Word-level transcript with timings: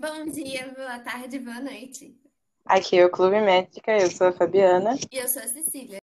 Bom 0.00 0.24
dia, 0.24 0.72
boa 0.74 0.98
tarde, 1.00 1.38
boa 1.38 1.60
noite. 1.60 2.16
Aqui 2.64 2.98
é 2.98 3.04
o 3.04 3.10
Clube 3.10 3.38
Métrica, 3.42 3.92
eu 3.92 4.10
sou 4.10 4.28
a 4.28 4.32
Fabiana. 4.32 4.96
E 5.12 5.18
eu 5.18 5.28
sou 5.28 5.42
a 5.42 5.46
Cecília. 5.46 5.98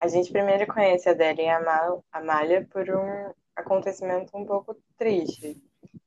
A 0.00 0.08
gente 0.08 0.30
primeiro 0.30 0.66
conhece 0.66 1.08
a 1.08 1.12
Adélia 1.12 1.42
e 1.44 1.48
a 1.48 1.96
Amália 2.12 2.68
por 2.70 2.88
um 2.90 3.32
acontecimento 3.56 4.36
um 4.36 4.44
pouco 4.44 4.76
triste, 4.98 5.56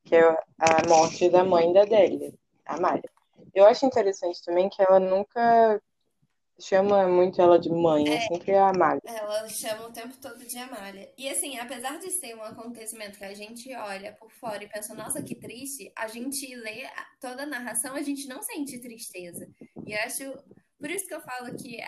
que 0.06 0.16
é 0.16 0.22
a 0.24 0.88
morte 0.88 1.30
da 1.32 1.44
mãe 1.44 1.74
da 1.74 1.82
Adélia, 1.82 2.32
a 2.64 2.76
Amália. 2.76 3.17
Eu 3.58 3.66
acho 3.66 3.88
interessante 3.88 4.44
também 4.44 4.70
que 4.70 4.80
ela 4.82 5.00
nunca 5.00 5.82
chama 6.60 7.08
muito 7.08 7.42
ela 7.42 7.58
de 7.58 7.72
mãe, 7.72 8.08
é, 8.08 8.16
é 8.16 8.22
sempre 8.22 8.54
a 8.54 8.70
Amália. 8.70 9.02
Ela 9.04 9.48
chama 9.50 9.88
o 9.88 9.92
tempo 9.92 10.16
todo 10.22 10.38
de 10.46 10.58
Amália. 10.60 11.12
E 11.18 11.28
assim, 11.28 11.58
apesar 11.58 11.98
de 11.98 12.12
ser 12.12 12.36
um 12.36 12.44
acontecimento 12.44 13.18
que 13.18 13.26
a 13.26 13.34
gente 13.34 13.74
olha 13.76 14.14
por 14.14 14.32
fora 14.34 14.64
e 14.64 14.70
pensa, 14.70 14.94
nossa, 14.94 15.24
que 15.24 15.34
triste, 15.34 15.92
a 15.96 16.08
gente 16.08 16.56
lê 16.56 16.88
toda 17.20 17.44
a 17.44 17.48
narração, 17.48 17.96
a 17.96 18.02
gente 18.04 18.28
não 18.28 18.44
sente 18.44 18.80
tristeza. 18.80 19.48
E 19.88 19.94
eu 19.94 20.00
acho. 20.02 20.24
Por 20.80 20.92
isso 20.92 21.08
que 21.08 21.14
eu 21.14 21.22
falo 21.22 21.56
que 21.56 21.80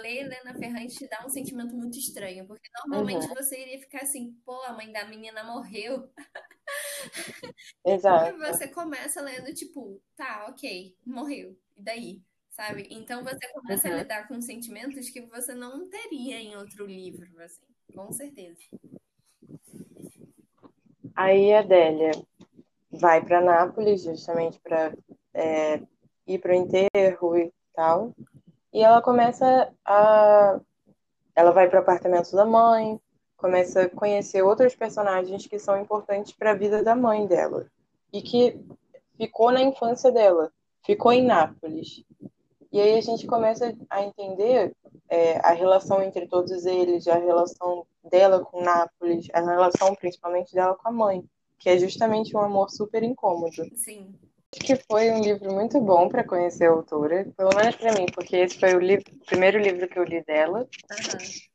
ler 0.00 0.24
Helena 0.24 0.54
Ferrante 0.54 1.08
dá 1.08 1.24
um 1.24 1.28
sentimento 1.28 1.74
muito 1.74 1.98
estranho, 1.98 2.46
porque 2.46 2.68
normalmente 2.84 3.26
uhum. 3.26 3.34
você 3.34 3.60
iria 3.60 3.78
ficar 3.78 4.02
assim, 4.02 4.32
pô, 4.44 4.60
a 4.62 4.72
mãe 4.72 4.90
da 4.90 5.04
menina 5.04 5.44
morreu. 5.44 6.08
Exato. 7.84 8.34
E 8.34 8.38
você 8.38 8.68
começa 8.68 9.20
lendo, 9.20 9.52
tipo, 9.54 10.00
tá, 10.16 10.46
ok, 10.48 10.96
morreu. 11.04 11.56
E 11.76 11.82
daí? 11.82 12.22
Sabe? 12.50 12.86
Então 12.90 13.22
você 13.22 13.48
começa 13.52 13.88
uhum. 13.88 13.94
a 13.94 13.96
lidar 13.98 14.28
com 14.28 14.40
sentimentos 14.40 15.08
que 15.10 15.22
você 15.22 15.54
não 15.54 15.88
teria 15.88 16.40
em 16.40 16.56
outro 16.56 16.86
livro, 16.86 17.28
assim, 17.40 17.64
com 17.94 18.12
certeza. 18.12 18.60
Aí 21.14 21.52
a 21.52 21.60
Adélia 21.60 22.10
vai 22.90 23.24
para 23.24 23.40
Nápoles 23.40 24.02
justamente 24.02 24.58
para 24.60 24.94
é, 25.34 25.82
ir 26.26 26.38
para 26.38 26.52
o 26.52 26.54
enterro 26.54 27.36
e 27.36 27.52
tal. 27.74 28.14
E 28.72 28.82
ela 28.82 29.02
começa 29.02 29.72
a. 29.84 30.60
Ela 31.34 31.50
vai 31.50 31.68
para 31.68 31.78
o 31.78 31.82
apartamento 31.82 32.32
da 32.32 32.44
mãe, 32.44 33.00
começa 33.36 33.82
a 33.82 33.88
conhecer 33.90 34.42
outros 34.42 34.74
personagens 34.74 35.46
que 35.46 35.58
são 35.58 35.80
importantes 35.80 36.32
para 36.32 36.52
a 36.52 36.54
vida 36.54 36.82
da 36.82 36.94
mãe 36.94 37.26
dela 37.26 37.66
e 38.12 38.22
que 38.22 38.60
ficou 39.16 39.50
na 39.50 39.62
infância 39.62 40.12
dela, 40.12 40.52
ficou 40.84 41.12
em 41.12 41.24
Nápoles. 41.24 42.04
E 42.70 42.80
aí 42.80 42.96
a 42.96 43.00
gente 43.00 43.26
começa 43.26 43.74
a 43.90 44.02
entender 44.02 44.74
é, 45.08 45.38
a 45.38 45.52
relação 45.52 46.02
entre 46.02 46.26
todos 46.26 46.64
eles, 46.64 47.06
a 47.08 47.16
relação 47.16 47.86
dela 48.02 48.40
com 48.40 48.62
Nápoles, 48.62 49.28
a 49.32 49.40
relação 49.40 49.94
principalmente 49.94 50.54
dela 50.54 50.74
com 50.74 50.88
a 50.88 50.92
mãe, 50.92 51.24
que 51.58 51.68
é 51.68 51.78
justamente 51.78 52.36
um 52.36 52.40
amor 52.40 52.70
super 52.70 53.02
incômodo. 53.02 53.64
Sim. 53.74 54.14
Acho 54.52 54.66
que 54.66 54.76
foi 54.90 55.10
um 55.10 55.20
livro 55.20 55.52
muito 55.52 55.80
bom 55.80 56.08
para 56.08 56.24
conhecer 56.24 56.66
a 56.66 56.70
autora, 56.70 57.26
pelo 57.36 57.50
menos 57.56 57.76
para 57.76 57.92
mim, 57.92 58.06
porque 58.14 58.36
esse 58.36 58.58
foi 58.58 58.74
o, 58.74 58.80
livro, 58.80 59.04
o 59.14 59.24
primeiro 59.24 59.58
livro 59.58 59.88
que 59.88 59.98
eu 59.98 60.04
li 60.04 60.22
dela. 60.24 60.60
Uhum 60.60 61.52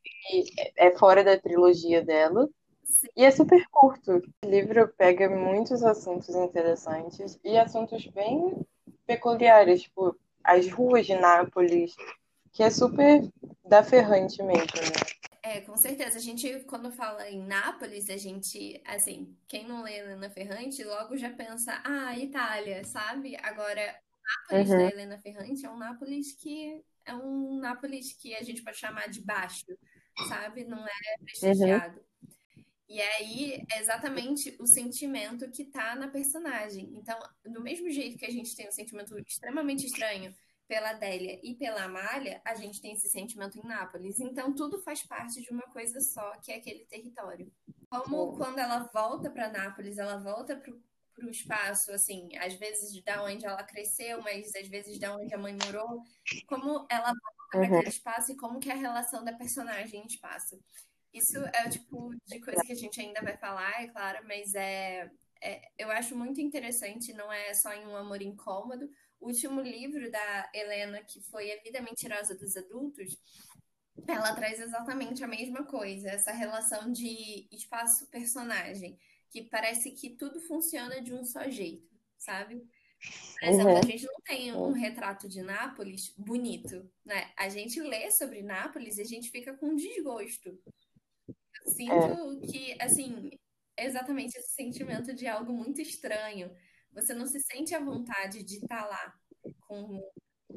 é 0.75 0.91
fora 0.97 1.23
da 1.23 1.37
trilogia 1.37 2.03
dela. 2.03 2.49
Sim. 2.83 3.07
E 3.15 3.25
é 3.25 3.31
super 3.31 3.65
curto. 3.69 4.21
O 4.43 4.49
livro 4.49 4.87
pega 4.97 5.29
muitos 5.29 5.83
assuntos 5.83 6.29
interessantes 6.29 7.39
e 7.43 7.57
assuntos 7.57 8.05
bem 8.07 8.65
peculiares, 9.05 9.83
tipo 9.83 10.15
as 10.43 10.69
ruas 10.69 11.05
de 11.05 11.15
Nápoles, 11.15 11.95
que 12.53 12.63
é 12.63 12.69
super 12.69 13.27
da 13.65 13.83
ferrante 13.83 14.41
mesmo, 14.41 14.65
né? 14.81 15.16
É, 15.49 15.61
com 15.61 15.77
certeza. 15.77 16.17
A 16.17 16.21
gente, 16.21 16.59
quando 16.65 16.91
fala 16.91 17.29
em 17.29 17.41
Nápoles, 17.41 18.09
a 18.09 18.17
gente, 18.17 18.81
assim, 18.85 19.35
quem 19.47 19.67
não 19.67 19.83
lê 19.83 19.97
Helena 19.97 20.29
Ferrante, 20.29 20.83
logo 20.83 21.15
já 21.15 21.29
pensa, 21.29 21.81
ah, 21.83 22.17
Itália, 22.17 22.83
sabe? 22.83 23.37
Agora, 23.41 23.95
Nápoles 24.49 24.69
uhum. 24.69 24.77
da 24.77 24.91
Helena 24.91 25.19
Ferrante 25.19 25.65
é 25.65 25.69
um 25.69 25.77
Nápoles 25.77 26.33
que 26.33 26.83
é 27.05 27.15
um 27.15 27.59
Nápoles 27.59 28.13
que 28.13 28.35
a 28.35 28.43
gente 28.43 28.61
pode 28.61 28.77
chamar 28.77 29.07
de 29.07 29.21
baixo 29.21 29.65
sabe? 30.27 30.63
Não 30.63 30.85
é 30.85 31.17
prestigiado. 31.23 31.99
Uhum. 31.99 32.33
E 32.89 33.01
aí 33.01 33.63
é 33.71 33.79
exatamente 33.79 34.55
o 34.59 34.65
sentimento 34.65 35.49
que 35.51 35.65
tá 35.65 35.95
na 35.95 36.07
personagem. 36.07 36.89
Então, 36.95 37.19
do 37.45 37.61
mesmo 37.61 37.89
jeito 37.89 38.17
que 38.17 38.25
a 38.25 38.31
gente 38.31 38.55
tem 38.55 38.67
um 38.67 38.71
sentimento 38.71 39.17
extremamente 39.19 39.85
estranho 39.85 40.33
pela 40.67 40.89
Adélia 40.91 41.39
e 41.41 41.55
pela 41.55 41.83
Amália, 41.83 42.41
a 42.43 42.53
gente 42.53 42.81
tem 42.81 42.93
esse 42.93 43.09
sentimento 43.09 43.57
em 43.57 43.65
Nápoles. 43.65 44.19
Então, 44.19 44.53
tudo 44.53 44.81
faz 44.81 45.01
parte 45.01 45.41
de 45.41 45.49
uma 45.49 45.63
coisa 45.71 45.99
só, 46.01 46.31
que 46.41 46.51
é 46.51 46.57
aquele 46.57 46.85
território. 46.85 47.51
Como 47.89 48.35
quando 48.35 48.59
ela 48.59 48.79
volta 48.93 49.29
para 49.29 49.49
Nápoles, 49.49 49.97
ela 49.97 50.17
volta 50.17 50.57
para 50.57 51.25
o 51.25 51.29
espaço, 51.29 51.91
assim, 51.91 52.29
às 52.37 52.53
vezes 52.55 53.01
da 53.03 53.23
onde 53.23 53.45
ela 53.45 53.63
cresceu, 53.63 54.21
mas 54.21 54.53
às 54.55 54.67
vezes 54.67 54.99
da 54.99 55.15
onde 55.15 55.33
a 55.33 55.37
mãe 55.37 55.57
morou, 55.65 56.03
como 56.45 56.85
ela 56.89 57.11
uhum. 57.55 57.61
naquele 57.61 57.89
espaço 57.89 58.33
e 58.33 58.37
como 58.37 58.59
que 58.59 58.69
é 58.69 58.73
a 58.73 58.77
relação 58.77 59.23
da 59.23 59.33
personagem 59.33 60.01
em 60.01 60.05
espaço. 60.05 60.59
Isso 61.13 61.37
é 61.37 61.65
o 61.65 61.69
tipo 61.69 62.13
de 62.27 62.39
coisa 62.41 62.61
que 62.61 62.73
a 62.73 62.75
gente 62.75 62.99
ainda 62.99 63.21
vai 63.21 63.37
falar, 63.37 63.81
é 63.81 63.87
claro, 63.87 64.19
mas 64.27 64.53
é, 64.53 65.09
é 65.41 65.61
eu 65.77 65.89
acho 65.89 66.15
muito 66.15 66.41
interessante, 66.41 67.13
não 67.13 67.31
é 67.31 67.53
só 67.53 67.73
em 67.73 67.87
Um 67.87 67.95
Amor 67.95 68.21
Incômodo. 68.21 68.87
O 69.19 69.27
último 69.27 69.61
livro 69.61 70.09
da 70.11 70.51
Helena, 70.53 71.03
que 71.03 71.21
foi 71.21 71.51
A 71.51 71.61
Vida 71.61 71.81
Mentirosa 71.81 72.35
dos 72.35 72.55
Adultos, 72.55 73.17
ela 74.07 74.35
traz 74.35 74.59
exatamente 74.59 75.23
a 75.23 75.27
mesma 75.27 75.63
coisa, 75.65 76.09
essa 76.09 76.31
relação 76.31 76.91
de 76.91 77.47
espaço-personagem, 77.51 78.97
que 79.29 79.43
parece 79.43 79.91
que 79.91 80.11
tudo 80.11 80.39
funciona 80.41 81.01
de 81.01 81.13
um 81.13 81.23
só 81.23 81.49
jeito, 81.49 81.89
sabe? 82.17 82.63
Por 83.39 83.47
exemplo, 83.47 83.71
uhum. 83.71 83.77
a 83.77 83.81
gente 83.81 84.05
não 84.05 84.21
tem 84.25 84.53
um 84.53 84.71
retrato 84.71 85.27
de 85.27 85.41
Nápoles 85.41 86.13
bonito, 86.17 86.89
né? 87.05 87.31
A 87.37 87.47
gente 87.47 87.79
lê 87.79 88.09
sobre 88.11 88.41
Nápoles 88.41 88.97
e 88.97 89.01
a 89.01 89.05
gente 89.05 89.29
fica 89.29 89.55
com 89.55 89.75
desgosto. 89.75 90.59
Eu 91.27 91.71
sinto 91.71 92.43
é. 92.43 92.47
que, 92.47 92.81
assim, 92.81 93.29
é 93.77 93.85
exatamente 93.85 94.35
esse 94.37 94.53
sentimento 94.53 95.13
de 95.13 95.27
algo 95.27 95.53
muito 95.53 95.79
estranho. 95.81 96.51
Você 96.97 97.13
não 97.13 97.25
se 97.25 97.39
sente 97.39 97.75
à 97.75 97.79
vontade 97.79 98.43
de 98.43 98.55
estar 98.55 98.83
tá 98.83 98.87
lá 98.87 99.13
com 99.61 100.01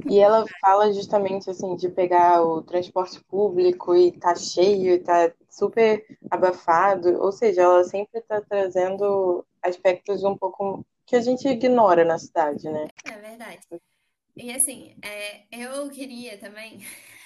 e 0.08 0.18
ela 0.18 0.44
fala 0.60 0.92
justamente 0.92 1.50
assim 1.50 1.76
de 1.76 1.88
pegar 1.88 2.42
o 2.42 2.62
transporte 2.62 3.22
público 3.24 3.94
e 3.94 4.12
tá 4.12 4.34
cheio, 4.34 4.94
e 4.94 4.98
tá 4.98 5.32
super 5.50 6.06
abafado, 6.30 7.20
ou 7.20 7.32
seja, 7.32 7.62
ela 7.62 7.84
sempre 7.84 8.20
está 8.20 8.40
trazendo 8.40 9.44
aspectos 9.60 10.22
um 10.24 10.36
pouco 10.36 10.86
que 11.04 11.16
a 11.16 11.20
gente 11.20 11.46
ignora 11.48 12.04
na 12.04 12.18
cidade, 12.18 12.70
né? 12.70 12.88
É 13.04 13.18
verdade. 13.18 13.66
E 14.36 14.52
assim, 14.52 14.96
é, 15.02 15.42
eu 15.50 15.90
queria 15.90 16.38
também 16.38 16.80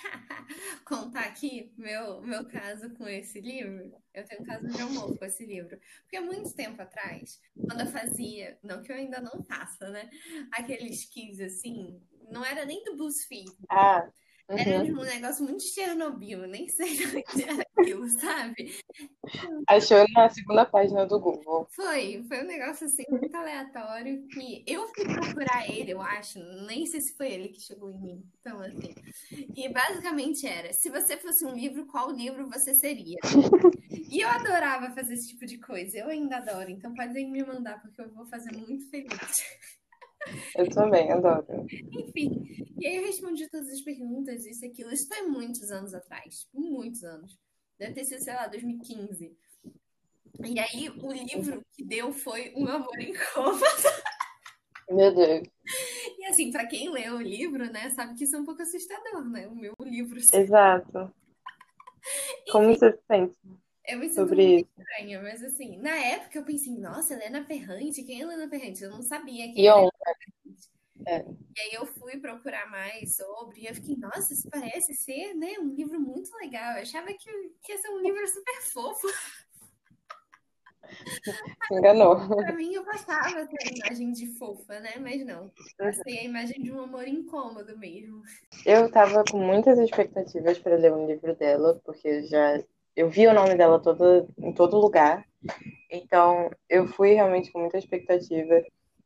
contar 0.84 1.24
aqui 1.24 1.72
meu, 1.76 2.20
meu 2.22 2.44
caso 2.46 2.90
com 2.94 3.06
esse 3.08 3.40
livro. 3.40 3.92
Eu 4.12 4.24
tenho 4.24 4.42
um 4.42 4.44
caso 4.44 4.66
de 4.66 4.80
amor 4.80 5.18
com 5.18 5.24
esse 5.24 5.44
livro. 5.44 5.78
Porque 6.02 6.16
há 6.16 6.22
muito 6.22 6.54
tempo 6.54 6.80
atrás, 6.80 7.40
quando 7.54 7.80
eu 7.80 7.86
fazia, 7.86 8.58
não 8.62 8.82
que 8.82 8.92
eu 8.92 8.96
ainda 8.96 9.20
não 9.20 9.42
faça, 9.42 9.88
né? 9.88 10.08
Aqueles 10.52 11.04
quiz 11.06 11.40
assim, 11.40 12.00
não 12.30 12.44
era 12.44 12.64
nem 12.64 12.84
do 12.84 12.96
BuzzFeed. 12.96 13.50
Ah. 13.68 14.08
Uhum. 14.48 14.58
Era 14.58 14.84
um 14.84 15.04
negócio 15.04 15.42
muito 15.42 15.62
Chernobyl, 15.62 16.46
nem 16.46 16.68
sei 16.68 16.92
o 16.92 17.22
que 17.24 17.42
era 17.42 17.62
aquilo, 17.76 18.08
sabe? 18.20 18.74
Achou 19.66 20.04
na 20.12 20.28
segunda 20.28 20.66
página 20.66 21.06
do 21.06 21.18
Google. 21.18 21.66
Foi, 21.74 22.22
foi 22.28 22.42
um 22.42 22.46
negócio 22.46 22.86
assim 22.86 23.04
muito 23.08 23.34
aleatório 23.34 24.26
que 24.28 24.62
eu 24.66 24.86
fui 24.88 25.04
procurar 25.04 25.66
ele, 25.66 25.92
eu 25.92 26.02
acho, 26.02 26.38
nem 26.66 26.84
sei 26.84 27.00
se 27.00 27.16
foi 27.16 27.32
ele 27.32 27.48
que 27.48 27.60
chegou 27.60 27.90
em 27.90 27.98
mim. 27.98 28.22
Então, 28.40 28.60
assim. 28.60 28.94
E 29.56 29.72
basicamente 29.72 30.46
era: 30.46 30.70
se 30.74 30.90
você 30.90 31.16
fosse 31.16 31.46
um 31.46 31.54
livro, 31.54 31.86
qual 31.86 32.10
livro 32.10 32.46
você 32.50 32.74
seria? 32.74 33.16
e 34.10 34.20
eu 34.20 34.28
adorava 34.28 34.94
fazer 34.94 35.14
esse 35.14 35.28
tipo 35.28 35.46
de 35.46 35.58
coisa, 35.58 35.96
eu 35.96 36.08
ainda 36.08 36.36
adoro, 36.36 36.70
então 36.70 36.92
podem 36.92 37.30
me 37.30 37.42
mandar, 37.42 37.80
porque 37.80 38.02
eu 38.02 38.12
vou 38.12 38.26
fazer 38.26 38.52
muito 38.52 38.90
feliz. 38.90 39.18
Eu 40.56 40.68
também, 40.70 41.10
adoro. 41.10 41.66
Enfim, 41.92 42.66
e 42.78 42.86
aí 42.86 42.96
eu 42.96 43.06
respondi 43.06 43.48
todas 43.48 43.68
as 43.68 43.80
perguntas, 43.80 44.46
isso 44.46 44.64
e 44.64 44.68
aquilo. 44.68 44.92
Isso 44.92 45.08
foi 45.08 45.22
muitos 45.22 45.70
anos 45.70 45.94
atrás, 45.94 46.48
muitos 46.52 47.04
anos. 47.04 47.38
Deve 47.78 47.94
ter 47.94 48.04
sido, 48.04 48.22
sei 48.22 48.34
lá, 48.34 48.46
2015. 48.46 49.36
E 50.44 50.58
aí 50.58 50.90
o 50.90 51.12
livro 51.12 51.64
que 51.72 51.84
deu 51.84 52.12
foi 52.12 52.52
Um 52.56 52.66
Amor 52.66 52.98
em 52.98 53.12
Cômodo. 53.32 53.64
Meu 54.90 55.14
Deus. 55.14 55.48
E 56.18 56.26
assim, 56.26 56.50
para 56.50 56.66
quem 56.66 56.90
lê 56.90 57.08
o 57.08 57.20
livro, 57.20 57.70
né, 57.70 57.90
sabe 57.90 58.14
que 58.14 58.24
isso 58.24 58.36
é 58.36 58.38
um 58.38 58.44
pouco 58.44 58.62
assustador, 58.62 59.24
né? 59.24 59.48
O 59.48 59.54
meu 59.54 59.74
livro. 59.80 60.18
Exato. 60.18 61.12
Como 62.50 62.70
Enfim, 62.70 62.78
você 62.78 62.92
se 62.92 63.02
sente? 63.06 63.38
Eu 63.86 63.98
me 63.98 64.08
sinto 64.08 64.14
sobre 64.14 64.46
muito 64.46 64.66
isso. 64.66 64.80
estranha, 64.80 65.22
mas 65.22 65.42
assim, 65.42 65.76
na 65.78 65.94
época 65.94 66.38
eu 66.38 66.44
pensei, 66.44 66.74
nossa, 66.74 67.14
Helena 67.14 67.44
Ferrante, 67.44 68.02
quem 68.02 68.20
é 68.20 68.22
Helena 68.22 68.48
Ferrante? 68.48 68.82
Eu 68.82 68.90
não 68.90 69.02
sabia 69.02 69.52
quem 69.52 69.66
era. 69.66 69.90
É. 71.06 71.18
E 71.18 71.60
aí 71.60 71.74
eu 71.74 71.84
fui 71.84 72.16
procurar 72.18 72.70
mais 72.70 73.16
sobre, 73.16 73.60
e 73.60 73.66
eu 73.66 73.74
fiquei, 73.74 73.96
nossa, 73.96 74.32
isso 74.32 74.48
parece 74.50 74.94
ser, 74.94 75.34
né, 75.34 75.58
um 75.60 75.68
livro 75.68 76.00
muito 76.00 76.34
legal. 76.36 76.72
Eu 76.72 76.82
achava 76.82 77.08
que, 77.08 77.30
que 77.62 77.72
ia 77.72 77.78
ser 77.78 77.90
um 77.90 78.00
livro 78.00 78.26
super 78.26 78.62
fofo. 78.62 79.06
Enganou. 81.70 82.16
Pra 82.28 82.52
mim, 82.52 82.74
eu 82.74 82.84
passava 82.84 83.46
ter 83.46 83.68
a 83.68 83.76
imagem 83.76 84.12
de 84.12 84.26
fofa, 84.38 84.80
né? 84.80 84.92
Mas 85.00 85.24
não. 85.24 85.50
Passei 85.76 86.18
a 86.18 86.24
imagem 86.24 86.62
de 86.62 86.72
um 86.72 86.80
amor 86.80 87.06
incômodo 87.08 87.76
mesmo. 87.78 88.22
Eu 88.64 88.90
tava 88.90 89.24
com 89.30 89.38
muitas 89.38 89.78
expectativas 89.78 90.58
para 90.58 90.76
ler 90.76 90.92
um 90.92 91.06
livro 91.06 91.34
dela, 91.36 91.80
porque 91.84 92.22
já 92.24 92.62
eu 92.96 93.08
vi 93.08 93.26
o 93.26 93.34
nome 93.34 93.54
dela 93.56 93.78
todo, 93.80 94.28
em 94.38 94.52
todo 94.52 94.78
lugar. 94.78 95.24
Então, 95.90 96.50
eu 96.68 96.86
fui 96.88 97.14
realmente 97.14 97.52
com 97.52 97.60
muita 97.60 97.78
expectativa. 97.78 98.62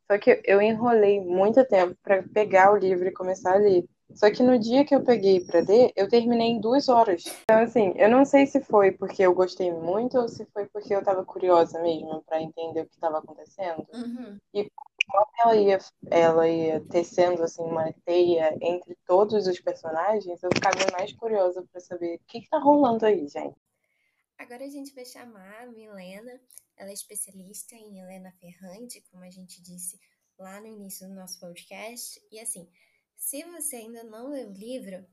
Só 0.09 0.17
que 0.17 0.41
eu 0.43 0.61
enrolei 0.61 1.21
muito 1.21 1.63
tempo 1.65 1.95
para 2.01 2.23
pegar 2.23 2.71
o 2.71 2.77
livro 2.77 3.07
e 3.07 3.13
começar 3.13 3.53
a 3.53 3.59
ler. 3.59 3.85
Só 4.15 4.31
que 4.31 4.41
no 4.41 4.57
dia 4.57 4.83
que 4.83 4.95
eu 4.95 5.03
peguei 5.03 5.39
para 5.39 5.59
ler, 5.59 5.91
eu 5.95 6.09
terminei 6.09 6.47
em 6.47 6.59
duas 6.59 6.89
horas. 6.89 7.23
Então, 7.43 7.59
assim, 7.59 7.93
eu 7.95 8.09
não 8.09 8.25
sei 8.25 8.47
se 8.47 8.59
foi 8.59 8.91
porque 8.91 9.21
eu 9.21 9.33
gostei 9.35 9.71
muito 9.71 10.17
ou 10.17 10.27
se 10.27 10.45
foi 10.45 10.65
porque 10.65 10.93
eu 10.93 10.99
estava 10.99 11.23
curiosa 11.23 11.79
mesmo 11.81 12.23
para 12.23 12.41
entender 12.41 12.81
o 12.81 12.85
que 12.87 12.95
estava 12.95 13.19
acontecendo. 13.19 13.85
Uhum. 13.93 14.37
E 14.53 14.69
como 15.07 15.27
ela 15.43 15.55
ia, 15.55 15.77
ela 16.09 16.47
ia 16.47 16.81
tecendo 16.89 17.43
assim, 17.43 17.61
uma 17.61 17.93
teia 18.03 18.57
entre 18.61 18.97
todos 19.05 19.47
os 19.47 19.59
personagens, 19.59 20.41
eu 20.41 20.49
ficava 20.53 20.91
mais 20.91 21.13
curiosa 21.13 21.63
para 21.71 21.79
saber 21.79 22.15
o 22.15 22.19
que, 22.27 22.39
está 22.39 22.57
rolando 22.57 23.05
aí, 23.05 23.27
gente. 23.27 23.55
Agora 24.39 24.63
a 24.63 24.69
gente 24.69 24.95
vai 24.95 25.03
chamar 25.03 25.63
a 25.63 25.67
Milena. 25.67 26.41
Ela 26.77 26.91
é 26.91 26.93
especialista 26.93 27.75
em 27.75 27.99
Helena 27.99 28.31
Ferrante, 28.39 29.03
como 29.11 29.21
a 29.21 29.29
gente 29.29 29.61
disse 29.61 29.99
lá 30.37 30.61
no 30.61 30.67
início 30.67 31.05
do 31.09 31.13
nosso 31.13 31.37
podcast. 31.41 32.25
E 32.31 32.39
assim, 32.39 32.71
se 33.17 33.43
você 33.43 33.75
ainda 33.75 34.01
não 34.05 34.29
leu 34.29 34.47
o 34.47 34.53
livro, 34.53 35.05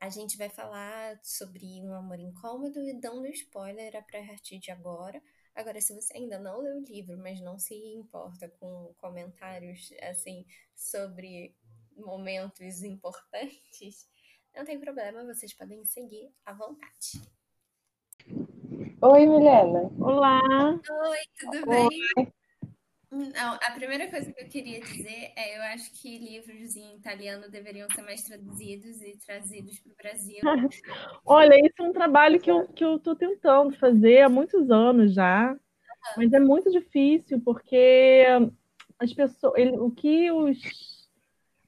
a 0.00 0.08
gente 0.10 0.36
vai 0.36 0.48
falar 0.48 1.16
sobre 1.22 1.64
um 1.84 1.94
amor 1.94 2.18
incômodo 2.18 2.82
e 2.82 2.92
dando 2.92 3.28
spoiler 3.28 3.94
a 3.94 4.02
partir 4.02 4.58
de 4.58 4.72
agora. 4.72 5.22
Agora, 5.54 5.80
se 5.80 5.94
você 5.94 6.16
ainda 6.16 6.40
não 6.40 6.60
leu 6.60 6.78
o 6.78 6.84
livro, 6.84 7.16
mas 7.16 7.40
não 7.40 7.60
se 7.60 7.76
importa 7.94 8.48
com 8.58 8.92
comentários 8.98 9.92
assim 10.02 10.44
sobre 10.74 11.56
momentos 11.96 12.82
importantes, 12.82 14.08
não 14.52 14.64
tem 14.64 14.80
problema, 14.80 15.24
vocês 15.24 15.54
podem 15.54 15.84
seguir 15.84 16.34
à 16.44 16.52
vontade. 16.52 17.41
Oi, 19.04 19.26
Milena. 19.26 19.90
Olá. 19.98 20.40
Oi, 20.40 21.18
tudo 21.36 21.66
bem? 21.66 21.88
Não, 23.10 23.54
a 23.54 23.72
primeira 23.74 24.08
coisa 24.08 24.32
que 24.32 24.44
eu 24.44 24.48
queria 24.48 24.80
dizer 24.80 25.32
é 25.36 25.58
eu 25.58 25.62
acho 25.74 25.90
que 26.00 26.18
livros 26.20 26.76
em 26.76 26.94
italiano 26.94 27.50
deveriam 27.50 27.88
ser 27.90 28.02
mais 28.02 28.22
traduzidos 28.22 29.02
e 29.02 29.18
trazidos 29.26 29.80
para 29.80 29.92
o 29.92 29.96
Brasil. 29.96 30.38
Olha, 31.26 31.56
isso 31.66 31.74
é 31.80 31.82
um 31.82 31.92
trabalho 31.92 32.38
que 32.38 32.48
eu, 32.48 32.68
que 32.68 32.84
eu 32.84 32.96
tô 33.00 33.16
tentando 33.16 33.76
fazer 33.76 34.20
há 34.20 34.28
muitos 34.28 34.70
anos 34.70 35.12
já, 35.12 35.58
mas 36.16 36.32
é 36.32 36.38
muito 36.38 36.70
difícil 36.70 37.40
porque 37.40 38.24
as 39.00 39.12
pessoas, 39.12 39.54
ele, 39.56 39.76
o 39.78 39.90
que 39.90 40.30
os, 40.30 41.08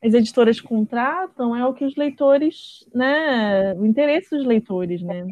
as 0.01 0.15
editoras 0.15 0.61
contratam 0.61 1.57
é 1.57 1.67
o 1.67 1.75
que 1.75 1.85
os 1.85 1.97
leitores, 1.97 2.89
né, 2.95 3.75
o 3.75 3.85
interesse 3.85 4.31
dos 4.31 4.47
leitores, 4.47 5.03
né? 5.03 5.27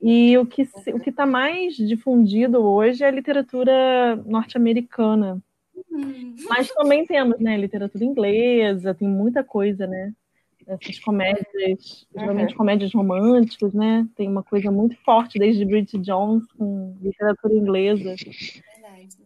E 0.00 0.38
o 0.38 0.46
que 0.46 0.62
o 0.94 1.00
que 1.00 1.10
está 1.10 1.26
mais 1.26 1.76
difundido 1.76 2.62
hoje 2.62 3.02
é 3.02 3.08
a 3.08 3.10
literatura 3.10 4.16
norte-americana. 4.26 5.42
Hum. 5.90 6.34
Mas 6.48 6.68
também 6.70 7.04
temos, 7.04 7.38
né, 7.40 7.56
literatura 7.56 8.04
inglesa, 8.04 8.94
tem 8.94 9.08
muita 9.08 9.42
coisa, 9.42 9.86
né? 9.86 10.12
Essas 10.66 10.98
comédias, 10.98 12.06
geralmente 12.14 12.54
comédias 12.54 12.92
românticas, 12.92 13.72
né? 13.72 14.06
Tem 14.14 14.28
uma 14.28 14.42
coisa 14.42 14.70
muito 14.70 14.96
forte 14.98 15.38
desde 15.38 15.64
Bridget 15.64 15.98
Jones 15.98 16.44
com 16.52 16.94
literatura 17.00 17.54
inglesa. 17.54 18.14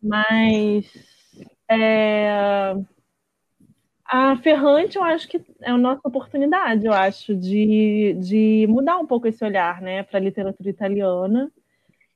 Mas 0.01 0.87
é, 1.69 2.75
a 4.04 4.37
Ferrante, 4.37 4.96
eu 4.96 5.04
acho 5.04 5.28
que 5.28 5.38
é 5.60 5.70
a 5.70 5.78
nossa 5.78 6.00
oportunidade, 6.04 6.87
eu 6.87 6.93
acho, 6.93 7.34
de, 7.34 8.14
de 8.20 8.66
mudar 8.69 8.99
um 8.99 9.06
pouco 9.06 9.26
esse 9.26 9.44
olhar, 9.44 9.81
né, 9.81 10.02
para 10.02 10.19
a 10.19 10.22
literatura 10.22 10.69
italiana. 10.69 11.50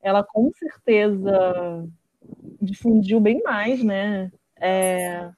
Ela 0.01 0.23
com 0.23 0.51
certeza 0.53 1.87
difundiu 2.61 3.19
bem 3.19 3.41
mais, 3.43 3.83
né, 3.83 4.31
é, 4.59 5.29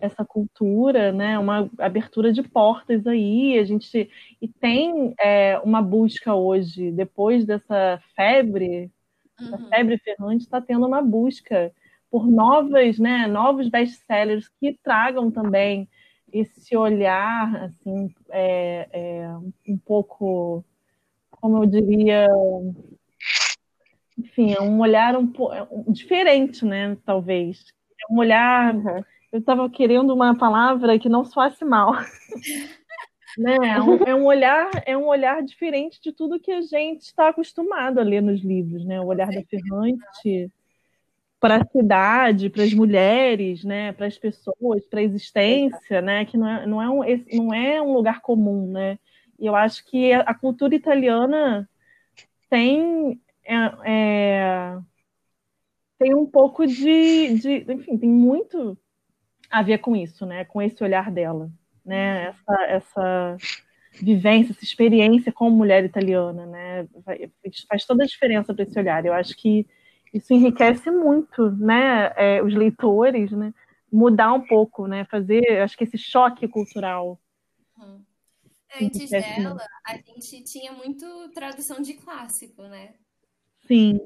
essa 0.00 0.24
cultura, 0.24 1.12
né, 1.12 1.38
uma 1.38 1.70
abertura 1.78 2.32
de 2.32 2.42
portas 2.42 3.06
aí. 3.06 3.58
A 3.58 3.64
gente 3.64 4.10
e 4.40 4.48
tem 4.48 5.14
é, 5.20 5.58
uma 5.64 5.82
busca 5.82 6.34
hoje, 6.34 6.92
depois 6.92 7.44
dessa 7.44 8.00
febre, 8.14 8.90
Uhum. 9.40 9.54
a 9.54 9.58
febre 9.70 9.98
Ferrante 9.98 10.44
está 10.44 10.60
tendo 10.60 10.86
uma 10.86 11.00
busca 11.00 11.72
por 12.10 12.26
novas, 12.26 12.98
né, 12.98 13.26
novos 13.26 13.68
best-sellers 13.68 14.48
que 14.60 14.76
tragam 14.82 15.30
também 15.30 15.88
esse 16.32 16.76
olhar, 16.76 17.64
assim, 17.64 18.12
é, 18.30 18.88
é, 18.92 19.28
um 19.68 19.78
pouco, 19.78 20.64
como 21.30 21.62
eu 21.62 21.66
diria, 21.66 22.26
enfim, 24.18 24.52
é 24.52 24.60
um 24.60 24.80
olhar 24.80 25.16
um 25.16 25.26
pouco 25.26 25.92
diferente, 25.92 26.64
né, 26.64 26.96
talvez. 27.04 27.64
É 28.00 28.12
um 28.12 28.18
olhar, 28.18 28.74
eu 29.32 29.38
estava 29.38 29.68
querendo 29.70 30.12
uma 30.12 30.36
palavra 30.36 30.98
que 30.98 31.08
não 31.08 31.24
soasse 31.24 31.64
mal. 31.64 31.92
né? 33.38 33.56
É 33.62 33.80
um, 33.80 33.94
é 34.04 34.14
um 34.14 34.24
olhar, 34.24 34.70
é 34.86 34.96
um 34.96 35.06
olhar 35.06 35.42
diferente 35.42 36.00
de 36.00 36.12
tudo 36.12 36.40
que 36.40 36.50
a 36.50 36.60
gente 36.60 37.02
está 37.02 37.28
acostumado 37.28 37.98
a 37.98 38.02
ler 38.02 38.20
nos 38.20 38.42
livros, 38.42 38.84
né? 38.84 39.00
O 39.00 39.06
olhar 39.06 39.28
da 39.28 39.42
Ferrante 39.42 40.50
para 41.40 41.56
a 41.56 41.66
cidade, 41.66 42.50
para 42.50 42.62
as 42.62 42.74
mulheres, 42.74 43.64
né, 43.64 43.92
para 43.92 44.06
as 44.06 44.18
pessoas, 44.18 44.86
para 44.86 45.00
a 45.00 45.02
existência, 45.02 46.02
né, 46.02 46.26
que 46.26 46.36
não 46.36 46.46
é, 46.46 46.66
não, 46.66 46.82
é 46.82 46.90
um, 46.90 47.00
não 47.32 47.54
é 47.54 47.82
um 47.82 47.94
lugar 47.94 48.20
comum, 48.20 48.70
né, 48.70 48.98
e 49.38 49.46
eu 49.46 49.56
acho 49.56 49.84
que 49.86 50.12
a 50.12 50.34
cultura 50.34 50.74
italiana 50.74 51.66
tem, 52.50 53.18
é, 53.42 53.56
é, 53.84 54.78
tem 55.98 56.14
um 56.14 56.26
pouco 56.26 56.66
de, 56.66 57.38
de, 57.38 57.72
enfim, 57.72 57.96
tem 57.96 58.10
muito 58.10 58.76
a 59.50 59.62
ver 59.62 59.78
com 59.78 59.96
isso, 59.96 60.26
né, 60.26 60.44
com 60.44 60.60
esse 60.60 60.84
olhar 60.84 61.10
dela, 61.10 61.50
né, 61.82 62.26
essa, 62.26 62.62
essa 62.64 63.36
vivência, 63.94 64.52
essa 64.52 64.62
experiência 64.62 65.32
como 65.32 65.56
mulher 65.56 65.84
italiana, 65.84 66.44
né, 66.44 66.86
faz 67.66 67.86
toda 67.86 68.04
a 68.04 68.06
diferença 68.06 68.52
para 68.52 68.62
esse 68.62 68.78
olhar, 68.78 69.06
eu 69.06 69.14
acho 69.14 69.34
que 69.34 69.66
isso 70.12 70.32
enriquece 70.32 70.90
muito, 70.90 71.50
né, 71.52 72.12
é, 72.16 72.42
os 72.42 72.54
leitores, 72.54 73.30
né, 73.32 73.54
mudar 73.92 74.32
um 74.32 74.46
pouco, 74.46 74.86
né, 74.86 75.04
fazer, 75.04 75.60
acho 75.62 75.76
que 75.76 75.84
esse 75.84 75.98
choque 75.98 76.46
cultural. 76.48 77.20
Hum. 77.78 78.02
Antes 78.80 79.10
dela, 79.10 79.56
a 79.84 79.96
gente 79.96 80.44
tinha 80.44 80.72
muito 80.72 81.04
tradução 81.34 81.82
de 81.82 81.94
clássico, 81.94 82.62
né? 82.62 82.94
Sim. 83.66 83.98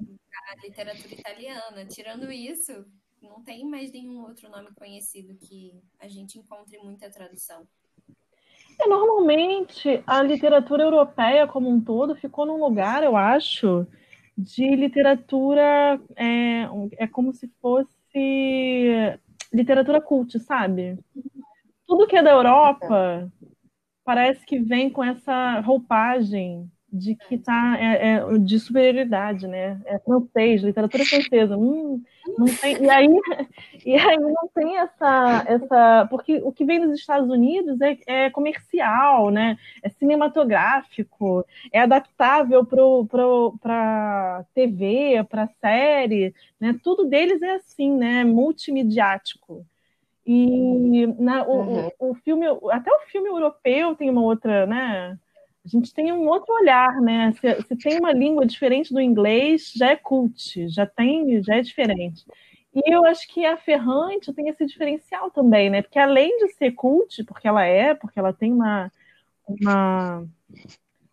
A 0.50 0.66
literatura 0.66 1.14
italiana. 1.14 1.84
Tirando 1.86 2.32
isso, 2.32 2.84
não 3.22 3.42
tem 3.42 3.64
mais 3.68 3.92
nenhum 3.92 4.22
outro 4.22 4.48
nome 4.48 4.68
conhecido 4.74 5.34
que 5.34 5.82
a 6.00 6.08
gente 6.08 6.38
encontre 6.38 6.78
muita 6.78 7.10
tradução. 7.10 7.66
É, 8.80 8.86
normalmente, 8.88 10.02
a 10.06 10.22
literatura 10.22 10.82
europeia 10.82 11.46
como 11.46 11.68
um 11.68 11.80
todo 11.80 12.16
ficou 12.16 12.44
num 12.44 12.58
lugar, 12.58 13.02
eu 13.02 13.16
acho, 13.16 13.86
de 14.36 14.74
literatura 14.74 16.00
é, 16.16 16.66
é 16.98 17.06
como 17.06 17.32
se 17.32 17.48
fosse 17.60 19.18
literatura 19.52 20.00
cult, 20.00 20.38
sabe? 20.40 20.98
Tudo 21.86 22.06
que 22.06 22.16
é 22.16 22.22
da 22.22 22.32
Europa 22.32 23.30
parece 24.04 24.44
que 24.44 24.58
vem 24.58 24.90
com 24.90 25.02
essa 25.02 25.60
roupagem 25.60 26.70
de 26.94 27.16
que 27.16 27.36
tá 27.36 27.76
é, 27.76 28.14
é, 28.14 28.38
de 28.38 28.58
superioridade, 28.60 29.48
né? 29.48 29.80
É 29.84 29.98
francês, 29.98 30.62
literatura 30.62 31.04
francesa. 31.04 31.56
Hum, 31.56 32.00
não 32.38 32.46
tem, 32.46 32.84
e 32.84 32.88
aí 32.88 33.08
e 33.84 33.96
aí 33.96 34.16
não 34.16 34.48
tem 34.54 34.78
essa 34.78 35.44
essa 35.46 36.06
porque 36.08 36.40
o 36.44 36.52
que 36.52 36.64
vem 36.64 36.86
dos 36.86 37.00
Estados 37.00 37.28
Unidos 37.28 37.80
é, 37.80 37.98
é 38.06 38.30
comercial, 38.30 39.30
né? 39.30 39.58
É 39.82 39.88
cinematográfico, 39.88 41.44
é 41.72 41.80
adaptável 41.80 42.64
para 42.64 44.44
TV, 44.54 45.24
para 45.28 45.48
série, 45.60 46.32
né? 46.60 46.78
Tudo 46.82 47.06
deles 47.06 47.42
é 47.42 47.56
assim, 47.56 47.90
né? 47.90 48.22
Multimediático. 48.22 49.66
E 50.24 51.06
na, 51.18 51.42
o, 51.42 51.56
uhum. 51.56 51.90
o, 51.98 52.10
o 52.10 52.14
filme, 52.14 52.46
até 52.70 52.90
o 52.90 53.00
filme 53.10 53.28
europeu 53.28 53.94
tem 53.96 54.08
uma 54.08 54.22
outra, 54.22 54.64
né? 54.64 55.18
A 55.64 55.68
gente 55.68 55.94
tem 55.94 56.12
um 56.12 56.28
outro 56.28 56.52
olhar, 56.54 57.00
né? 57.00 57.32
Se, 57.32 57.62
se, 57.62 57.76
tem 57.76 57.98
uma 57.98 58.12
língua 58.12 58.44
diferente 58.44 58.92
do 58.92 59.00
inglês, 59.00 59.72
já 59.74 59.90
é 59.90 59.96
cult, 59.96 60.68
já 60.68 60.84
tem, 60.86 61.42
já 61.42 61.56
é 61.56 61.62
diferente. 61.62 62.24
E 62.74 62.92
eu 62.92 63.06
acho 63.06 63.26
que 63.28 63.46
a 63.46 63.56
Ferrante 63.56 64.32
tem 64.32 64.48
esse 64.48 64.66
diferencial 64.66 65.30
também, 65.30 65.70
né? 65.70 65.80
Porque 65.80 65.98
além 65.98 66.36
de 66.38 66.48
ser 66.54 66.72
cult, 66.72 67.24
porque 67.24 67.48
ela 67.48 67.64
é, 67.64 67.94
porque 67.94 68.18
ela 68.18 68.32
tem 68.32 68.52
uma, 68.52 68.92
uma 69.48 70.26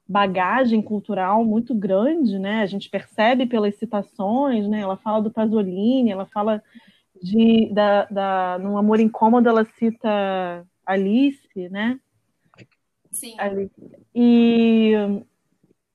bagagem 0.08 0.81
cultural 0.81 1.46
muito 1.46 1.74
grande, 1.74 2.38
né? 2.38 2.62
A 2.62 2.65
gente 2.65 2.89
percebe 2.89 3.46
pelas 3.46 3.75
citações, 3.75 4.67
né? 4.67 4.81
Ela 4.81 4.98
fala 4.98 5.22
do 5.22 5.31
Pasolini, 5.31 6.12
ela 6.12 6.25
fala 6.25 6.62
de 7.22 7.70
da, 7.72 8.05
da 8.05 8.60
no 8.60 8.77
Amor 8.77 9.00
Incômodo 9.00 9.48
ela 9.48 9.63
cita 9.63 10.65
Alice, 10.86 11.70
né? 11.70 12.00
Sim. 13.12 13.36
Alice. 13.38 13.72
E 14.15 14.94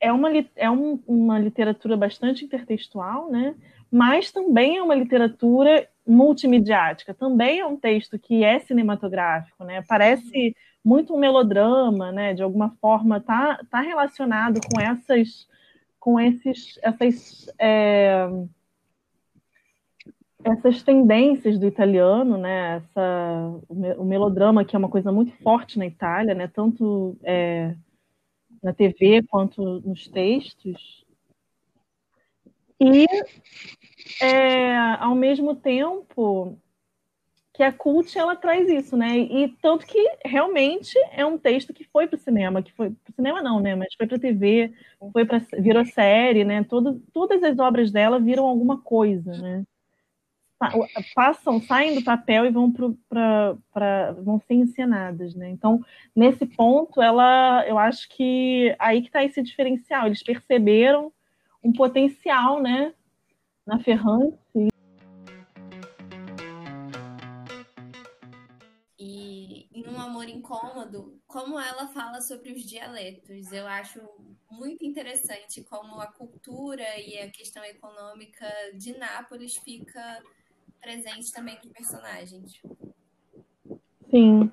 é 0.01 0.13
uma 0.13 0.29
é 0.55 0.71
um, 0.71 1.01
uma 1.07 1.39
literatura 1.39 1.97
bastante 1.97 2.45
intertextual, 2.45 3.31
né? 3.31 3.55
mas 3.91 4.33
também 4.33 4.77
é 4.77 4.83
uma 4.83 4.95
literatura 4.95 5.89
multimediática, 6.07 7.15
também 7.15 7.61
é 7.61 7.67
um 7.67 7.77
texto 7.77 8.19
que 8.19 8.45
é 8.45 8.59
cinematográfico, 8.61 9.65
né? 9.65 9.83
Parece 9.89 10.55
muito 10.85 11.15
um 11.15 11.19
melodrama, 11.19 12.13
né? 12.13 12.35
De 12.35 12.43
alguma 12.43 12.71
forma 12.81 13.21
tá, 13.21 13.61
tá 13.71 13.81
relacionado 13.81 14.61
com 14.73 14.81
essas 14.81 15.49
com 15.99 16.21
esses 16.21 16.79
essas 16.83 17.49
é, 17.59 18.29
essas 20.47 20.81
tendências 20.83 21.59
do 21.59 21.67
italiano, 21.67 22.39
né? 22.39 22.77
Essa, 22.77 23.61
o 23.99 24.05
melodrama 24.05 24.65
que 24.65 24.77
é 24.77 24.79
uma 24.79 24.89
coisa 24.89 25.11
muito 25.11 25.33
forte 25.43 25.77
na 25.77 25.87
Itália, 25.87 26.35
né? 26.35 26.47
Tanto 26.47 27.17
é, 27.25 27.75
na 28.63 28.73
TV 28.73 29.25
quanto 29.29 29.81
nos 29.81 30.07
textos. 30.07 31.05
E, 32.81 33.07
é, 34.23 34.77
ao 35.01 35.17
mesmo 35.17 35.57
tempo, 35.57 36.57
que 37.53 37.65
a 37.65 37.73
cult 37.73 38.17
ela 38.17 38.37
traz 38.37 38.69
isso, 38.69 38.97
né? 38.97 39.19
E 39.19 39.49
tanto 39.61 39.85
que 39.85 39.99
realmente 40.25 40.97
é 41.11 41.27
um 41.27 41.39
texto 41.39 41.75
que 41.75 41.83
foi 41.85 42.07
para 42.07 42.17
o 42.17 42.21
cinema, 42.21 42.63
que 42.63 42.73
foi 42.73 42.91
para 42.91 43.15
cinema 43.17 43.43
não, 43.43 43.59
né? 43.59 43.75
Mas 43.75 43.95
foi 43.97 44.07
para 44.07 44.19
TV, 44.19 44.73
foi 45.13 45.25
para 45.25 45.39
virou 45.59 45.85
série, 45.85 46.45
né? 46.45 46.63
Todo, 46.63 47.03
todas 47.13 47.43
as 47.43 47.59
obras 47.59 47.91
dela 47.91 48.21
viram 48.21 48.45
alguma 48.47 48.81
coisa, 48.81 49.33
né? 49.39 49.65
Passam, 51.15 51.61
saem 51.61 51.95
do 51.95 52.03
papel 52.03 52.47
e 52.47 52.51
vão 52.51 52.73
para 53.09 54.13
vão 54.23 54.41
ser 54.41 54.55
encenadas, 54.55 55.35
né? 55.35 55.51
Então 55.51 55.85
nesse 56.15 56.47
ponto 56.47 57.03
ela, 57.03 57.63
eu 57.69 57.79
acho 57.79 58.09
que 58.09 58.75
aí 58.79 59.03
que 59.03 59.09
está 59.09 59.23
esse 59.23 59.43
diferencial. 59.43 60.07
Eles 60.07 60.23
perceberam 60.23 61.13
um 61.63 61.73
potencial, 61.73 62.63
né, 62.63 62.95
na 63.67 63.79
Ferrante. 63.81 64.39
E 68.99 69.69
em 69.75 69.87
Um 69.89 70.01
Amor 70.01 70.27
Incômodo, 70.27 71.21
como 71.27 71.61
ela 71.61 71.89
fala 71.89 72.23
sobre 72.23 72.53
os 72.53 72.63
dialetos, 72.63 73.53
eu 73.53 73.67
acho 73.67 74.01
muito 74.51 74.87
interessante 74.87 75.63
como 75.65 76.01
a 76.01 76.07
cultura 76.07 76.99
e 76.99 77.19
a 77.19 77.31
questão 77.31 77.63
econômica 77.63 78.47
de 78.75 78.97
Nápoles 78.97 79.57
fica 79.57 80.23
presente 80.87 81.33
também 81.33 81.57
nos 81.57 81.73
personagens. 81.73 82.53
Sim. 84.09 84.53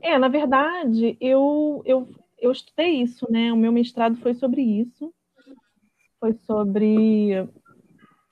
É, 0.00 0.18
na 0.18 0.28
verdade, 0.28 1.18
eu, 1.20 1.82
eu, 1.84 2.08
eu 2.38 2.50
estudei 2.50 3.02
isso, 3.02 3.30
né? 3.30 3.52
O 3.52 3.56
meu 3.56 3.70
mestrado 3.70 4.16
foi 4.16 4.32
sobre 4.32 4.62
isso 4.62 5.12
foi 6.18 6.32
sobre 6.46 7.46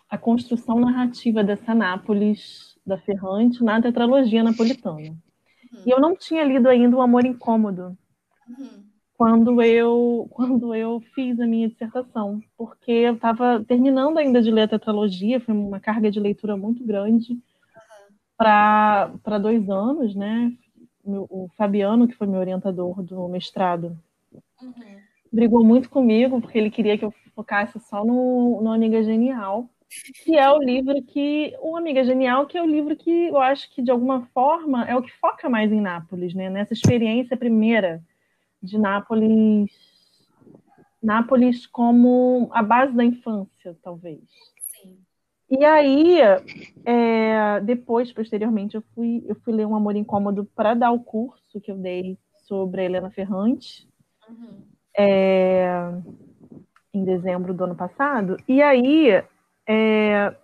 a 0.08 0.16
construção 0.16 0.80
narrativa 0.80 1.44
dessa 1.44 1.74
Nápoles 1.74 2.78
da 2.84 2.98
Ferrante 2.98 3.62
na 3.62 3.80
tetralogia 3.80 4.42
napolitana. 4.42 5.10
Uhum. 5.10 5.82
E 5.86 5.90
eu 5.90 6.00
não 6.00 6.16
tinha 6.16 6.44
lido 6.44 6.68
ainda 6.68 6.96
O 6.96 7.02
Amor 7.02 7.24
Incômodo 7.24 7.96
uhum. 8.48 8.83
Quando 9.24 9.62
eu 9.62 10.28
quando 10.32 10.74
eu 10.74 11.00
fiz 11.14 11.40
a 11.40 11.46
minha 11.46 11.66
dissertação, 11.66 12.42
porque 12.58 12.92
eu 12.92 13.14
estava 13.14 13.64
terminando 13.66 14.18
ainda 14.18 14.42
de 14.42 14.50
ler 14.50 14.64
a 14.64 14.68
tetralogia, 14.68 15.40
foi 15.40 15.54
uma 15.54 15.80
carga 15.80 16.10
de 16.10 16.20
leitura 16.20 16.58
muito 16.58 16.84
grande 16.84 17.32
uhum. 17.32 17.38
para 18.36 19.38
dois 19.40 19.66
anos, 19.70 20.14
né? 20.14 20.52
O 21.06 21.48
Fabiano, 21.56 22.06
que 22.06 22.14
foi 22.14 22.26
meu 22.26 22.38
orientador 22.38 23.02
do 23.02 23.26
mestrado, 23.28 23.98
uhum. 24.60 24.72
brigou 25.32 25.64
muito 25.64 25.88
comigo, 25.88 26.38
porque 26.42 26.58
ele 26.58 26.70
queria 26.70 26.98
que 26.98 27.04
eu 27.06 27.14
focasse 27.34 27.80
só 27.80 28.04
no, 28.04 28.60
no 28.60 28.72
Amiga 28.72 29.02
Genial, 29.02 29.70
que 30.22 30.36
é 30.36 30.50
o 30.50 30.58
livro 30.58 31.02
que. 31.02 31.56
O 31.62 31.78
Amiga 31.78 32.04
Genial, 32.04 32.44
que 32.46 32.58
é 32.58 32.62
o 32.62 32.66
livro 32.66 32.94
que 32.94 33.28
eu 33.28 33.38
acho 33.38 33.70
que, 33.70 33.80
de 33.80 33.90
alguma 33.90 34.26
forma, 34.34 34.84
é 34.84 34.94
o 34.94 35.00
que 35.00 35.12
foca 35.12 35.48
mais 35.48 35.72
em 35.72 35.80
Nápoles, 35.80 36.34
né? 36.34 36.50
Nessa 36.50 36.74
experiência 36.74 37.38
primeira 37.38 38.02
de 38.64 38.78
Nápoles. 38.78 39.70
Nápoles 41.02 41.66
como 41.66 42.48
a 42.52 42.62
base 42.62 42.94
da 42.94 43.04
infância, 43.04 43.76
talvez. 43.82 44.20
Sim. 44.58 44.98
E 45.50 45.64
aí, 45.64 46.18
é, 46.84 47.60
depois, 47.60 48.10
posteriormente, 48.10 48.74
eu 48.74 48.82
fui, 48.94 49.22
eu 49.26 49.36
fui 49.36 49.52
ler 49.52 49.66
Um 49.66 49.76
Amor 49.76 49.94
Incômodo 49.96 50.46
para 50.56 50.74
dar 50.74 50.90
o 50.92 51.00
curso 51.00 51.60
que 51.60 51.70
eu 51.70 51.76
dei 51.76 52.18
sobre 52.46 52.80
a 52.80 52.84
Helena 52.84 53.10
Ferrante. 53.10 53.86
Uhum. 54.28 54.62
É, 54.96 55.92
em 56.94 57.04
dezembro 57.04 57.52
do 57.52 57.64
ano 57.64 57.74
passado, 57.74 58.36
e 58.48 58.62
aí 58.62 59.10
é, 59.68 60.34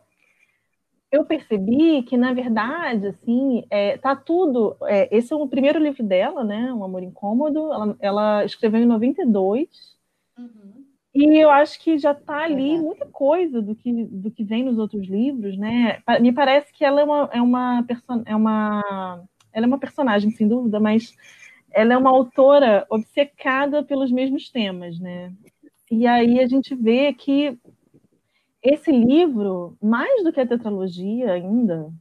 eu 1.11 1.25
percebi 1.25 2.03
que, 2.03 2.17
na 2.17 2.33
verdade, 2.33 3.09
assim, 3.09 3.65
é, 3.69 3.99
tá 3.99 4.15
tudo. 4.15 4.77
É, 4.83 5.17
esse 5.17 5.33
é 5.33 5.37
o 5.37 5.49
primeiro 5.49 5.79
livro 5.79 6.03
dela, 6.05 6.45
né? 6.45 6.73
Um 6.73 6.85
Amor 6.85 7.03
Incômodo. 7.03 7.73
Ela, 7.73 7.97
ela 8.01 8.45
escreveu 8.45 8.81
em 8.81 8.87
92. 8.87 9.69
Uhum. 10.39 10.85
E 11.13 11.37
eu 11.39 11.51
acho 11.51 11.81
que 11.81 11.99
já 11.99 12.13
está 12.13 12.45
ali 12.45 12.79
muita 12.79 13.05
coisa 13.07 13.61
do 13.61 13.75
que, 13.75 14.05
do 14.05 14.31
que 14.31 14.45
vem 14.45 14.63
nos 14.63 14.79
outros 14.79 15.09
livros, 15.09 15.59
né? 15.59 16.01
Me 16.21 16.33
parece 16.33 16.73
que 16.73 16.85
ela 16.85 17.01
é 17.01 17.05
uma, 17.05 17.31
é 17.33 17.43
uma, 17.43 17.87
é 18.25 18.37
uma, 18.37 19.25
ela 19.53 19.67
é 19.67 19.69
uma 19.69 19.79
personagem, 19.79 20.31
sem 20.31 20.47
dúvida, 20.47 20.79
mas 20.79 21.13
ela 21.73 21.95
é 21.95 21.97
uma 21.97 22.11
autora 22.11 22.87
obcecada 22.89 23.83
pelos 23.83 24.13
mesmos 24.13 24.49
temas, 24.51 25.01
né? 25.01 25.33
E 25.91 26.07
aí 26.07 26.39
a 26.39 26.47
gente 26.47 26.77
vê 26.77 27.13
que 27.13 27.59
esse 28.63 28.93
livro, 28.93 29.77
mais 29.83 30.23
do 30.23 30.33
que 30.33 30.41
a 30.41 30.47
tetralogia 30.47 31.33
ainda, 31.33 31.93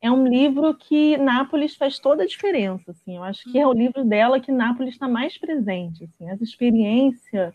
é 0.00 0.10
um 0.10 0.26
livro 0.26 0.74
que 0.74 1.16
Nápoles 1.16 1.76
faz 1.76 1.98
toda 1.98 2.24
a 2.24 2.26
diferença. 2.26 2.90
Assim. 2.90 3.16
Eu 3.16 3.24
acho 3.24 3.50
que 3.50 3.58
é 3.58 3.66
o 3.66 3.72
livro 3.72 4.04
dela 4.04 4.40
que 4.40 4.52
Nápoles 4.52 4.94
está 4.94 5.08
mais 5.08 5.38
presente. 5.38 6.04
Assim. 6.04 6.28
Essa 6.28 6.44
experiência 6.44 7.54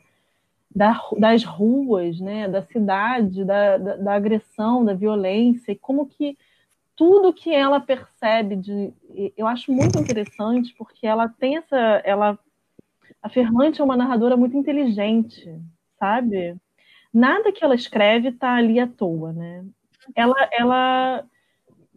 da, 0.74 1.00
das 1.18 1.44
ruas, 1.44 2.20
né, 2.20 2.48
da 2.48 2.64
cidade, 2.64 3.44
da, 3.44 3.78
da, 3.78 3.96
da, 3.98 4.14
agressão, 4.14 4.84
da 4.84 4.94
violência, 4.94 5.72
e 5.72 5.76
como 5.76 6.08
que 6.08 6.38
tudo 6.96 7.34
que 7.34 7.54
ela 7.54 7.80
percebe 7.80 8.56
de. 8.56 8.94
Eu 9.38 9.48
acho 9.48 9.72
muito 9.72 10.00
interessante, 10.00 10.74
porque 10.78 11.08
ela 11.08 11.30
tem 11.30 11.58
essa. 11.58 11.78
Ela 12.04 12.38
a 13.22 13.30
Ferrante 13.30 13.82
é 13.82 13.84
uma 13.84 13.98
narradora 13.98 14.38
muito 14.38 14.56
inteligente, 14.56 15.54
sabe? 16.00 16.56
Nada 17.14 17.52
que 17.52 17.64
ela 17.64 17.76
escreve 17.76 18.30
está 18.30 18.56
ali 18.56 18.80
à 18.80 18.88
toa, 18.88 19.34
né? 19.34 19.66
Ela, 20.16 20.50
ela, 20.52 21.26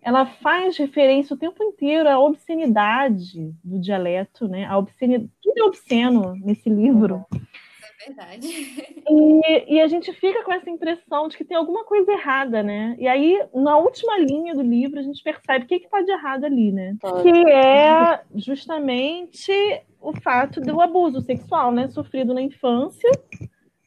ela 0.01 0.27
faz 0.27 0.77
referência 0.77 1.35
o 1.35 1.39
tempo 1.39 1.63
inteiro 1.63 2.09
à 2.09 2.19
obscenidade 2.19 3.55
do 3.63 3.79
dialeto, 3.79 4.49
né? 4.49 4.65
A 4.67 4.79
obscenidade, 4.79 5.31
tudo 5.43 5.59
é 5.59 5.65
obsceno 5.65 6.35
nesse 6.37 6.69
livro. 6.69 7.25
É 7.33 8.07
verdade. 8.07 8.49
E, 9.15 9.75
e, 9.75 9.81
a 9.81 9.89
gente 9.89 10.11
fica 10.13 10.43
com 10.43 10.53
essa 10.53 10.71
impressão 10.71 11.29
de 11.29 11.37
que 11.37 11.45
tem 11.45 11.57
alguma 11.57 11.85
coisa 11.85 12.13
errada, 12.13 12.63
né? 12.63 12.97
E 12.99 13.07
aí, 13.07 13.39
na 13.53 13.77
última 13.77 14.17
linha 14.17 14.55
do 14.55 14.63
livro, 14.63 14.99
a 14.99 15.03
gente 15.03 15.23
percebe 15.23 15.65
o 15.65 15.69
que 15.69 15.75
está 15.75 16.01
de 16.01 16.13
errado 16.13 16.45
ali, 16.45 16.73
né? 16.73 16.97
Que 17.21 17.51
é 17.51 18.23
justamente 18.35 19.53
o 20.01 20.19
fato 20.21 20.61
do 20.61 20.81
abuso 20.81 21.21
sexual, 21.21 21.73
né, 21.73 21.89
sofrido 21.89 22.33
na 22.33 22.41
infância 22.41 23.11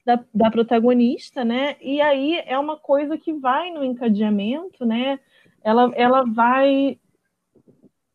da, 0.05 0.23
da 0.33 0.51
protagonista, 0.51 1.43
né? 1.43 1.75
E 1.81 1.99
aí 1.99 2.39
é 2.45 2.57
uma 2.59 2.77
coisa 2.77 3.17
que 3.17 3.33
vai 3.33 3.71
no 3.71 3.83
encadeamento, 3.83 4.85
né? 4.85 5.19
Ela, 5.63 5.91
ela 5.95 6.23
vai 6.23 6.99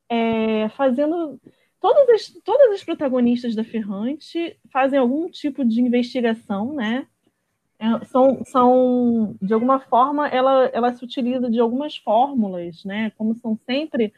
é, 0.08 0.68
fazendo 0.70 1.40
todas 1.80 2.08
as, 2.10 2.28
todas 2.44 2.72
as 2.74 2.84
protagonistas 2.84 3.56
da 3.56 3.64
Ferrante 3.64 4.56
fazem 4.72 4.98
algum 4.98 5.28
tipo 5.28 5.64
de 5.64 5.80
investigação, 5.80 6.72
né? 6.74 7.06
É, 7.78 8.04
são, 8.04 8.44
são, 8.44 9.36
de 9.40 9.52
alguma 9.54 9.80
forma, 9.80 10.28
ela, 10.28 10.70
ela 10.72 10.92
se 10.92 11.02
utiliza 11.02 11.50
de 11.50 11.58
algumas 11.58 11.96
fórmulas, 11.96 12.84
né? 12.84 13.10
Como 13.16 13.34
são 13.34 13.58
sempre 13.66 14.12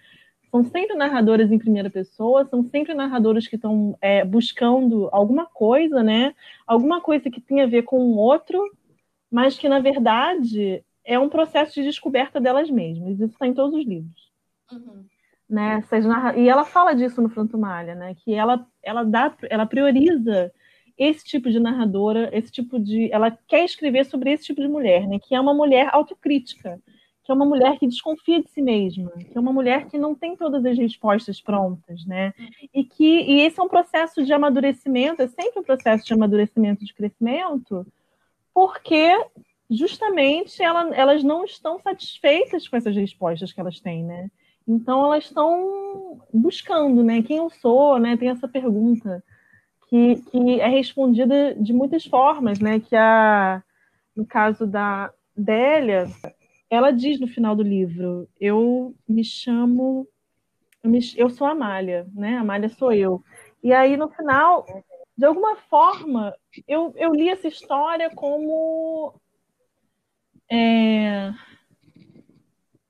são 0.53 0.63
sempre 0.65 0.95
narradores 0.95 1.51
em 1.51 1.59
primeira 1.59 1.89
pessoa, 1.89 2.45
são 2.45 2.63
sempre 2.63 2.93
narradores 2.93 3.49
que 3.49 3.57
estão 3.57 3.97
é, 4.03 4.23
buscando 4.23 5.09
alguma 5.11 5.47
coisa, 5.47 6.03
né? 6.03 6.35
Alguma 6.67 7.01
coisa 7.01 7.31
que 7.31 7.41
tem 7.41 7.63
a 7.63 7.67
ver 7.67 7.85
com 7.85 7.99
o 7.99 8.19
outro, 8.19 8.63
mas 9.31 9.59
que 9.59 9.67
na 9.67 9.81
verdade 9.81 10.85
é 11.07 11.19
um 11.19 11.31
processo 11.31 11.73
de 11.73 11.85
descoberta 11.85 12.39
delas 12.39 12.69
mesmas. 12.69 13.15
Isso 13.15 13.33
está 13.33 13.47
em 13.47 13.55
todos 13.55 13.75
os 13.75 13.87
livros. 13.87 14.31
Uhum. 14.71 15.07
Né? 15.49 15.83
Narra... 16.05 16.37
E 16.37 16.47
ela 16.47 16.67
fala 16.67 16.93
disso 16.93 17.23
no 17.23 17.31
Frantumalha, 17.31 17.95
né? 17.95 18.15
Que 18.15 18.35
ela, 18.35 18.67
ela, 18.83 19.05
dá, 19.05 19.35
ela 19.49 19.65
prioriza 19.65 20.53
esse 20.99 21.25
tipo 21.25 21.51
de 21.51 21.59
narradora, 21.59 22.29
esse 22.31 22.53
tipo 22.53 22.79
de. 22.79 23.11
Ela 23.11 23.31
quer 23.49 23.65
escrever 23.65 24.05
sobre 24.05 24.31
esse 24.31 24.45
tipo 24.45 24.61
de 24.61 24.69
mulher, 24.69 25.09
né? 25.09 25.19
Que 25.19 25.35
é 25.35 25.41
uma 25.41 25.55
mulher 25.55 25.89
autocrítica, 25.93 26.79
que 27.25 27.31
é 27.31 27.35
uma 27.35 27.45
mulher 27.45 27.79
que 27.79 27.87
desconfia 27.87 28.43
de 28.43 28.51
si 28.51 28.61
mesma, 28.61 29.11
que 29.13 29.37
é 29.37 29.41
uma 29.41 29.53
mulher 29.53 29.87
que 29.87 29.97
não 29.97 30.15
tem 30.15 30.37
todas 30.37 30.65
as 30.65 30.77
respostas 30.77 31.41
prontas, 31.41 32.05
né? 32.05 32.35
E 32.75 32.83
que 32.83 33.21
e 33.21 33.41
esse 33.43 33.61
é 33.61 33.63
um 33.63 33.69
processo 33.69 34.25
de 34.25 34.33
amadurecimento, 34.33 35.23
é 35.23 35.29
sempre 35.29 35.61
um 35.61 35.63
processo 35.63 36.05
de 36.05 36.13
amadurecimento, 36.13 36.85
de 36.85 36.93
crescimento, 36.93 37.87
porque 38.53 39.17
justamente 39.71 40.63
ela, 40.63 40.95
elas 40.95 41.23
não 41.23 41.45
estão 41.45 41.81
satisfeitas 41.81 42.67
com 42.67 42.77
essas 42.77 42.95
respostas 42.97 43.53
que 43.53 43.61
elas 43.61 43.81
têm, 43.81 44.05
né? 44.05 44.29
Então 44.67 45.07
elas 45.07 45.25
estão 45.25 46.21
buscando, 46.33 47.05
né? 47.05 47.23
Quem 47.23 47.39
eu 47.39 47.51
sou, 47.51 47.99
né? 47.99 48.17
Tem 48.17 48.31
essa 48.31 48.49
pergunta 48.49 49.23
que, 49.89 50.17
que 50.23 50.61
é 50.61 50.69
respondida 50.69 51.55
de 51.55 51.73
muitas 51.73 52.05
formas, 52.05 52.59
né? 52.59 52.81
Que 52.81 52.97
a, 52.97 53.63
no 54.17 54.27
caso 54.27 54.67
da 54.67 55.13
Délia, 55.37 56.07
ela 56.73 56.91
diz 56.91 57.21
no 57.21 57.29
final 57.29 57.55
do 57.55 57.63
livro: 57.63 58.27
Eu 58.41 58.95
me 59.07 59.23
chamo, 59.23 60.09
eu, 61.15 61.29
sou 61.29 61.47
Amália, 61.47 62.09
né? 62.15 62.39
Amália 62.39 62.71
sou 62.71 62.91
eu. 62.91 63.23
E 63.63 63.75
aí 63.75 63.95
no 63.95 64.09
final, 64.09 64.65
de 65.15 65.27
alguma 65.27 65.55
forma, 65.57 66.35
eu, 66.67 66.95
eu 66.97 67.13
li 67.13 67.29
essa 67.29 67.47
história 67.47 68.09
como 68.15 69.21
é, 70.51 71.31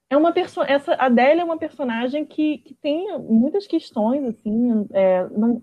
é 0.08 0.16
uma 0.16 0.32
pessoa 0.32 0.64
essa 0.64 0.94
Adélia 0.94 1.42
é 1.42 1.44
uma 1.44 1.58
personagem 1.58 2.24
que, 2.24 2.58
que 2.58 2.74
tem 2.74 3.18
muitas 3.18 3.66
questões 3.66 4.24
assim 4.24 4.86
é, 4.92 5.28
não, 5.30 5.60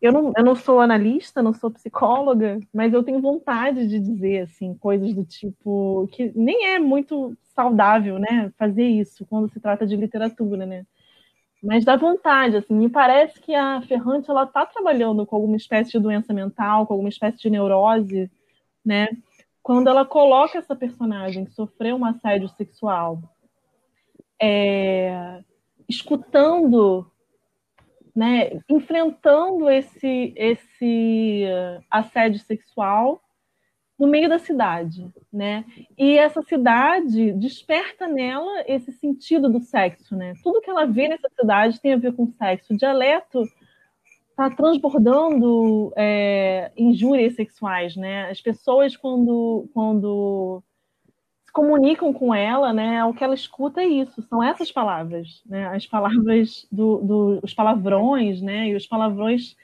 eu 0.00 0.12
não, 0.12 0.32
eu 0.36 0.44
não 0.44 0.54
sou 0.54 0.80
analista 0.80 1.42
não 1.42 1.52
sou 1.52 1.70
psicóloga 1.70 2.58
mas 2.72 2.92
eu 2.92 3.02
tenho 3.02 3.20
vontade 3.20 3.86
de 3.86 3.98
dizer 3.98 4.42
assim 4.42 4.74
coisas 4.74 5.12
do 5.12 5.24
tipo 5.24 6.08
que 6.12 6.32
nem 6.34 6.68
é 6.68 6.78
muito 6.78 7.36
saudável 7.54 8.18
né 8.18 8.52
fazer 8.58 8.86
isso 8.86 9.26
quando 9.26 9.50
se 9.50 9.60
trata 9.60 9.86
de 9.86 9.96
literatura 9.96 10.66
né. 10.66 10.86
Mas 11.62 11.84
dá 11.84 11.94
vontade 11.96 12.56
assim 12.56 12.74
me 12.74 12.88
parece 12.88 13.38
que 13.40 13.54
a 13.54 13.82
Ferrante 13.82 14.30
ela 14.30 14.44
está 14.44 14.64
trabalhando 14.64 15.26
com 15.26 15.36
alguma 15.36 15.56
espécie 15.56 15.92
de 15.92 15.98
doença 15.98 16.32
mental 16.32 16.86
com 16.86 16.94
alguma 16.94 17.10
espécie 17.10 17.38
de 17.38 17.50
neurose 17.50 18.30
né 18.84 19.08
quando 19.62 19.88
ela 19.88 20.04
coloca 20.04 20.58
essa 20.58 20.74
personagem 20.74 21.44
que 21.44 21.52
sofreu 21.52 21.96
um 21.96 22.04
assédio 22.04 22.48
sexual, 22.48 23.22
é, 24.40 25.42
escutando, 25.88 27.10
né, 28.20 28.60
enfrentando 28.68 29.70
esse, 29.70 30.34
esse 30.36 31.46
assédio 31.90 32.38
sexual 32.40 33.18
no 33.98 34.06
meio 34.06 34.28
da 34.28 34.38
cidade, 34.38 35.10
né? 35.32 35.64
E 35.96 36.18
essa 36.18 36.42
cidade 36.42 37.32
desperta 37.32 38.06
nela 38.06 38.62
esse 38.66 38.92
sentido 38.92 39.48
do 39.48 39.58
sexo, 39.58 40.14
né? 40.14 40.34
Tudo 40.42 40.60
que 40.60 40.68
ela 40.68 40.84
vê 40.84 41.08
nessa 41.08 41.30
cidade 41.30 41.80
tem 41.80 41.94
a 41.94 41.96
ver 41.96 42.12
com 42.12 42.26
sexo. 42.26 42.74
O 42.74 42.76
dialeto 42.76 43.42
está 44.28 44.50
transbordando 44.50 45.90
é, 45.96 46.72
injúrias 46.76 47.36
sexuais, 47.36 47.96
né? 47.96 48.30
As 48.30 48.42
pessoas 48.42 48.94
quando, 48.98 49.66
quando 49.72 50.62
se 51.50 51.52
comunicam 51.52 52.12
com 52.12 52.32
ela, 52.32 52.72
né? 52.72 53.04
O 53.04 53.12
que 53.12 53.24
ela 53.24 53.34
escuta 53.34 53.82
é 53.82 53.86
isso, 53.86 54.22
são 54.22 54.42
essas 54.42 54.70
palavras, 54.70 55.42
né? 55.44 55.66
As 55.66 55.84
palavras 55.84 56.66
do, 56.70 56.98
do 56.98 57.40
os 57.42 57.52
palavrões, 57.52 58.40
né? 58.40 58.68
E 58.68 58.76
os 58.76 58.86
palavrões 58.86 59.56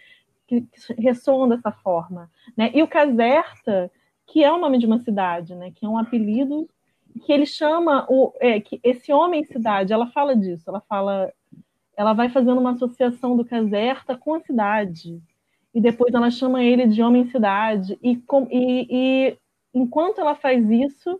que, 0.47 0.63
que 0.63 0.95
ressoam 0.99 1.49
dessa 1.49 1.71
forma, 1.71 2.29
né? 2.57 2.71
E 2.75 2.83
o 2.83 2.89
Caserta, 2.89 3.91
que 4.27 4.43
é 4.43 4.53
o 4.53 4.59
nome 4.59 4.79
de 4.79 4.87
uma 4.87 4.99
cidade, 4.99 5.55
né? 5.55 5.71
Que 5.75 5.87
é 5.87 5.89
um 5.89 5.97
apelido 5.97 6.69
que 7.25 7.33
ele 7.33 7.47
chama 7.47 8.05
o 8.11 8.33
é, 8.41 8.61
que 8.61 8.81
esse 8.83 9.13
homem 9.13 9.45
cidade. 9.45 9.93
Ela 9.93 10.09
fala 10.09 10.37
disso, 10.37 10.69
ela 10.69 10.81
fala 10.81 11.33
ela 11.97 12.13
vai 12.13 12.29
fazendo 12.29 12.61
uma 12.61 12.73
associação 12.73 13.37
do 13.37 13.45
Caserta 13.45 14.17
com 14.19 14.35
a 14.35 14.41
cidade. 14.41 15.19
E 15.73 15.81
depois 15.81 16.13
ela 16.13 16.31
chama 16.31 16.63
ele 16.63 16.87
de 16.87 17.03
homem-cidade. 17.03 17.99
E, 18.03 18.21
e, 18.51 18.87
e, 18.91 19.39
enquanto 19.73 20.21
ela 20.21 20.35
faz 20.35 20.69
isso, 20.69 21.19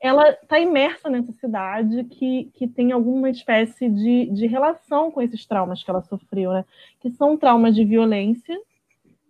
ela 0.00 0.30
está 0.30 0.60
imersa 0.60 1.08
nessa 1.08 1.32
cidade 1.32 2.04
que, 2.04 2.50
que 2.54 2.68
tem 2.68 2.92
alguma 2.92 3.30
espécie 3.30 3.88
de, 3.88 4.26
de 4.26 4.46
relação 4.46 5.10
com 5.10 5.22
esses 5.22 5.46
traumas 5.46 5.82
que 5.82 5.90
ela 5.90 6.02
sofreu, 6.02 6.52
né? 6.52 6.64
Que 7.00 7.10
são 7.10 7.36
traumas 7.36 7.74
de 7.74 7.84
violência 7.84 8.58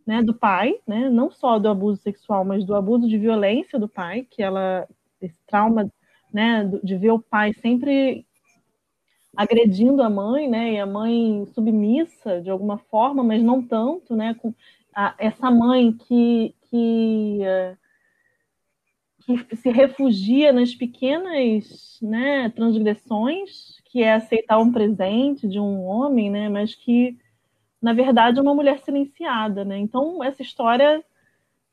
né, 0.07 0.23
do 0.23 0.35
pai, 0.35 0.75
né? 0.87 1.09
Não 1.11 1.31
só 1.31 1.59
do 1.59 1.69
abuso 1.69 2.01
sexual, 2.03 2.45
mas 2.45 2.65
do 2.65 2.75
abuso 2.75 3.09
de 3.09 3.19
violência 3.19 3.79
do 3.79 3.89
pai, 3.89 4.27
que 4.31 4.43
ela 4.43 4.87
esse 5.21 5.39
trauma, 5.47 5.91
né, 6.33 6.71
de 6.85 6.97
ver 6.97 7.11
o 7.11 7.19
pai 7.19 7.55
sempre 7.55 8.27
agredindo 9.37 10.03
a 10.03 10.11
mãe, 10.11 10.49
né? 10.49 10.73
E 10.73 10.81
a 10.81 10.87
mãe 10.87 11.47
submissa 11.55 12.41
de 12.41 12.51
alguma 12.51 12.79
forma, 12.79 13.23
mas 13.23 13.43
não 13.43 13.63
tanto, 13.63 14.17
né? 14.17 14.35
Com 14.35 14.55
a, 14.95 15.15
essa 15.19 15.51
mãe 15.51 15.93
que, 15.93 16.55
que, 16.71 17.41
que 19.27 19.57
se 19.57 19.71
refugia 19.71 20.53
nas 20.53 20.75
pequenas 20.75 21.99
né, 22.01 22.49
transgressões, 22.51 23.81
que 23.87 24.03
é 24.03 24.15
aceitar 24.15 24.59
um 24.59 24.71
presente 24.71 25.49
de 25.49 25.59
um 25.59 25.83
homem, 25.85 26.31
né? 26.31 26.49
Mas 26.49 26.75
que, 26.75 27.19
na 27.83 27.93
verdade, 27.93 28.39
é 28.39 28.43
uma 28.43 28.55
mulher 28.55 28.79
silenciada, 28.81 29.65
né? 29.65 29.77
Então, 29.79 30.23
essa 30.23 30.43
história 30.43 31.05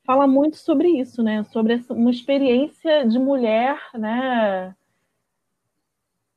fala 0.04 0.28
muito 0.28 0.58
sobre 0.58 0.90
isso, 0.90 1.22
né? 1.22 1.44
Sobre 1.46 1.84
uma 1.90 2.12
experiência 2.12 3.08
de 3.08 3.20
mulher, 3.20 3.80
né? 3.94 4.76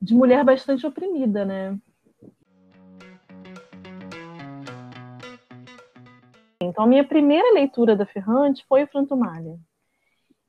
de 0.00 0.14
mulher 0.14 0.44
bastante 0.44 0.86
oprimida, 0.86 1.44
né? 1.44 1.78
Então, 6.62 6.84
a 6.84 6.86
minha 6.86 7.04
primeira 7.04 7.52
leitura 7.52 7.96
da 7.96 8.06
Ferrante 8.06 8.64
foi 8.68 8.84
o 8.84 8.86
Frantumalha. 8.86 9.58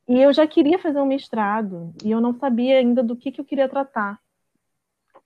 E 0.08 0.22
eu 0.22 0.32
já 0.32 0.48
queria 0.48 0.80
fazer 0.80 1.00
um 1.00 1.06
mestrado, 1.06 1.93
e 2.04 2.12
eu 2.12 2.22
não 2.22 2.34
sabia 2.34 2.78
ainda 2.78 3.04
do 3.04 3.15
que, 3.15 3.32
que 3.32 3.41
eu 3.41 3.46
queria 3.46 3.67
tratar. 3.67 4.20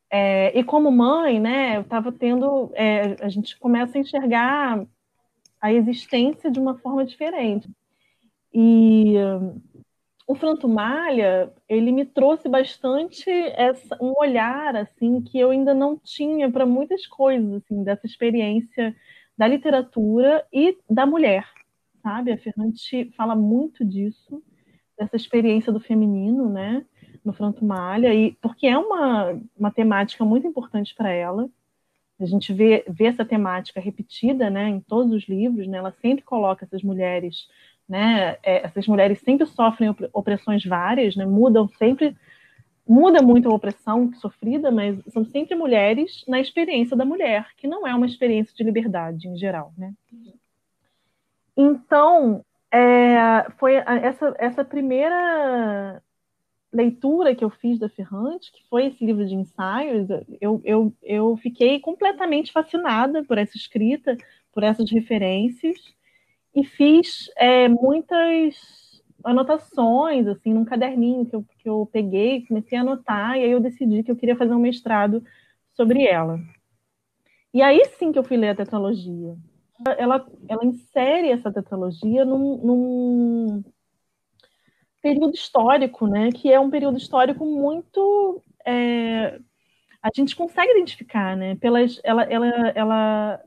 É, 0.09 0.57
e 0.57 0.63
como 0.63 0.91
mãe, 0.91 1.39
né, 1.39 1.77
eu 1.77 1.81
estava 1.81 2.11
tendo. 2.11 2.71
É, 2.73 3.15
a 3.23 3.29
gente 3.29 3.57
começa 3.57 3.97
a 3.97 4.01
enxergar 4.01 4.85
a 5.61 5.71
existência 5.71 6.49
de 6.51 6.59
uma 6.59 6.77
forma 6.79 7.05
diferente. 7.05 7.69
E 8.53 9.15
o 10.27 10.35
Franto 10.35 10.67
Malha, 10.67 11.51
ele 11.67 11.91
me 11.91 12.05
trouxe 12.05 12.49
bastante 12.49 13.29
essa, 13.29 13.97
um 14.01 14.13
olhar 14.17 14.75
assim 14.75 15.21
que 15.21 15.37
eu 15.39 15.51
ainda 15.51 15.73
não 15.73 15.97
tinha 15.97 16.49
para 16.49 16.65
muitas 16.65 17.05
coisas 17.05 17.53
assim 17.53 17.83
dessa 17.83 18.05
experiência 18.05 18.95
da 19.37 19.47
literatura 19.47 20.45
e 20.51 20.77
da 20.89 21.05
mulher, 21.05 21.45
sabe? 22.01 22.31
A 22.31 22.37
Ferrante 22.37 23.11
fala 23.15 23.35
muito 23.35 23.83
disso, 23.83 24.41
dessa 25.01 25.15
experiência 25.15 25.71
do 25.71 25.79
feminino, 25.79 26.49
né? 26.49 26.85
No 27.25 27.33
Franto 27.33 27.63
Malha, 27.65 28.13
e 28.13 28.33
porque 28.41 28.67
é 28.67 28.77
uma, 28.77 29.39
uma 29.57 29.71
temática 29.71 30.23
muito 30.25 30.47
importante 30.47 30.93
para 30.95 31.11
ela. 31.11 31.49
A 32.19 32.25
gente 32.25 32.53
vê, 32.53 32.83
vê 32.87 33.05
essa 33.05 33.25
temática 33.25 33.79
repetida, 33.79 34.49
né, 34.49 34.69
em 34.69 34.79
todos 34.79 35.11
os 35.11 35.27
livros, 35.27 35.67
né? 35.67 35.79
Ela 35.79 35.91
sempre 36.01 36.23
coloca 36.23 36.65
essas 36.65 36.83
mulheres 36.83 37.47
né? 37.91 38.37
É, 38.41 38.65
essas 38.65 38.87
mulheres 38.87 39.19
sempre 39.19 39.45
sofrem 39.45 39.93
opressões 40.13 40.63
várias, 40.63 41.13
né? 41.17 41.25
Mudam 41.25 41.67
sempre, 41.67 42.15
muda 42.87 43.21
muito 43.21 43.49
a 43.49 43.53
opressão 43.53 44.13
sofrida, 44.13 44.71
mas 44.71 44.97
são 45.09 45.25
sempre 45.25 45.55
mulheres 45.55 46.23
na 46.25 46.39
experiência 46.39 46.95
da 46.95 47.03
mulher, 47.03 47.47
que 47.57 47.67
não 47.67 47.85
é 47.85 47.93
uma 47.93 48.05
experiência 48.05 48.55
de 48.55 48.63
liberdade 48.63 49.27
em 49.27 49.35
geral, 49.35 49.73
né? 49.77 49.93
Então, 51.57 52.45
é, 52.71 53.49
foi 53.57 53.75
essa, 53.75 54.33
essa 54.37 54.65
primeira 54.65 56.01
leitura 56.71 57.35
que 57.35 57.43
eu 57.43 57.49
fiz 57.49 57.77
da 57.77 57.89
Ferrante, 57.89 58.51
que 58.51 58.63
foi 58.69 58.87
esse 58.87 59.05
livro 59.05 59.25
de 59.25 59.35
ensaios, 59.35 60.07
eu, 60.39 60.61
eu, 60.63 60.93
eu 61.03 61.37
fiquei 61.37 61.79
completamente 61.79 62.51
fascinada 62.51 63.23
por 63.25 63.37
essa 63.37 63.57
escrita, 63.57 64.15
por 64.53 64.63
essas 64.63 64.89
referências, 64.89 65.77
e 66.55 66.63
fiz 66.63 67.29
é, 67.37 67.67
muitas 67.67 68.55
anotações, 69.23 70.27
assim, 70.27 70.53
num 70.53 70.65
caderninho 70.65 71.25
que 71.25 71.35
eu, 71.35 71.45
que 71.59 71.69
eu 71.69 71.89
peguei, 71.91 72.45
comecei 72.45 72.77
a 72.77 72.81
anotar, 72.81 73.37
e 73.37 73.43
aí 73.43 73.51
eu 73.51 73.59
decidi 73.59 74.01
que 74.03 74.11
eu 74.11 74.15
queria 74.15 74.35
fazer 74.35 74.53
um 74.53 74.59
mestrado 74.59 75.23
sobre 75.73 76.05
ela. 76.05 76.39
E 77.53 77.61
aí 77.61 77.83
sim 77.97 78.11
que 78.11 78.19
eu 78.19 78.23
fui 78.23 78.37
ler 78.37 78.49
a 78.49 78.55
tetralogia. 78.55 79.35
Ela, 79.97 80.25
ela 80.47 80.65
insere 80.65 81.29
essa 81.29 81.51
tetralogia 81.51 82.23
num, 82.25 82.57
num, 82.57 83.63
período 85.01 85.33
histórico, 85.33 86.07
né? 86.07 86.31
Que 86.31 86.51
é 86.51 86.59
um 86.59 86.69
período 86.69 86.97
histórico 86.97 87.45
muito 87.45 88.41
é, 88.65 89.39
a 90.01 90.09
gente 90.15 90.35
consegue 90.35 90.71
identificar, 90.71 91.35
né? 91.37 91.55
Pelas, 91.55 91.99
ela, 92.03 92.23
ela, 92.23 92.47
ela, 92.75 93.41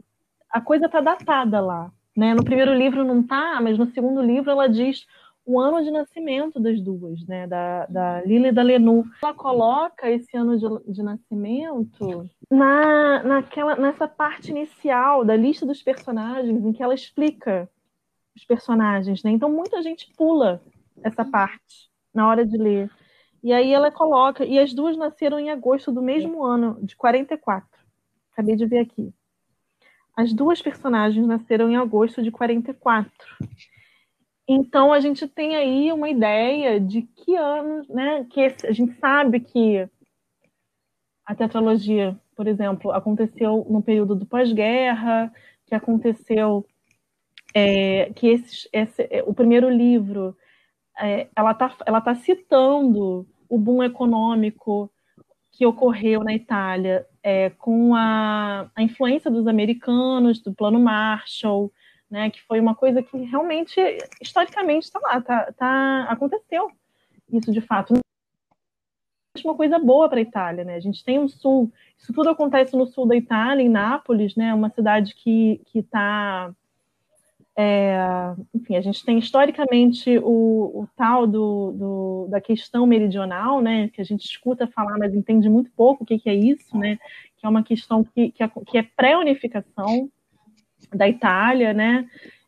a 0.51 0.61
coisa 0.61 0.87
está 0.87 1.01
datada 1.01 1.61
lá, 1.61 1.90
né? 2.16 2.35
No 2.35 2.44
primeiro 2.44 2.73
livro 2.73 3.05
não 3.05 3.23
tá, 3.23 3.61
mas 3.61 3.77
no 3.77 3.87
segundo 3.87 4.23
livro 4.23 4.51
ela 4.51 4.68
diz 4.68 5.07
o 5.46 5.61
ano 5.61 5.83
de 5.83 5.90
nascimento 5.90 6.59
das 6.59 6.80
duas, 6.80 7.26
né? 7.26 7.46
Da, 7.46 7.87
da 7.87 8.22
Lila 8.22 8.48
e 8.48 8.52
da 8.52 8.62
Lenu. 8.62 9.04
Ela 9.22 9.35
coloca 9.35 10.11
esse 10.11 10.37
ano 10.37 10.59
de, 10.59 10.92
de 10.92 11.02
nascimento 11.02 12.28
na, 12.50 13.22
naquela, 13.22 13.76
nessa 13.76 14.09
parte 14.09 14.50
inicial 14.50 15.24
da 15.24 15.37
lista 15.37 15.66
dos 15.66 15.83
personagens, 15.83 16.64
em 16.64 16.72
que 16.72 16.83
ela 16.83 16.94
explica 16.94 17.68
os 18.35 18.44
personagens, 18.44 19.22
né? 19.22 19.30
Então 19.30 19.50
muita 19.50 19.83
gente 19.83 20.12
pula 20.16 20.62
essa 21.02 21.24
parte 21.24 21.90
na 22.12 22.28
hora 22.28 22.44
de 22.46 22.57
ler. 22.57 22.90
E 23.42 23.52
aí 23.52 23.72
ela 23.72 23.90
coloca, 23.90 24.44
e 24.44 24.59
as 24.59 24.72
duas 24.72 24.96
nasceram 24.96 25.38
em 25.38 25.50
agosto 25.50 25.92
do 25.92 26.00
mesmo 26.00 26.42
ano, 26.42 26.78
de 26.83 26.96
44. 26.96 27.68
Acabei 28.33 28.57
de 28.57 28.64
ver 28.64 28.78
aqui. 28.78 29.12
As 30.16 30.33
duas 30.33 30.62
personagens 30.62 31.26
nasceram 31.26 31.68
em 31.68 31.76
agosto 31.76 32.22
de 32.22 32.30
44. 32.30 33.12
Então 34.46 34.92
a 34.92 35.00
gente 35.00 35.26
tem 35.26 35.57
aí 35.57 35.92
uma 35.92 36.09
ideia 36.09 36.78
de 36.78 37.02
que 37.02 37.35
anos, 37.35 37.88
né? 37.88 38.26
Que 38.30 38.54
a 38.64 38.72
gente 38.72 38.94
sabe 38.98 39.40
que 39.40 39.88
a 41.24 41.35
tetralogia, 41.35 42.18
por 42.37 42.46
exemplo, 42.46 42.90
aconteceu 42.92 43.66
no 43.70 43.83
período 43.83 44.14
do 44.14 44.26
pós-guerra, 44.26 45.33
que 45.66 45.74
aconteceu 45.74 46.66
é, 47.54 48.12
que 48.12 48.28
esse, 48.28 48.68
esse, 48.72 49.09
o 49.26 49.33
primeiro 49.33 49.70
livro 49.70 50.37
é, 50.98 51.28
ela 51.35 51.52
está 51.52 51.76
ela 51.87 52.00
tá 52.00 52.14
citando 52.14 53.26
o 53.48 53.59
boom 53.59 53.83
econômico 53.83 54.90
que 55.52 55.64
ocorreu 55.64 56.22
na 56.22 56.35
Itália 56.35 57.07
é, 57.22 57.50
com 57.50 57.94
a, 57.94 58.70
a 58.74 58.83
influência 58.83 59.30
dos 59.30 59.46
americanos, 59.46 60.40
do 60.40 60.52
Plano 60.52 60.80
Marshall, 60.80 61.72
né, 62.14 62.31
que 62.31 62.40
foi 62.42 62.61
uma 62.61 62.77
coisa 62.77 63.03
que 63.03 63.16
realmente, 63.24 63.81
historicamente, 64.22 64.87
está 64.87 65.00
lá, 65.00 65.20
tá, 65.20 65.53
tá, 65.53 66.05
aconteceu 66.05 66.70
isso 67.33 67.50
de 67.50 67.61
fato. 67.61 67.92
Uma 69.44 69.57
coisa 69.57 69.81
boa 69.81 70.09
para 70.09 70.20
a 70.20 70.22
Itália, 70.22 70.62
né? 70.62 70.77
A 70.77 70.81
gente 70.81 71.05
tem 71.05 71.18
um 71.18 71.27
sul, 71.27 71.72
isso 71.98 72.12
tudo 72.12 72.31
acontece 72.31 72.77
no 72.77 72.87
sul 72.87 73.05
da 73.05 73.16
Itália, 73.16 73.64
em 73.64 73.68
Nápoles, 73.68 74.37
né? 74.37 74.55
Uma 74.55 74.70
cidade 74.70 75.12
que 75.12 75.61
está 75.74 76.55
é, 77.59 77.96
enfim, 78.55 78.77
a 78.77 78.81
gente 78.81 79.05
tem 79.05 79.18
historicamente 79.18 80.16
o, 80.18 80.83
o 80.83 80.88
tal 80.96 81.27
do, 81.27 81.72
do, 81.72 82.27
da 82.31 82.40
questão 82.40 82.87
meridional, 82.87 83.61
né, 83.61 83.88
que 83.88 84.00
a 84.00 84.05
gente 84.05 84.24
escuta 84.24 84.66
falar, 84.68 84.98
mas 84.98 85.14
entende 85.14 85.48
muito 85.48 85.70
pouco 85.72 86.03
o 86.03 86.07
que, 86.07 86.18
que 86.18 86.29
é 86.29 86.35
isso, 86.35 86.77
né, 86.77 86.98
que 87.37 87.46
é 87.46 87.48
uma 87.48 87.62
questão 87.62 88.03
que, 88.03 88.31
que 88.31 88.42
é, 88.42 88.48
que 88.48 88.79
é 88.79 88.83
pré-unificação 88.83 90.11
da 90.94 91.09
Itália, 91.09 91.72
né, 91.72 92.07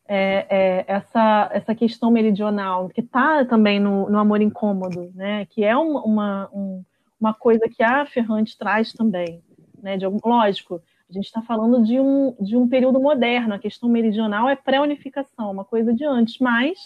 é, 0.09 0.46
é, 0.48 0.85
essa, 0.87 1.50
essa 1.52 1.74
questão 1.74 2.11
meridional, 2.11 2.88
que 2.88 3.00
está 3.00 3.44
também 3.44 3.80
no, 3.80 4.09
no 4.09 4.18
Amor 4.18 4.40
Incômodo, 4.40 5.11
né, 5.14 5.46
que 5.46 5.64
é 5.64 5.76
uma, 5.76 6.48
um, 6.52 6.85
uma 7.20 7.35
coisa 7.35 7.68
que 7.68 7.82
a 7.82 8.06
Ferrante 8.06 8.56
traz 8.56 8.92
também, 8.92 9.42
né, 9.82 9.96
de, 9.96 10.06
lógico, 10.24 10.80
a 11.09 11.12
gente 11.12 11.26
está 11.26 11.40
falando 11.42 11.85
de 11.85 12.00
um, 12.00 12.35
de 12.40 12.56
um 12.56 12.68
período 12.68 13.00
moderno, 13.00 13.54
a 13.54 13.59
questão 13.59 13.88
meridional 13.88 14.48
é 14.48 14.56
pré-unificação, 14.56 15.50
uma 15.50 15.64
coisa 15.64 15.92
de 15.92 16.04
antes, 16.04 16.38
mas 16.38 16.78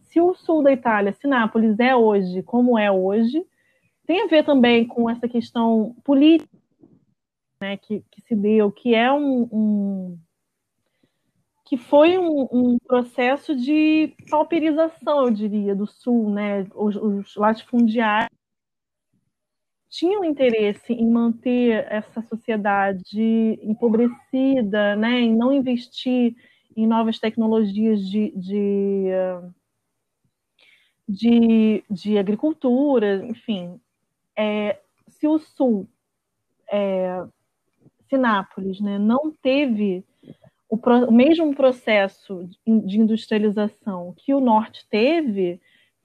se 0.00 0.20
o 0.20 0.34
sul 0.34 0.62
da 0.62 0.72
Itália, 0.72 1.12
se 1.12 1.26
Nápoles 1.26 1.78
é 1.78 1.94
hoje 1.94 2.42
como 2.42 2.78
é 2.78 2.90
hoje, 2.90 3.44
tem 4.06 4.22
a 4.22 4.26
ver 4.26 4.44
também 4.44 4.86
com 4.86 5.10
essa 5.10 5.28
questão 5.28 5.96
política 6.04 6.56
né, 7.60 7.76
que, 7.76 8.04
que 8.10 8.22
se 8.22 8.36
deu, 8.36 8.70
que 8.70 8.94
é 8.94 9.12
um, 9.12 9.48
um 9.52 10.18
que 11.66 11.76
foi 11.76 12.16
um, 12.16 12.48
um, 12.52 12.78
processo 12.78 13.54
de 13.54 14.14
pauperização, 14.30 15.24
eu 15.24 15.30
diria, 15.30 15.74
do 15.74 15.86
sul, 15.86 16.30
né? 16.30 16.64
Os, 16.72 16.94
os 16.94 17.34
latifundiários 17.34 18.30
tinham 19.88 20.24
interesse 20.24 20.92
em 20.92 21.10
manter 21.10 21.86
essa 21.90 22.22
sociedade 22.22 23.58
empobrecida, 23.62 24.94
né, 24.94 25.20
em 25.20 25.34
não 25.34 25.52
investir 25.52 26.36
em 26.76 26.86
novas 26.86 27.18
tecnologias 27.18 28.00
de, 28.06 28.30
de, 28.36 29.06
de, 31.08 31.84
de 31.88 32.18
agricultura, 32.18 33.24
enfim. 33.26 33.80
É, 34.36 34.78
se 35.08 35.26
o 35.26 35.38
Sul, 35.38 35.88
é, 36.70 37.24
Sinápolis, 38.08 38.80
né, 38.80 38.98
não 38.98 39.32
teve 39.32 40.04
o, 40.68 40.76
pro, 40.76 41.08
o 41.08 41.12
mesmo 41.12 41.54
processo 41.54 42.48
de 42.66 42.98
industrialização 42.98 44.14
que 44.16 44.34
o 44.34 44.40
Norte 44.40 44.86
teve, 44.90 45.60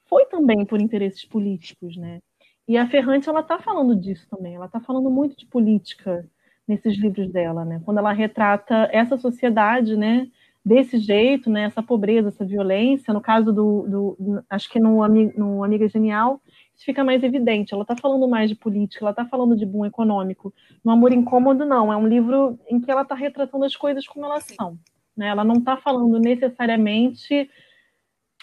foi 0.08 0.26
também 0.26 0.65
por 0.65 0.82
interesses 0.82 1.26
políticos, 1.26 1.95
né? 1.97 2.19
E 2.67 2.78
a 2.78 2.88
Ferrante 2.88 3.28
ela 3.28 3.39
está 3.39 3.60
falando 3.60 3.95
disso 3.95 4.28
também. 4.30 4.56
Ela 4.56 4.65
está 4.65 4.80
falando 4.80 5.10
muito 5.10 5.36
de 5.36 5.45
política 5.45 6.28
nesses 6.67 6.97
livros 6.97 7.32
dela, 7.32 7.65
né? 7.65 7.82
Quando 7.84 7.97
ela 7.97 8.12
retrata 8.12 8.89
essa 8.91 9.17
sociedade, 9.17 9.97
né? 9.97 10.28
Desse 10.63 11.00
jeito, 11.00 11.50
né? 11.50 11.63
Essa 11.63 11.82
pobreza, 11.82 12.28
essa 12.28 12.45
violência. 12.45 13.13
No 13.13 13.21
caso 13.21 13.52
do, 13.52 14.15
do 14.17 14.43
acho 14.50 14.69
que 14.69 14.80
no, 14.80 15.06
no 15.36 15.63
Amiga 15.63 15.88
Genial 15.88 16.39
fica 16.84 17.04
mais 17.04 17.24
evidente. 17.24 17.74
Ela 17.74 17.84
está 17.84 17.96
falando 17.96 18.28
mais 18.28 18.50
de 18.50 18.56
política, 18.56 19.04
ela 19.04 19.12
está 19.12 19.26
falando 19.26 19.56
de 19.56 19.65
boom 19.65 19.86
econômico. 19.86 20.54
No 20.84 20.91
Amor 20.91 21.13
Incômodo 21.13 21.65
não. 21.65 21.91
É 21.91 21.98
um 21.98 22.08
livro 22.08 22.60
em 22.70 22.80
que 22.80 22.89
ela 22.89 23.04
está 23.04 23.15
retratando 23.15 23.65
as 23.65 23.76
coisas 23.76 24.08
como 24.08 24.26
elas 24.26 24.44
são. 24.44 24.78
Né? 25.15 25.28
Ela 25.28 25.44
não 25.44 25.56
está 25.56 25.78
falando 25.78 26.20
necessariamente 26.20 27.50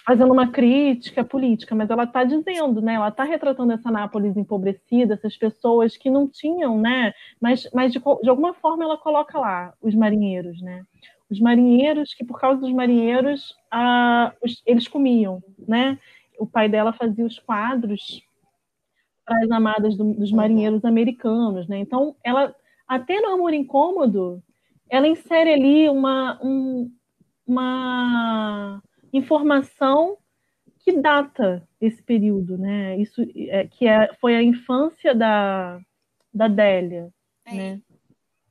fazendo 0.08 0.32
uma 0.32 0.50
crítica 0.50 1.22
política, 1.22 1.74
mas 1.74 1.90
ela 1.90 2.04
está 2.04 2.24
dizendo, 2.24 2.80
né? 2.80 2.94
Ela 2.94 3.08
está 3.08 3.24
retratando 3.24 3.72
essa 3.72 3.90
Nápoles 3.90 4.38
empobrecida, 4.38 5.12
essas 5.12 5.36
pessoas 5.36 5.98
que 5.98 6.08
não 6.08 6.26
tinham, 6.26 6.80
né? 6.80 7.12
Mas, 7.38 7.68
mas 7.74 7.92
de, 7.92 7.98
de 7.98 8.30
alguma 8.30 8.54
forma 8.54 8.84
ela 8.84 8.96
coloca 8.96 9.38
lá 9.38 9.74
os 9.82 9.94
marinheiros, 9.94 10.62
né? 10.62 10.86
Os 11.28 11.38
marinheiros 11.38 12.14
que 12.14 12.24
por 12.24 12.40
causa 12.40 12.58
dos 12.58 12.72
marinheiros 12.72 13.54
ah, 13.70 14.32
os, 14.42 14.62
eles 14.64 14.88
comiam, 14.88 15.42
né? 15.58 15.98
O 16.38 16.46
pai 16.46 16.70
dela 16.70 16.94
fazia 16.94 17.26
os 17.26 17.38
quadros 17.38 18.22
para 19.28 19.44
as 19.44 19.50
amadas 19.50 19.96
do, 19.96 20.14
dos 20.14 20.32
marinheiros 20.32 20.84
americanos, 20.84 21.68
né? 21.68 21.78
Então 21.78 22.16
ela 22.24 22.54
até 22.86 23.20
no 23.20 23.28
Amor 23.28 23.52
Incômodo 23.52 24.42
ela 24.88 25.06
insere 25.06 25.52
ali 25.52 25.88
uma 25.88 26.40
um, 26.42 26.90
uma 27.46 28.82
informação 29.12 30.16
que 30.78 30.92
data 30.92 31.68
esse 31.78 32.02
período, 32.02 32.56
né? 32.56 32.98
Isso 32.98 33.22
é, 33.36 33.66
que 33.66 33.86
é, 33.86 34.14
foi 34.14 34.34
a 34.34 34.42
infância 34.42 35.14
da, 35.14 35.78
da 36.32 36.48
Délia, 36.48 37.12
é. 37.44 37.54
né? 37.54 37.82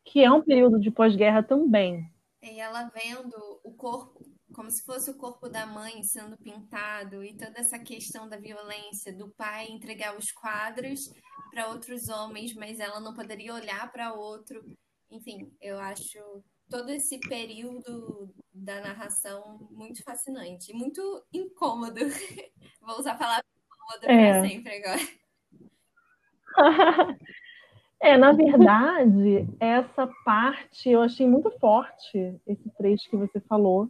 Que 0.05 0.23
é 0.23 0.31
um 0.31 0.41
período 0.41 0.79
de 0.79 0.91
pós-guerra 0.91 1.41
também. 1.41 2.07
E 2.43 2.59
ela 2.59 2.91
vendo 2.93 3.59
o 3.63 3.71
corpo 3.71 4.23
como 4.57 4.71
se 4.71 4.83
fosse 4.83 5.11
o 5.11 5.15
corpo 5.15 5.47
da 5.47 5.67
mãe 5.67 6.03
sendo 6.03 6.35
pintado 6.35 7.23
e 7.23 7.37
toda 7.37 7.59
essa 7.59 7.77
questão 7.77 8.27
da 8.27 8.37
violência 8.37 9.13
do 9.13 9.29
pai 9.29 9.67
entregar 9.69 10.17
os 10.17 10.31
quadros 10.31 11.13
para 11.51 11.67
outros 11.67 12.09
homens, 12.09 12.55
mas 12.55 12.79
ela 12.79 12.99
não 12.99 13.13
poderia 13.13 13.53
olhar 13.53 13.91
para 13.91 14.13
outro. 14.13 14.59
Enfim, 15.11 15.55
eu 15.61 15.77
acho 15.77 16.17
todo 16.67 16.89
esse 16.89 17.19
período 17.19 18.33
da 18.51 18.81
narração 18.81 19.69
muito 19.69 20.01
fascinante, 20.01 20.73
muito 20.73 21.23
incômodo. 21.31 22.01
Vou 22.81 22.97
usar 22.97 23.11
a 23.11 23.15
palavra 23.15 23.45
incômodo 23.63 24.11
é. 24.11 24.31
para 24.31 24.49
sempre 24.49 24.75
agora. 24.75 25.01
é, 28.01 28.17
na 28.17 28.31
verdade, 28.31 29.47
essa 29.59 30.07
parte 30.25 30.89
eu 30.89 31.03
achei 31.03 31.27
muito 31.27 31.51
forte, 31.59 32.41
esse 32.47 32.67
trecho 32.75 33.07
que 33.07 33.17
você 33.17 33.39
falou, 33.41 33.87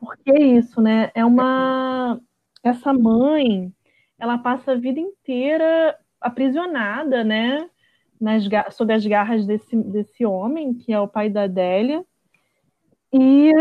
porque 0.00 0.32
isso, 0.32 0.80
né? 0.80 1.10
É 1.14 1.24
uma. 1.24 2.18
Essa 2.62 2.92
mãe, 2.92 3.72
ela 4.18 4.38
passa 4.38 4.72
a 4.72 4.76
vida 4.76 4.98
inteira 4.98 5.96
aprisionada, 6.20 7.22
né? 7.22 7.68
Nas, 8.20 8.44
sob 8.74 8.92
as 8.92 9.06
garras 9.06 9.46
desse, 9.46 9.76
desse 9.76 10.26
homem, 10.26 10.74
que 10.74 10.92
é 10.92 11.00
o 11.00 11.08
pai 11.08 11.30
da 11.30 11.44
Adélia, 11.44 12.04
e 13.12 13.52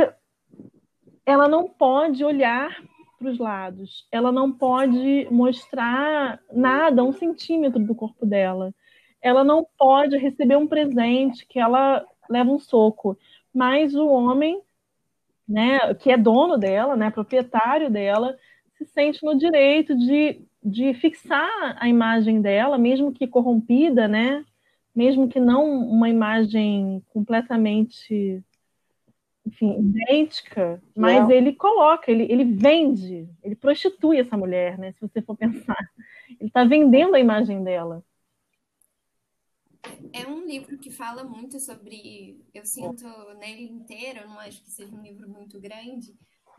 ela 1.25 1.47
não 1.47 1.69
pode 1.69 2.23
olhar 2.25 2.75
para 3.17 3.29
os 3.29 3.37
lados, 3.37 4.07
ela 4.11 4.31
não 4.31 4.51
pode 4.51 5.27
mostrar 5.29 6.41
nada, 6.51 7.03
um 7.03 7.11
centímetro 7.11 7.79
do 7.79 7.93
corpo 7.93 8.25
dela. 8.25 8.73
Ela 9.21 9.43
não 9.43 9.67
pode 9.77 10.17
receber 10.17 10.55
um 10.55 10.67
presente 10.67 11.45
que 11.45 11.59
ela 11.59 12.05
leva 12.29 12.49
um 12.49 12.59
soco. 12.59 13.17
Mas 13.53 13.93
o 13.93 14.07
homem, 14.07 14.61
né, 15.49 15.93
que 15.95 16.11
é 16.11 16.17
dono 16.17 16.57
dela, 16.57 16.95
né, 16.95 17.09
proprietário 17.09 17.89
dela, 17.89 18.37
se 18.77 18.85
sente 18.85 19.25
no 19.25 19.37
direito 19.37 19.97
de 19.97 20.47
de 20.63 20.93
fixar 20.93 21.77
a 21.79 21.87
imagem 21.87 22.41
dela, 22.41 22.77
mesmo 22.77 23.13
que 23.13 23.27
corrompida, 23.27 24.07
né? 24.07 24.45
Mesmo 24.93 25.29
que 25.29 25.39
não 25.39 25.65
uma 25.65 26.09
imagem 26.09 27.01
completamente 27.09 28.43
enfim, 29.45 29.79
idêntica, 29.79 30.81
mas 30.95 31.21
não. 31.21 31.31
ele 31.31 31.53
coloca, 31.53 32.11
ele, 32.11 32.27
ele 32.29 32.43
vende, 32.43 33.27
ele 33.41 33.55
prostitui 33.55 34.19
essa 34.19 34.37
mulher, 34.37 34.77
né? 34.77 34.91
Se 34.91 35.01
você 35.01 35.21
for 35.21 35.35
pensar. 35.37 35.77
Ele 36.39 36.49
está 36.49 36.63
vendendo 36.63 37.15
a 37.15 37.19
imagem 37.19 37.63
dela. 37.63 38.03
É 40.11 40.27
um 40.27 40.45
livro 40.45 40.77
que 40.77 40.91
fala 40.91 41.23
muito 41.23 41.59
sobre. 41.59 42.39
Eu 42.53 42.65
sinto 42.65 43.07
nele 43.35 43.63
inteiro, 43.63 44.27
não 44.27 44.39
acho 44.39 44.61
que 44.61 44.71
seja 44.71 44.93
um 44.93 45.01
livro 45.01 45.27
muito 45.29 45.59
grande, 45.59 46.13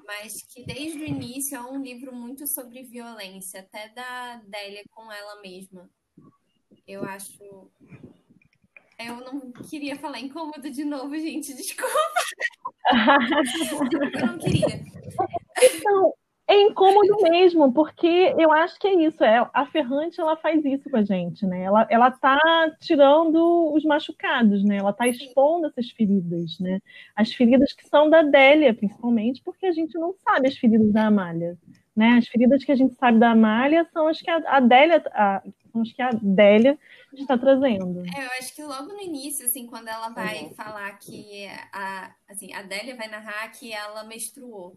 mas 0.07 0.43
que 0.43 0.65
desde 0.65 0.99
o 0.99 1.07
início 1.07 1.57
é 1.57 1.61
um 1.61 1.83
livro 1.83 2.15
muito 2.15 2.47
sobre 2.47 2.83
violência, 2.83 3.61
até 3.61 3.89
da 3.89 4.37
Délia 4.47 4.83
com 4.91 5.11
ela 5.13 5.41
mesma. 5.41 5.91
Eu 6.87 7.05
acho. 7.05 7.71
Eu 8.99 9.17
não 9.17 9.51
queria 9.53 9.97
falar 9.99 10.21
incômodo 10.21 10.71
de 10.71 10.85
novo, 10.85 11.15
gente, 11.17 11.55
desculpa. 11.55 11.95
eu 14.15 14.27
não 14.27 14.39
queria. 14.39 14.85
Então, 15.63 16.15
é 16.51 16.63
incômodo 16.63 17.23
mesmo, 17.23 17.73
porque 17.73 18.35
eu 18.37 18.51
acho 18.53 18.77
que 18.81 18.89
é 18.89 18.95
isso. 18.95 19.23
É, 19.23 19.49
a 19.55 19.67
Ferrante 19.67 20.21
ela 20.21 20.37
faz 20.37 20.65
isso 20.65 20.91
com 20.91 20.97
a 20.97 21.03
gente, 21.05 21.47
né? 21.47 21.63
Ela, 21.63 21.87
ela 21.89 22.11
tá 22.11 22.41
tirando 22.81 23.73
os 23.73 23.85
machucados, 23.85 24.65
né? 24.65 24.79
Ela 24.79 24.93
tá 24.93 25.07
expondo 25.07 25.69
essas 25.69 25.91
feridas, 25.91 26.59
né? 26.59 26.81
As 27.15 27.33
feridas 27.33 27.73
que 27.73 27.87
são 27.87 28.11
da 28.11 28.19
Adélia, 28.19 28.75
principalmente, 28.75 29.41
porque 29.45 29.65
a 29.65 29.73
gente 29.73 29.97
não 29.97 30.13
sabe 30.25 30.49
as 30.49 30.57
feridas 30.57 30.93
da 30.93 31.07
Amália. 31.07 31.57
Né? 31.95 32.19
As 32.19 32.27
feridas 32.27 32.65
que 32.65 32.73
a 32.73 32.77
gente 32.77 32.97
sabe 32.97 33.19
da 33.21 33.31
Amália 33.31 33.87
são 33.93 34.09
as 34.09 34.21
que 34.21 34.31
a 34.31 34.57
Adélia, 34.57 35.03
a, 35.13 35.43
são 35.71 35.83
as 35.83 35.93
que 35.93 36.03
a 36.03 36.09
Adélia 36.09 36.77
está 37.13 37.39
trazendo. 37.39 38.03
É, 38.17 38.25
eu 38.25 38.31
acho 38.41 38.55
que 38.55 38.63
logo 38.63 38.93
no 38.93 39.01
início, 39.01 39.47
assim, 39.47 39.67
quando 39.67 39.87
ela 39.87 40.09
vai 40.09 40.45
uhum. 40.45 40.55
falar 40.55 40.91
que 40.99 41.47
a, 41.73 42.13
assim, 42.29 42.53
a 42.53 42.59
Adélia 42.61 42.97
vai 42.97 43.09
narrar 43.09 43.49
que 43.53 43.73
ela 43.73 44.03
menstruou 44.03 44.77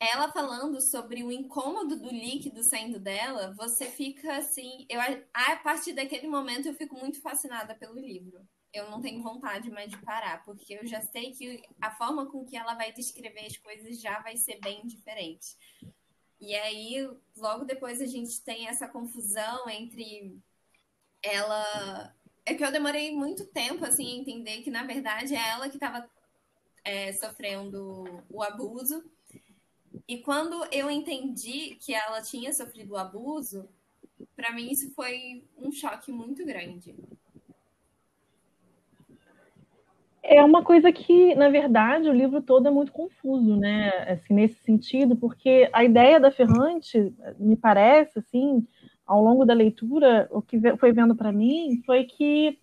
ela 0.00 0.32
falando 0.32 0.80
sobre 0.80 1.22
o 1.22 1.30
incômodo 1.30 1.94
do 1.94 2.08
líquido 2.08 2.62
saindo 2.64 2.98
dela, 2.98 3.52
você 3.54 3.84
fica 3.84 4.38
assim. 4.38 4.86
Eu, 4.88 4.98
a 5.34 5.56
partir 5.56 5.92
daquele 5.92 6.26
momento 6.26 6.66
eu 6.66 6.74
fico 6.74 6.96
muito 6.96 7.20
fascinada 7.20 7.74
pelo 7.74 8.00
livro. 8.00 8.40
Eu 8.72 8.90
não 8.90 9.02
tenho 9.02 9.22
vontade 9.22 9.68
mais 9.70 9.90
de 9.90 9.98
parar, 9.98 10.42
porque 10.44 10.74
eu 10.74 10.86
já 10.86 11.02
sei 11.02 11.32
que 11.32 11.62
a 11.80 11.90
forma 11.90 12.24
com 12.30 12.46
que 12.46 12.56
ela 12.56 12.74
vai 12.74 12.92
descrever 12.92 13.44
as 13.44 13.58
coisas 13.58 14.00
já 14.00 14.20
vai 14.20 14.38
ser 14.38 14.58
bem 14.60 14.86
diferente. 14.86 15.56
E 16.40 16.54
aí, 16.54 17.06
logo 17.36 17.66
depois, 17.66 18.00
a 18.00 18.06
gente 18.06 18.40
tem 18.40 18.68
essa 18.68 18.88
confusão 18.88 19.68
entre 19.68 20.40
ela. 21.22 22.14
É 22.46 22.54
que 22.54 22.64
eu 22.64 22.72
demorei 22.72 23.14
muito 23.14 23.44
tempo 23.46 23.84
assim, 23.84 24.06
a 24.06 24.20
entender 24.20 24.62
que, 24.62 24.70
na 24.70 24.84
verdade, 24.84 25.34
é 25.34 25.48
ela 25.50 25.68
que 25.68 25.76
estava 25.76 26.08
é, 26.84 27.12
sofrendo 27.12 28.24
o 28.30 28.42
abuso 28.42 29.04
e 30.06 30.18
quando 30.18 30.64
eu 30.72 30.90
entendi 30.90 31.76
que 31.80 31.94
ela 31.94 32.20
tinha 32.22 32.52
sofrido 32.52 32.96
abuso, 32.96 33.68
para 34.36 34.52
mim 34.52 34.70
isso 34.70 34.92
foi 34.94 35.44
um 35.58 35.70
choque 35.70 36.12
muito 36.12 36.44
grande. 36.44 36.94
É 40.22 40.44
uma 40.44 40.62
coisa 40.62 40.92
que, 40.92 41.34
na 41.34 41.48
verdade, 41.48 42.08
o 42.08 42.12
livro 42.12 42.42
todo 42.42 42.68
é 42.68 42.70
muito 42.70 42.92
confuso, 42.92 43.56
né? 43.56 43.88
Assim, 44.12 44.34
nesse 44.34 44.62
sentido, 44.62 45.16
porque 45.16 45.68
a 45.72 45.82
ideia 45.82 46.20
da 46.20 46.30
Ferrante, 46.30 47.12
me 47.38 47.56
parece, 47.56 48.18
assim, 48.18 48.66
ao 49.06 49.22
longo 49.22 49.44
da 49.44 49.54
leitura, 49.54 50.28
o 50.30 50.42
que 50.42 50.60
foi 50.76 50.92
vendo 50.92 51.16
para 51.16 51.32
mim 51.32 51.82
foi 51.84 52.04
que 52.04 52.58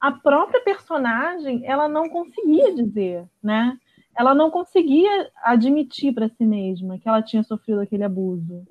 a 0.00 0.12
própria 0.12 0.62
personagem, 0.62 1.62
ela 1.64 1.88
não 1.88 2.08
conseguia 2.08 2.74
dizer, 2.74 3.24
né? 3.42 3.78
Ela 4.16 4.34
não 4.34 4.50
conseguia 4.50 5.30
admitir 5.42 6.12
para 6.12 6.28
si 6.28 6.44
mesma 6.44 6.98
que 6.98 7.08
ela 7.08 7.22
tinha 7.22 7.42
sofrido 7.42 7.80
aquele 7.80 8.04
abuso. 8.04 8.66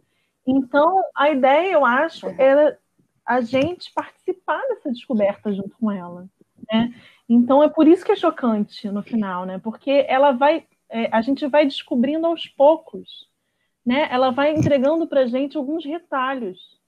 Então, 0.46 1.02
a 1.16 1.30
ideia, 1.30 1.74
eu 1.74 1.86
acho, 1.86 2.28
era 2.40 2.78
a 3.26 3.42
gente 3.42 3.92
participar 3.94 4.62
dessa 4.70 4.92
descoberta 4.92 5.54
junto 5.54 5.76
com 5.78 5.92
ela. 5.92 6.28
Né? 6.72 6.94
Então, 7.28 7.64
é 7.64 7.70
por 7.70 7.88
isso 7.88 8.06
que 8.06 8.12
é 8.12 8.16
chocante 8.16 8.90
no 8.90 9.02
final, 9.02 9.46
né? 9.46 9.60
Porque 9.60 10.06
ela 10.08 10.32
vai, 10.32 10.66
é, 10.90 11.10
a 11.12 11.22
gente 11.22 11.48
vai 11.48 11.66
descobrindo 11.66 12.28
aos 12.28 12.48
poucos, 12.48 13.28
né? 13.86 14.08
Ela 14.12 14.32
vai 14.32 14.54
entregando 14.54 15.08
para 15.08 15.26
gente 15.26 15.58
alguns 15.58 15.84
retalhos. 15.84 16.80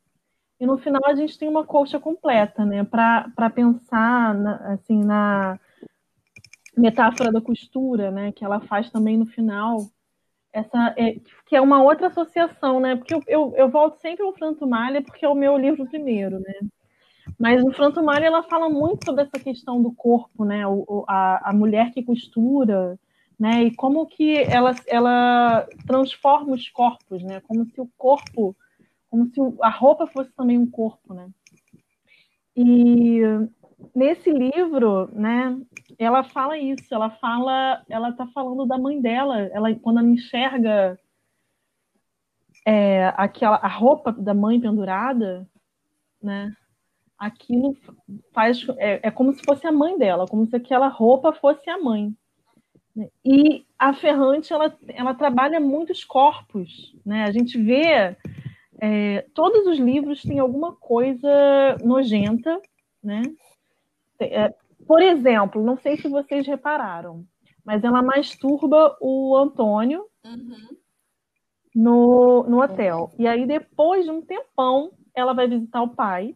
E 0.60 0.66
no 0.66 0.78
final 0.78 1.02
a 1.06 1.16
gente 1.16 1.38
tem 1.38 1.48
uma 1.48 1.64
colcha 1.64 2.00
completa, 2.00 2.66
né? 2.66 2.84
Para 2.84 3.50
pensar, 3.50 4.34
na, 4.36 4.74
assim, 4.74 5.04
na 5.04 5.60
metáfora 6.78 7.32
da 7.32 7.42
costura, 7.42 8.12
né, 8.12 8.32
que 8.32 8.46
ela 8.46 8.60
faz 8.62 8.90
também 8.92 9.18
no 9.18 9.26
final, 9.26 9.90
essa 10.58 10.94
é, 10.98 11.20
que 11.46 11.56
é 11.56 11.62
uma 11.62 11.84
outra 11.84 12.08
associação, 12.08 12.80
né? 12.80 12.96
Porque 12.96 13.14
eu, 13.14 13.24
eu, 13.28 13.54
eu 13.56 13.70
volto 13.70 14.00
sempre 14.00 14.26
ao 14.26 14.34
Franto 14.34 14.66
Malha 14.66 15.02
porque 15.02 15.26
é 15.26 15.30
o 15.30 15.36
meu 15.36 15.58
livro 15.58 15.86
primeiro, 15.86 16.40
né? 16.40 16.54
Mas 17.38 17.64
o 17.64 17.72
Franto 17.72 18.04
Malha 18.04 18.26
ela 18.26 18.42
fala 18.44 18.70
muito 18.70 19.06
sobre 19.06 19.24
essa 19.24 19.40
questão 19.40 19.82
do 19.82 19.92
corpo, 19.92 20.46
né? 20.46 20.66
O, 20.66 21.06
a, 21.08 21.50
a 21.50 21.54
mulher 21.54 21.92
que 21.92 22.02
costura, 22.02 22.98
né? 23.40 23.64
E 23.64 23.76
como 23.76 24.08
que 24.08 24.38
ela, 24.44 24.74
ela 24.88 25.68
transforma 25.86 26.54
os 26.54 26.70
corpos, 26.70 27.22
né? 27.22 27.40
Como 27.42 27.66
se 27.66 27.80
o 27.80 27.90
corpo, 27.98 28.56
como 29.10 29.28
se 29.28 29.40
a 29.62 29.70
roupa 29.70 30.08
fosse 30.08 30.32
também 30.32 30.58
um 30.58 30.70
corpo, 30.70 31.14
né? 31.14 31.30
E 32.56 33.22
nesse 33.94 34.32
livro, 34.32 35.08
né, 35.14 35.56
ela 35.98 36.24
fala 36.24 36.58
isso, 36.58 36.94
ela 36.94 37.10
fala, 37.10 37.84
ela 37.90 38.12
tá 38.14 38.28
falando 38.28 38.66
da 38.66 38.78
mãe 38.78 39.02
dela, 39.02 39.40
ela 39.52 39.74
quando 39.76 40.00
ela 40.00 40.08
enxerga 40.08 41.00
é, 42.66 43.08
aquela 43.18 43.56
a 43.58 43.68
roupa 43.68 44.12
da 44.12 44.34
mãe 44.34 44.60
pendurada, 44.60 45.48
né, 46.22 46.54
aquilo 47.18 47.76
faz 48.34 48.66
é, 48.78 49.08
é 49.08 49.12
como 49.12 49.34
se 49.34 49.42
fosse 49.44 49.66
a 49.66 49.72
mãe 49.72 49.98
dela, 49.98 50.28
como 50.28 50.46
se 50.46 50.56
aquela 50.56 50.88
roupa 50.88 51.34
fosse 51.34 51.70
a 51.70 51.78
mãe. 51.78 52.16
E 53.24 53.64
a 53.78 53.94
Ferrante 53.94 54.52
ela, 54.52 54.76
ela 54.88 55.14
trabalha 55.14 55.60
muitos 55.60 56.04
corpos, 56.04 56.96
né? 57.06 57.26
A 57.26 57.32
gente 57.32 57.56
vê 57.56 58.18
é, 58.80 59.22
todos 59.34 59.68
os 59.68 59.78
livros 59.78 60.24
têm 60.24 60.40
alguma 60.40 60.76
coisa 60.76 61.30
nojenta, 61.84 62.60
né? 63.04 63.22
Por 64.88 65.02
exemplo, 65.02 65.64
não 65.64 65.78
sei 65.78 65.98
se 65.98 66.08
vocês 66.08 66.48
repararam, 66.48 67.26
mas 67.66 67.84
ela 67.84 68.02
masturba 68.02 68.98
o 69.02 69.36
Antônio 69.36 70.06
uhum. 70.24 70.78
no, 71.76 72.44
no 72.44 72.62
hotel. 72.62 73.12
E 73.20 73.28
aí, 73.28 73.46
depois 73.46 74.06
de 74.06 74.12
um 74.12 74.22
tempão, 74.22 74.94
ela 75.14 75.34
vai 75.34 75.48
visitar 75.48 75.82
o 75.82 75.90
pai 75.90 76.36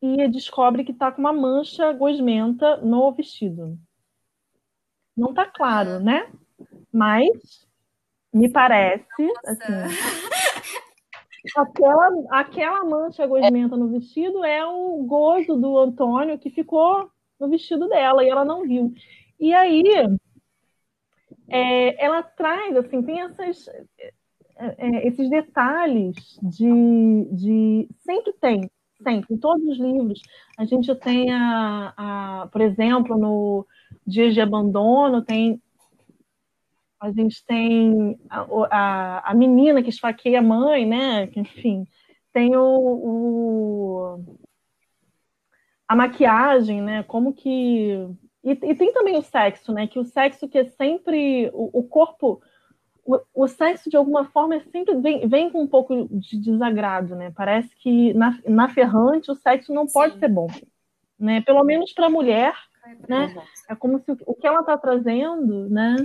e 0.00 0.28
descobre 0.28 0.84
que 0.84 0.92
está 0.92 1.10
com 1.10 1.20
uma 1.20 1.32
mancha 1.32 1.92
gosmenta 1.92 2.76
no 2.76 3.10
vestido. 3.12 3.76
Não 5.16 5.30
está 5.30 5.44
claro, 5.44 5.98
né? 5.98 6.30
Mas 6.92 7.66
me 8.32 8.50
parece, 8.52 9.04
assim, 9.44 9.72
aquela, 11.56 12.08
aquela 12.30 12.84
mancha 12.84 13.26
gosmenta 13.26 13.76
no 13.76 13.88
vestido 13.88 14.44
é 14.44 14.64
o 14.64 15.02
gozo 15.04 15.56
do 15.56 15.76
Antônio 15.78 16.38
que 16.38 16.50
ficou 16.50 17.10
no 17.38 17.48
vestido 17.48 17.88
dela 17.88 18.24
e 18.24 18.28
ela 18.28 18.44
não 18.44 18.62
viu. 18.62 18.92
E 19.38 19.54
aí 19.54 19.82
é, 21.48 22.04
ela 22.04 22.22
traz, 22.22 22.76
assim, 22.76 23.02
tem 23.02 23.20
essas, 23.20 23.68
é, 23.68 24.74
é, 24.78 25.08
esses 25.08 25.30
detalhes 25.30 26.38
de, 26.42 27.28
de. 27.32 27.88
Sempre 28.00 28.32
tem, 28.34 28.70
sempre, 29.02 29.34
em 29.34 29.38
todos 29.38 29.64
os 29.66 29.78
livros. 29.78 30.20
A 30.58 30.64
gente 30.64 30.94
tem, 30.96 31.30
a, 31.32 31.94
a, 31.96 32.48
por 32.48 32.60
exemplo, 32.60 33.16
no 33.16 33.66
Dias 34.06 34.34
de 34.34 34.40
Abandono, 34.40 35.22
tem 35.22 35.60
a 37.00 37.12
gente 37.12 37.44
tem 37.44 38.18
a, 38.28 38.40
a, 38.70 39.30
a, 39.30 39.34
menina 39.34 39.82
que 39.82 39.88
esfaqueia 39.88 40.40
a 40.40 40.42
mãe, 40.42 40.84
né? 40.84 41.30
Enfim, 41.36 41.86
tem 42.32 42.56
o, 42.56 42.62
o, 42.64 44.38
a 45.88 45.96
maquiagem, 45.96 46.82
né? 46.82 47.02
Como 47.02 47.32
que. 47.32 48.06
E, 48.44 48.50
e, 48.50 48.74
tem 48.74 48.92
também 48.92 49.16
o 49.16 49.22
sexo, 49.22 49.72
né? 49.72 49.86
Que 49.86 49.98
o 49.98 50.04
sexo 50.04 50.48
que 50.48 50.58
é 50.58 50.64
sempre. 50.64 51.50
O, 51.52 51.80
o 51.80 51.82
corpo. 51.82 52.40
O, 53.04 53.18
o, 53.34 53.48
sexo, 53.48 53.88
de 53.88 53.96
alguma 53.96 54.26
forma, 54.26 54.56
é 54.56 54.60
sempre 54.60 54.94
vem, 54.96 55.26
vem 55.26 55.48
com 55.48 55.62
um 55.62 55.66
pouco 55.66 56.06
de 56.10 56.38
desagrado, 56.38 57.16
né? 57.16 57.32
Parece 57.34 57.74
que 57.76 58.12
na, 58.12 58.38
na 58.46 58.68
ferrante 58.68 59.30
o 59.30 59.34
sexo 59.34 59.72
não 59.72 59.86
pode 59.86 60.14
Sim. 60.14 60.20
ser 60.20 60.28
bom. 60.28 60.46
Né? 61.18 61.40
Pelo 61.40 61.64
menos 61.64 61.92
para 61.94 62.06
a 62.06 62.10
mulher, 62.10 62.54
né? 63.08 63.34
É 63.68 63.74
como 63.74 63.98
se 63.98 64.12
o 64.26 64.34
que 64.34 64.46
ela 64.46 64.60
está 64.60 64.76
trazendo, 64.76 65.70
né? 65.70 65.96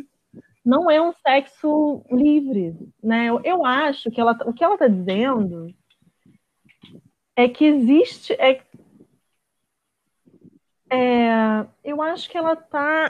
não 0.66 0.90
é 0.90 1.02
um 1.02 1.12
sexo 1.12 2.04
livre, 2.10 2.76
né? 3.04 3.26
Eu, 3.26 3.42
eu 3.44 3.66
acho 3.66 4.10
que 4.10 4.22
ela, 4.22 4.38
o 4.46 4.54
que 4.54 4.64
ela 4.64 4.76
está 4.76 4.88
dizendo 4.88 5.74
é 7.36 7.50
que 7.50 7.66
existe. 7.66 8.34
É, 8.34 8.62
é, 10.94 11.68
eu 11.84 12.02
acho 12.02 12.30
que 12.30 12.38
ela 12.38 12.54
está 12.54 13.10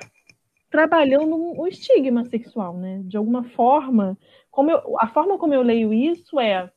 trabalhando 0.69 1.35
o 1.59 1.67
estigma 1.67 2.23
sexual, 2.25 2.77
né? 2.77 3.01
De 3.03 3.17
alguma 3.17 3.43
forma, 3.43 4.17
como 4.49 4.71
eu, 4.71 4.95
a 4.99 5.07
forma 5.07 5.37
como 5.37 5.53
eu 5.53 5.61
leio 5.61 5.93
isso 5.93 6.39
é 6.39 6.71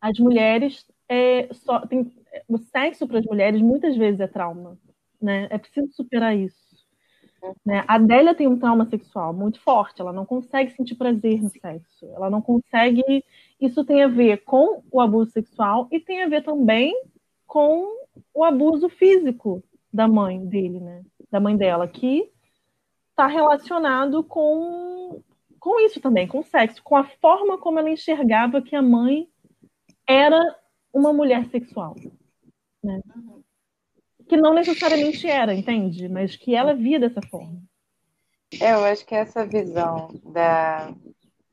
as 0.00 0.18
mulheres 0.18 0.86
é, 1.08 1.52
só 1.52 1.86
tem, 1.86 2.10
o 2.48 2.58
sexo 2.58 3.06
para 3.06 3.18
as 3.18 3.24
mulheres 3.24 3.60
muitas 3.60 3.96
vezes 3.96 4.20
é 4.20 4.26
trauma, 4.26 4.78
né? 5.20 5.48
É 5.50 5.58
preciso 5.58 5.92
superar 5.92 6.36
isso. 6.36 6.64
Né? 7.64 7.84
A 7.86 7.94
Adélia 7.94 8.34
tem 8.34 8.46
um 8.46 8.58
trauma 8.58 8.86
sexual 8.86 9.32
muito 9.32 9.60
forte, 9.60 10.00
ela 10.00 10.12
não 10.12 10.24
consegue 10.24 10.72
sentir 10.72 10.94
prazer 10.94 11.42
no 11.42 11.50
sexo, 11.50 12.06
ela 12.14 12.30
não 12.30 12.40
consegue. 12.40 13.02
Isso 13.60 13.84
tem 13.84 14.02
a 14.02 14.08
ver 14.08 14.44
com 14.44 14.82
o 14.90 15.00
abuso 15.00 15.32
sexual 15.32 15.88
e 15.90 16.00
tem 16.00 16.22
a 16.22 16.28
ver 16.28 16.42
também 16.42 16.94
com 17.46 17.86
o 18.34 18.44
abuso 18.44 18.88
físico 18.88 19.62
da 19.96 20.06
mãe 20.06 20.46
dele, 20.46 20.78
né? 20.78 21.02
Da 21.30 21.40
mãe 21.40 21.56
dela, 21.56 21.88
que 21.88 22.30
está 23.10 23.26
relacionado 23.26 24.22
com, 24.22 25.22
com 25.58 25.80
isso 25.80 26.00
também, 26.00 26.28
com 26.28 26.40
o 26.40 26.44
sexo, 26.44 26.82
com 26.84 26.94
a 26.94 27.04
forma 27.20 27.58
como 27.58 27.78
ela 27.78 27.90
enxergava 27.90 28.60
que 28.60 28.76
a 28.76 28.82
mãe 28.82 29.26
era 30.06 30.38
uma 30.92 31.12
mulher 31.12 31.46
sexual. 31.46 31.96
Né? 32.84 33.00
Que 34.28 34.36
não 34.36 34.52
necessariamente 34.52 35.26
era, 35.26 35.54
entende? 35.54 36.08
Mas 36.08 36.36
que 36.36 36.54
ela 36.54 36.74
via 36.74 37.00
dessa 37.00 37.22
forma. 37.22 37.62
É, 38.60 38.72
eu 38.72 38.84
acho 38.84 39.04
que 39.04 39.14
essa 39.14 39.46
visão 39.46 40.08
da, 40.24 40.94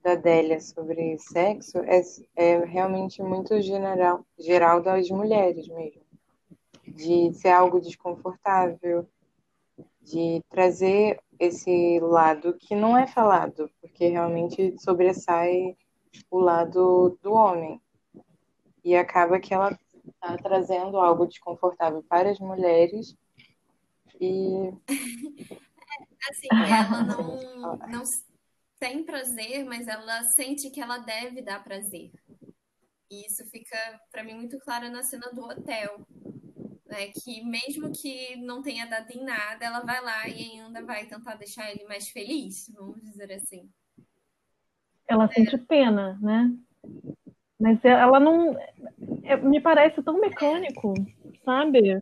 da 0.04 0.16
Délia 0.16 0.60
sobre 0.60 1.18
sexo 1.18 1.80
é, 1.80 2.02
é 2.36 2.66
realmente 2.66 3.24
muito 3.24 3.60
general, 3.62 4.26
geral 4.38 4.82
das 4.82 5.10
mulheres 5.10 5.68
mesmo. 5.68 6.03
De 6.86 7.34
ser 7.34 7.50
algo 7.50 7.80
desconfortável, 7.80 9.08
de 10.02 10.44
trazer 10.50 11.20
esse 11.40 12.00
lado 12.00 12.54
que 12.60 12.76
não 12.76 12.98
é 12.98 13.08
falado, 13.08 13.70
porque 13.82 14.08
realmente 14.08 14.76
sobressai 14.80 15.76
o 16.30 16.40
lado 16.40 17.18
do 17.22 17.34
homem. 17.34 17.82
E 18.84 18.96
acaba 18.96 19.40
que 19.40 19.54
ela 19.54 19.78
está 20.06 20.38
trazendo 20.38 20.98
algo 20.98 21.26
desconfortável 21.26 22.04
para 22.04 22.30
as 22.30 22.40
mulheres 22.40 23.16
e 24.20 24.72
assim 26.30 26.48
ela 26.52 27.04
não, 27.04 27.78
não 27.88 28.04
tem 28.80 29.04
prazer 29.04 29.66
mas 29.66 29.88
ela 29.88 30.24
sente 30.24 30.70
que 30.70 30.82
ela 30.82 30.98
deve 31.00 31.42
dar 31.42 31.64
prazer 31.64 32.12
e 33.10 33.26
isso 33.26 33.46
fica 33.50 33.78
para 34.12 34.24
mim 34.24 34.34
muito 34.34 34.58
claro 34.60 34.90
na 34.90 35.04
cena 35.04 35.32
do 35.34 35.42
hotel 35.42 36.06
né 36.94 37.08
que 37.08 37.44
mesmo 37.44 37.92
que 37.92 38.36
não 38.38 38.62
tenha 38.62 38.86
dado 38.86 39.10
em 39.12 39.24
nada 39.24 39.66
ela 39.66 39.80
vai 39.82 40.02
lá 40.02 40.28
e 40.28 40.60
ainda 40.60 40.84
vai 40.86 41.06
tentar 41.06 41.36
deixar 41.36 41.72
ele 41.72 41.86
mais 41.86 42.10
feliz 42.10 42.72
vamos 42.76 43.02
dizer 43.02 43.32
assim 43.34 43.70
ela 45.08 45.28
sente 45.28 45.58
pena 45.58 46.20
né 46.22 46.52
mas 47.64 47.80
ela 47.86 48.20
não. 48.20 48.58
É, 49.24 49.38
me 49.38 49.62
parece 49.62 50.04
tão 50.04 50.20
mecânico, 50.20 50.94
sabe? 51.46 51.98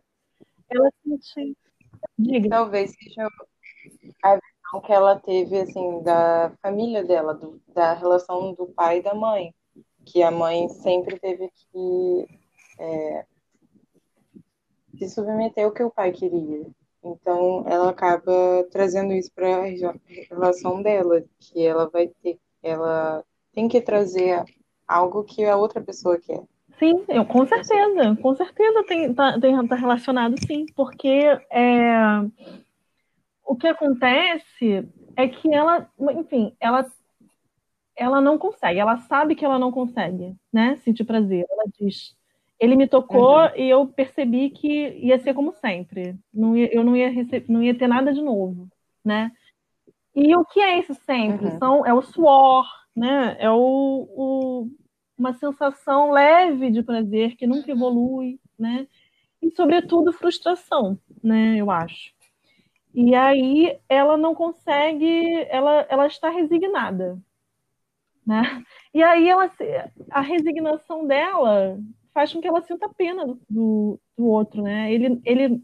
Ela 0.68 0.90
sente. 1.04 1.56
Diga. 2.18 2.48
Talvez 2.48 2.90
seja 2.90 3.28
a 4.24 4.34
visão 4.34 4.80
que 4.84 4.92
ela 4.92 5.20
teve, 5.20 5.60
assim, 5.60 6.02
da 6.02 6.52
família 6.60 7.04
dela, 7.04 7.34
do, 7.34 7.62
da 7.72 7.94
relação 7.94 8.52
do 8.54 8.66
pai 8.66 8.98
e 8.98 9.02
da 9.02 9.14
mãe. 9.14 9.54
Que 10.04 10.20
a 10.20 10.32
mãe 10.32 10.68
sempre 10.68 11.16
teve 11.20 11.48
que 11.48 12.26
é, 12.80 13.24
se 15.08 15.14
submeter 15.14 15.64
ao 15.64 15.72
que 15.72 15.82
o 15.82 15.90
pai 15.90 16.12
queria. 16.12 16.66
Então, 17.04 17.64
ela 17.66 17.90
acaba 17.90 18.32
trazendo 18.70 19.12
isso 19.12 19.30
para 19.34 19.48
a 19.48 19.94
relação 20.30 20.82
dela, 20.82 21.22
que 21.40 21.64
ela 21.64 21.88
vai 21.88 22.08
ter, 22.22 22.38
ela 22.62 23.24
tem 23.52 23.68
que 23.68 23.80
trazer 23.80 24.44
algo 24.86 25.24
que 25.24 25.44
a 25.44 25.56
outra 25.56 25.80
pessoa 25.80 26.18
quer. 26.18 26.42
Sim, 26.78 27.04
eu, 27.08 27.24
com 27.24 27.46
certeza, 27.46 28.16
com 28.20 28.34
certeza 28.34 28.84
tem, 28.84 29.12
tá, 29.12 29.38
tem, 29.38 29.68
tá 29.68 29.74
relacionado 29.74 30.34
sim, 30.46 30.66
porque 30.74 31.22
é, 31.50 31.92
o 33.44 33.56
que 33.56 33.66
acontece 33.66 34.88
é 35.16 35.28
que 35.28 35.52
ela, 35.52 35.88
enfim, 36.12 36.56
ela, 36.58 36.86
ela 37.96 38.20
não 38.20 38.38
consegue, 38.38 38.80
ela 38.80 38.96
sabe 38.98 39.34
que 39.34 39.44
ela 39.44 39.58
não 39.58 39.70
consegue, 39.70 40.34
né, 40.52 40.76
sentir 40.78 41.04
prazer. 41.04 41.44
Ela 41.50 41.64
diz, 41.78 42.16
ele 42.62 42.76
me 42.76 42.86
tocou 42.86 43.38
uhum. 43.38 43.56
e 43.56 43.68
eu 43.68 43.88
percebi 43.88 44.50
que 44.50 44.90
ia 44.98 45.18
ser 45.18 45.34
como 45.34 45.52
sempre, 45.52 46.16
não 46.32 46.56
ia, 46.56 46.72
eu 46.72 46.84
não 46.84 46.96
ia, 46.96 47.10
receber, 47.10 47.52
não 47.52 47.60
ia 47.60 47.76
ter 47.76 47.88
nada 47.88 48.14
de 48.14 48.22
novo, 48.22 48.68
né. 49.04 49.32
E 50.14 50.36
o 50.36 50.44
que 50.44 50.60
é 50.60 50.78
esse 50.78 50.94
sempre? 50.94 51.46
Uhum. 51.46 51.58
São, 51.58 51.86
é 51.86 51.92
o 51.92 52.02
suor, 52.02 52.64
né, 52.94 53.36
é 53.40 53.50
o, 53.50 53.56
o 53.56 54.70
uma 55.18 55.32
sensação 55.32 56.12
leve 56.12 56.70
de 56.70 56.84
prazer 56.84 57.34
que 57.36 57.48
nunca 57.48 57.70
uhum. 57.72 57.76
evolui, 57.76 58.40
né? 58.58 58.86
E 59.40 59.50
sobretudo 59.50 60.12
frustração, 60.12 60.98
né? 61.22 61.56
Eu 61.56 61.70
acho. 61.70 62.12
E 62.94 63.14
aí 63.14 63.78
ela 63.88 64.16
não 64.16 64.34
consegue, 64.34 65.46
ela, 65.48 65.86
ela 65.88 66.06
está 66.06 66.28
resignada, 66.28 67.18
né? 68.24 68.64
E 68.94 69.02
aí 69.02 69.28
ela, 69.28 69.50
a 70.10 70.20
resignação 70.20 71.06
dela 71.06 71.78
faz 72.12 72.32
com 72.32 72.40
que 72.40 72.48
ela 72.48 72.62
sinta 72.62 72.88
pena 72.88 73.26
do, 73.26 73.40
do, 73.48 74.00
do 74.16 74.26
outro, 74.26 74.62
né? 74.62 74.92
Ele, 74.92 75.20
ele, 75.24 75.62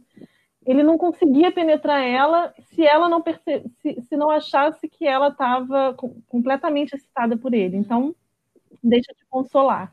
ele 0.66 0.82
não 0.82 0.98
conseguia 0.98 1.52
penetrar 1.52 2.02
ela 2.02 2.52
se 2.70 2.84
ela 2.84 3.08
não 3.08 3.22
perce, 3.22 3.64
se, 3.80 4.00
se 4.02 4.16
não 4.16 4.30
achasse 4.30 4.88
que 4.88 5.06
ela 5.06 5.28
estava 5.28 5.94
completamente 6.26 6.94
excitada 6.94 7.36
por 7.36 7.54
ele. 7.54 7.76
Então 7.76 8.14
deixa 8.82 9.12
de 9.14 9.24
consolar. 9.28 9.92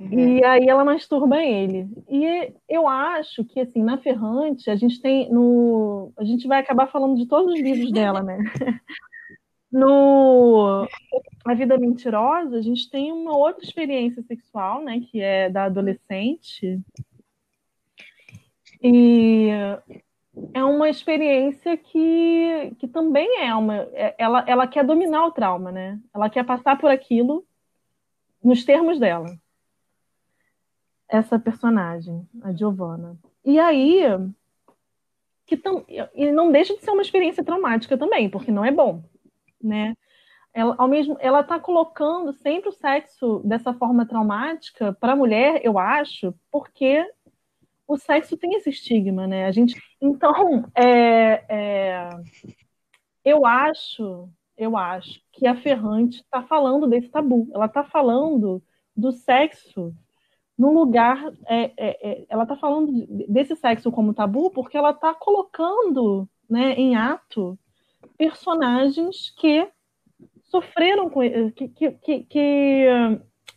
Uhum. 0.00 0.38
E 0.38 0.44
aí 0.44 0.68
ela 0.68 0.84
masturba 0.84 1.42
ele. 1.42 1.88
E 2.08 2.52
eu 2.68 2.88
acho 2.88 3.44
que 3.44 3.60
assim, 3.60 3.82
na 3.82 3.98
Ferrante, 3.98 4.70
a 4.70 4.76
gente 4.76 5.00
tem 5.00 5.30
no 5.30 6.12
a 6.16 6.24
gente 6.24 6.46
vai 6.46 6.60
acabar 6.60 6.86
falando 6.86 7.16
de 7.16 7.26
todos 7.26 7.52
os 7.52 7.60
livros 7.60 7.92
dela, 7.92 8.22
né? 8.22 8.38
No 9.74 10.86
A 11.44 11.52
Vida 11.52 11.76
Mentirosa, 11.76 12.56
a 12.56 12.62
gente 12.62 12.88
tem 12.88 13.10
uma 13.10 13.36
outra 13.36 13.64
experiência 13.64 14.22
sexual, 14.22 14.80
né, 14.80 15.00
que 15.00 15.20
é 15.20 15.50
da 15.50 15.64
adolescente. 15.64 16.80
E 18.80 19.48
é 20.52 20.62
uma 20.62 20.88
experiência 20.88 21.76
que, 21.76 22.72
que 22.78 22.86
também 22.86 23.40
é 23.40 23.52
uma. 23.52 23.78
É, 23.94 24.14
ela, 24.16 24.44
ela 24.46 24.68
quer 24.68 24.84
dominar 24.84 25.26
o 25.26 25.32
trauma, 25.32 25.72
né? 25.72 25.98
Ela 26.14 26.30
quer 26.30 26.44
passar 26.44 26.78
por 26.78 26.88
aquilo 26.88 27.44
nos 28.44 28.64
termos 28.64 29.00
dela. 29.00 29.36
Essa 31.08 31.36
personagem, 31.36 32.24
a 32.42 32.52
Giovanna. 32.52 33.18
E 33.44 33.58
aí, 33.58 34.04
que 35.44 35.56
tam, 35.56 35.84
e 35.88 36.30
não 36.30 36.52
deixa 36.52 36.76
de 36.76 36.84
ser 36.84 36.92
uma 36.92 37.02
experiência 37.02 37.42
traumática 37.42 37.98
também, 37.98 38.30
porque 38.30 38.52
não 38.52 38.64
é 38.64 38.70
bom, 38.70 39.02
né? 39.64 39.96
Ela, 40.52 40.74
ao 40.78 40.88
mesmo, 40.88 41.16
ela 41.20 41.40
está 41.40 41.58
colocando 41.58 42.32
sempre 42.32 42.68
o 42.68 42.72
sexo 42.72 43.42
dessa 43.44 43.74
forma 43.74 44.06
traumática 44.06 44.92
para 45.00 45.12
a 45.12 45.16
mulher, 45.16 45.60
eu 45.64 45.78
acho, 45.78 46.34
porque 46.50 47.04
o 47.88 47.96
sexo 47.96 48.36
tem 48.36 48.54
esse 48.54 48.70
estigma, 48.70 49.26
né? 49.26 49.46
A 49.46 49.52
gente, 49.52 49.80
então, 50.00 50.64
é, 50.76 51.44
é, 51.48 52.10
eu 53.24 53.44
acho 53.44 54.28
eu 54.56 54.76
acho 54.76 55.20
que 55.32 55.46
a 55.46 55.56
Ferrante 55.56 56.20
está 56.20 56.42
falando 56.42 56.86
desse 56.86 57.08
tabu. 57.08 57.48
Ela 57.52 57.66
está 57.66 57.84
falando 57.84 58.62
do 58.96 59.12
sexo 59.12 59.92
num 60.56 60.72
lugar. 60.72 61.32
É, 61.46 61.64
é, 61.76 62.10
é, 62.10 62.26
ela 62.28 62.44
está 62.44 62.56
falando 62.56 63.06
desse 63.28 63.56
sexo 63.56 63.90
como 63.90 64.14
tabu 64.14 64.50
porque 64.50 64.76
ela 64.76 64.90
está 64.90 65.12
colocando 65.14 66.28
né, 66.48 66.74
em 66.74 66.96
ato 66.96 67.58
personagens 68.16 69.34
que 69.38 69.68
sofreram 70.44 71.10
com 71.10 71.20
que, 71.52 71.68
que, 71.68 71.90
que, 71.92 72.24
que 72.24 72.86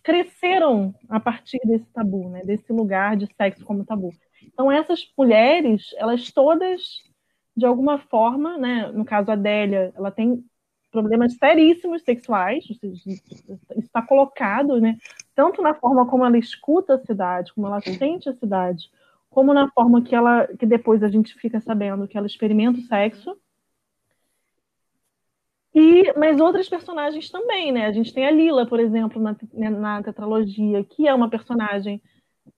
cresceram 0.04 0.96
a 1.10 1.20
partir 1.20 1.60
desse 1.66 1.86
tabu, 1.92 2.30
né, 2.30 2.44
desse 2.44 2.72
lugar 2.72 3.16
de 3.16 3.28
sexo 3.36 3.64
como 3.66 3.86
tabu. 3.86 4.10
Então 4.44 4.72
essas 4.72 5.06
mulheres, 5.18 5.94
elas 5.98 6.32
todas 6.32 6.82
de 7.56 7.66
alguma 7.66 7.98
forma, 7.98 8.58
né, 8.58 8.92
no 8.92 9.04
caso 9.04 9.32
a 9.32 9.34
Adélia, 9.34 9.92
ela 9.96 10.12
tem 10.12 10.44
problemas 10.92 11.34
seríssimos 11.34 12.04
sexuais, 12.04 12.64
isso 12.70 12.88
está 13.76 14.02
colocado, 14.02 14.80
né? 14.80 14.98
Tanto 15.36 15.62
na 15.62 15.74
forma 15.74 16.08
como 16.08 16.26
ela 16.26 16.38
escuta 16.38 16.96
a 16.96 17.06
cidade, 17.06 17.54
como 17.54 17.68
ela 17.68 17.82
sente 17.82 18.30
a 18.30 18.34
cidade, 18.34 18.90
como 19.30 19.54
na 19.54 19.70
forma 19.72 20.02
que 20.02 20.16
ela, 20.16 20.48
que 20.48 20.66
depois 20.66 21.04
a 21.04 21.10
gente 21.10 21.34
fica 21.36 21.60
sabendo 21.60 22.08
que 22.08 22.18
ela 22.18 22.28
experimenta 22.28 22.80
o 22.80 22.84
sexo. 22.84 23.38
E, 25.74 26.12
mas 26.18 26.40
outras 26.40 26.68
personagens 26.68 27.30
também, 27.30 27.72
né? 27.72 27.86
A 27.86 27.92
gente 27.92 28.14
tem 28.14 28.26
a 28.26 28.32
Lila, 28.32 28.66
por 28.66 28.80
exemplo, 28.80 29.22
na, 29.22 29.36
né, 29.54 29.70
na 29.70 30.02
tetralogia, 30.02 30.84
que 30.84 31.08
é 31.08 31.14
uma 31.14 31.30
personagem 31.30 32.02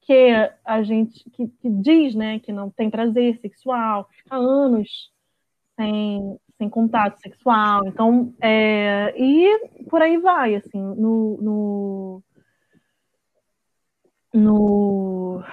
que 0.01 0.31
a 0.65 0.81
gente 0.83 1.29
que, 1.31 1.47
que, 1.47 1.69
diz, 1.69 2.15
né, 2.15 2.39
que 2.39 2.51
não 2.51 2.69
tem 2.69 2.89
prazer 2.89 3.39
sexual, 3.39 4.07
fica 4.11 4.35
anos 4.35 5.11
sem, 5.75 6.39
sem 6.57 6.69
contato 6.69 7.19
sexual, 7.19 7.85
então 7.87 8.33
é, 8.41 9.13
e 9.17 9.85
por 9.89 10.01
aí 10.01 10.17
vai, 10.17 10.55
assim, 10.55 10.79
no, 10.79 11.37
no, 11.41 12.23
no 14.33 15.43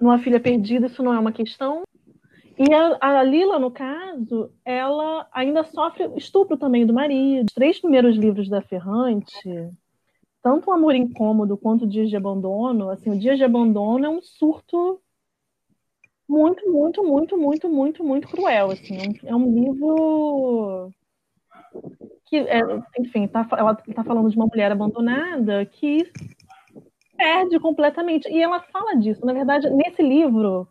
numa 0.00 0.18
filha 0.18 0.40
perdida 0.40 0.86
isso 0.86 1.02
não 1.02 1.14
é 1.14 1.18
uma 1.18 1.32
questão. 1.32 1.82
E 2.64 2.72
a, 2.72 3.18
a, 3.18 3.22
Lila, 3.24 3.58
no 3.58 3.72
caso, 3.72 4.52
ela 4.64 5.26
ainda 5.32 5.64
sofre 5.64 6.08
estupro 6.16 6.56
também 6.56 6.86
do 6.86 6.94
marido. 6.94 7.46
Os 7.48 7.54
três 7.54 7.80
primeiros 7.80 8.16
livros 8.16 8.48
da 8.48 8.62
Ferrante, 8.62 9.68
tanto 10.40 10.70
o 10.70 10.72
Amor 10.72 10.94
Incômodo 10.94 11.56
quanto 11.56 11.84
o 11.84 11.88
Dias 11.88 12.08
de 12.08 12.16
Abandono, 12.16 12.88
assim, 12.88 13.10
o 13.10 13.18
Dias 13.18 13.36
de 13.36 13.42
Abandono 13.42 14.06
é 14.06 14.08
um 14.08 14.22
surto 14.22 15.00
muito, 16.28 16.70
muito, 16.70 17.02
muito, 17.02 17.36
muito, 17.36 17.68
muito, 17.68 18.04
muito 18.04 18.28
cruel, 18.28 18.70
assim. 18.70 18.96
É 18.96 19.34
um, 19.34 19.34
é 19.34 19.36
um 19.36 19.52
livro 19.52 20.92
que, 22.26 22.36
é, 22.36 22.60
enfim, 23.00 23.26
tá, 23.26 23.44
ela 23.58 23.76
está 23.88 24.04
falando 24.04 24.30
de 24.30 24.36
uma 24.36 24.46
mulher 24.46 24.70
abandonada 24.70 25.66
que 25.66 26.08
perde 27.16 27.58
completamente. 27.58 28.28
E 28.28 28.40
ela 28.40 28.60
fala 28.60 28.94
disso. 28.94 29.26
Na 29.26 29.32
verdade, 29.32 29.68
nesse 29.68 30.00
livro, 30.00 30.68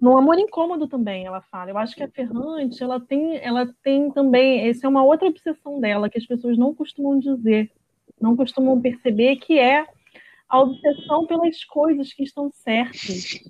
no 0.00 0.16
Amor 0.16 0.38
Incômodo 0.38 0.86
também 0.86 1.26
ela 1.26 1.40
fala. 1.42 1.70
Eu 1.70 1.78
acho 1.78 1.94
que 1.94 2.02
a 2.02 2.08
Ferrante, 2.08 2.82
ela 2.82 3.00
tem, 3.00 3.36
ela 3.38 3.66
tem 3.82 4.10
também, 4.10 4.68
essa 4.68 4.86
é 4.86 4.88
uma 4.88 5.04
outra 5.04 5.28
obsessão 5.28 5.80
dela 5.80 6.08
que 6.08 6.18
as 6.18 6.26
pessoas 6.26 6.58
não 6.58 6.74
costumam 6.74 7.18
dizer 7.18 7.70
não 8.20 8.36
costumam 8.36 8.80
perceber 8.80 9.36
que 9.36 9.58
é 9.58 9.86
a 10.48 10.60
obsessão 10.60 11.26
pelas 11.26 11.64
coisas 11.64 12.12
que 12.12 12.22
estão 12.22 12.50
certas 12.50 13.40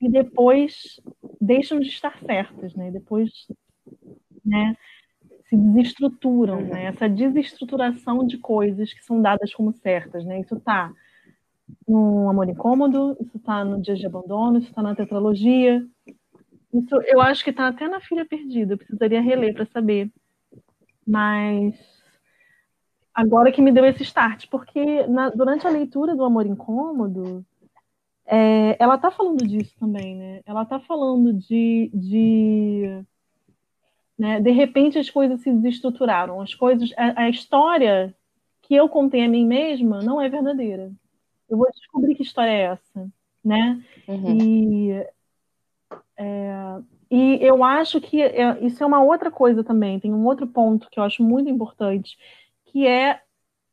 e 0.00 0.08
depois 0.08 1.00
deixam 1.40 1.80
de 1.80 1.88
estar 1.88 2.18
certas, 2.20 2.74
né? 2.74 2.90
Depois, 2.90 3.30
né, 4.44 4.76
se 5.48 5.56
desestruturam, 5.56 6.60
né? 6.60 6.84
Essa 6.84 7.08
desestruturação 7.08 8.26
de 8.26 8.36
coisas 8.38 8.92
que 8.92 9.02
são 9.04 9.20
dadas 9.22 9.54
como 9.54 9.72
certas, 9.72 10.24
né? 10.24 10.40
Isso 10.40 10.56
está 10.56 10.92
no 11.86 12.28
Amor 12.28 12.48
Incômodo, 12.48 13.16
isso 13.20 13.36
está 13.36 13.64
no 13.64 13.80
Dias 13.80 13.98
de 13.98 14.06
Abandono, 14.06 14.58
isso 14.58 14.68
está 14.68 14.82
na 14.82 14.94
Tetralogia. 14.94 15.84
Isso 16.72 16.94
eu 17.06 17.20
acho 17.20 17.42
que 17.42 17.50
está 17.50 17.68
até 17.68 17.88
na 17.88 18.00
Filha 18.00 18.26
Perdida, 18.26 18.74
eu 18.74 18.78
precisaria 18.78 19.20
reler 19.20 19.54
para 19.54 19.66
saber. 19.66 20.10
Mas 21.06 21.74
agora 23.14 23.50
que 23.50 23.62
me 23.62 23.72
deu 23.72 23.84
esse 23.84 24.02
start, 24.02 24.46
porque 24.50 25.06
na, 25.06 25.30
durante 25.30 25.66
a 25.66 25.70
leitura 25.70 26.14
do 26.14 26.24
Amor 26.24 26.46
Incômodo, 26.46 27.44
é, 28.26 28.76
ela 28.78 28.96
está 28.96 29.10
falando 29.10 29.46
disso 29.46 29.74
também, 29.80 30.14
né? 30.14 30.42
Ela 30.44 30.62
está 30.62 30.78
falando 30.78 31.32
de, 31.32 31.90
de 31.94 33.04
né, 34.18 34.40
de 34.40 34.50
repente 34.50 34.98
as 34.98 35.08
coisas 35.08 35.40
se 35.40 35.50
desestruturaram, 35.50 36.40
as 36.40 36.54
coisas, 36.54 36.92
a, 36.96 37.22
a, 37.22 37.30
história 37.30 38.14
que 38.62 38.74
eu 38.74 38.88
contei 38.88 39.24
a 39.24 39.28
mim 39.28 39.46
mesma 39.46 40.02
não 40.02 40.20
é 40.20 40.28
verdadeira. 40.28 40.92
Eu 41.48 41.56
vou 41.56 41.70
descobrir 41.72 42.14
que 42.14 42.22
história 42.22 42.50
é 42.50 42.62
essa, 42.62 43.10
né? 43.44 43.82
Uhum. 44.06 44.38
E 44.40 45.06
é, 46.16 46.82
e 47.10 47.38
eu 47.40 47.64
acho 47.64 48.00
que 48.00 48.20
é, 48.20 48.64
isso 48.64 48.82
é 48.82 48.86
uma 48.86 49.02
outra 49.02 49.30
coisa 49.30 49.64
também. 49.64 49.98
Tem 49.98 50.12
um 50.12 50.26
outro 50.26 50.46
ponto 50.46 50.88
que 50.90 50.98
eu 51.00 51.04
acho 51.04 51.22
muito 51.22 51.48
importante, 51.48 52.18
que 52.66 52.86
é 52.86 53.20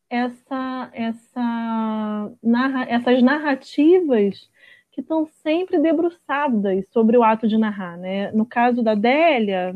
essa, 0.09 0.89
essa 0.93 2.31
narra, 2.41 2.83
essas 2.83 3.21
narrativas 3.21 4.49
que 4.91 5.01
estão 5.01 5.27
sempre 5.43 5.77
debruçadas 5.79 6.85
sobre 6.91 7.17
o 7.17 7.23
ato 7.23 7.47
de 7.47 7.57
narrar. 7.57 7.97
Né? 7.97 8.31
No 8.31 8.45
caso 8.45 8.81
da 8.81 8.95
Délia, 8.95 9.75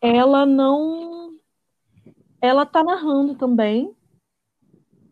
ela 0.00 0.44
não. 0.44 1.32
Ela 2.40 2.64
está 2.64 2.82
narrando 2.82 3.36
também, 3.36 3.94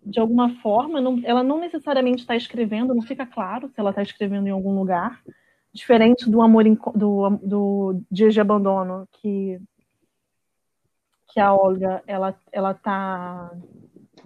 de 0.04 0.18
alguma 0.20 0.50
forma, 0.60 1.00
não, 1.00 1.20
ela 1.24 1.42
não 1.42 1.60
necessariamente 1.60 2.22
está 2.22 2.36
escrevendo, 2.36 2.94
não 2.94 3.02
fica 3.02 3.26
claro 3.26 3.68
se 3.68 3.78
ela 3.78 3.90
está 3.90 4.02
escrevendo 4.02 4.46
em 4.46 4.50
algum 4.50 4.74
lugar, 4.74 5.20
diferente 5.72 6.28
do 6.28 6.40
amor 6.40 6.64
do, 6.94 7.30
do 7.42 8.02
Dias 8.10 8.34
de 8.34 8.40
Abandono, 8.40 9.08
que 9.12 9.60
que 11.32 11.38
a 11.38 11.54
Olga 11.54 12.02
ela 12.08 12.34
ela 12.50 12.72
está 12.72 13.52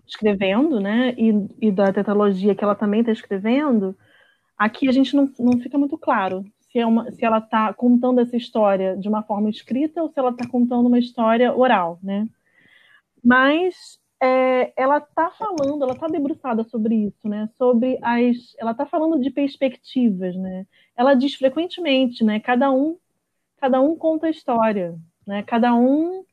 escrevendo, 0.06 0.80
né? 0.80 1.14
E, 1.18 1.32
e 1.60 1.70
da 1.70 1.92
tetralogia 1.92 2.54
que 2.54 2.64
ela 2.64 2.74
também 2.74 3.00
está 3.00 3.12
escrevendo, 3.12 3.96
aqui 4.56 4.88
a 4.88 4.92
gente 4.92 5.14
não, 5.14 5.30
não 5.38 5.58
fica 5.60 5.76
muito 5.78 5.98
claro 5.98 6.44
se, 6.60 6.78
é 6.78 6.86
uma, 6.86 7.10
se 7.12 7.24
ela 7.24 7.38
está 7.38 7.72
contando 7.72 8.20
essa 8.20 8.36
história 8.36 8.96
de 8.96 9.08
uma 9.08 9.22
forma 9.22 9.48
escrita 9.48 10.02
ou 10.02 10.08
se 10.08 10.18
ela 10.18 10.30
está 10.30 10.48
contando 10.48 10.86
uma 10.86 10.98
história 10.98 11.54
oral, 11.54 11.98
né? 12.02 12.28
Mas 13.22 13.98
é, 14.24 14.72
ela 14.74 14.98
está 14.98 15.30
falando, 15.30 15.82
ela 15.82 15.92
está 15.92 16.06
debruçada 16.06 16.64
sobre 16.64 16.94
isso, 16.94 17.28
né? 17.28 17.50
Sobre 17.58 17.98
as, 18.02 18.56
ela 18.58 18.70
está 18.70 18.86
falando 18.86 19.20
de 19.20 19.30
perspectivas, 19.30 20.34
né? 20.34 20.66
Ela 20.96 21.14
diz 21.14 21.34
frequentemente, 21.34 22.24
né? 22.24 22.40
Cada 22.40 22.70
um, 22.70 22.96
cada 23.58 23.82
um 23.82 23.94
conta 23.96 24.26
a 24.26 24.30
história, 24.30 24.98
né? 25.26 25.42
Cada 25.42 25.74
um 25.74 26.24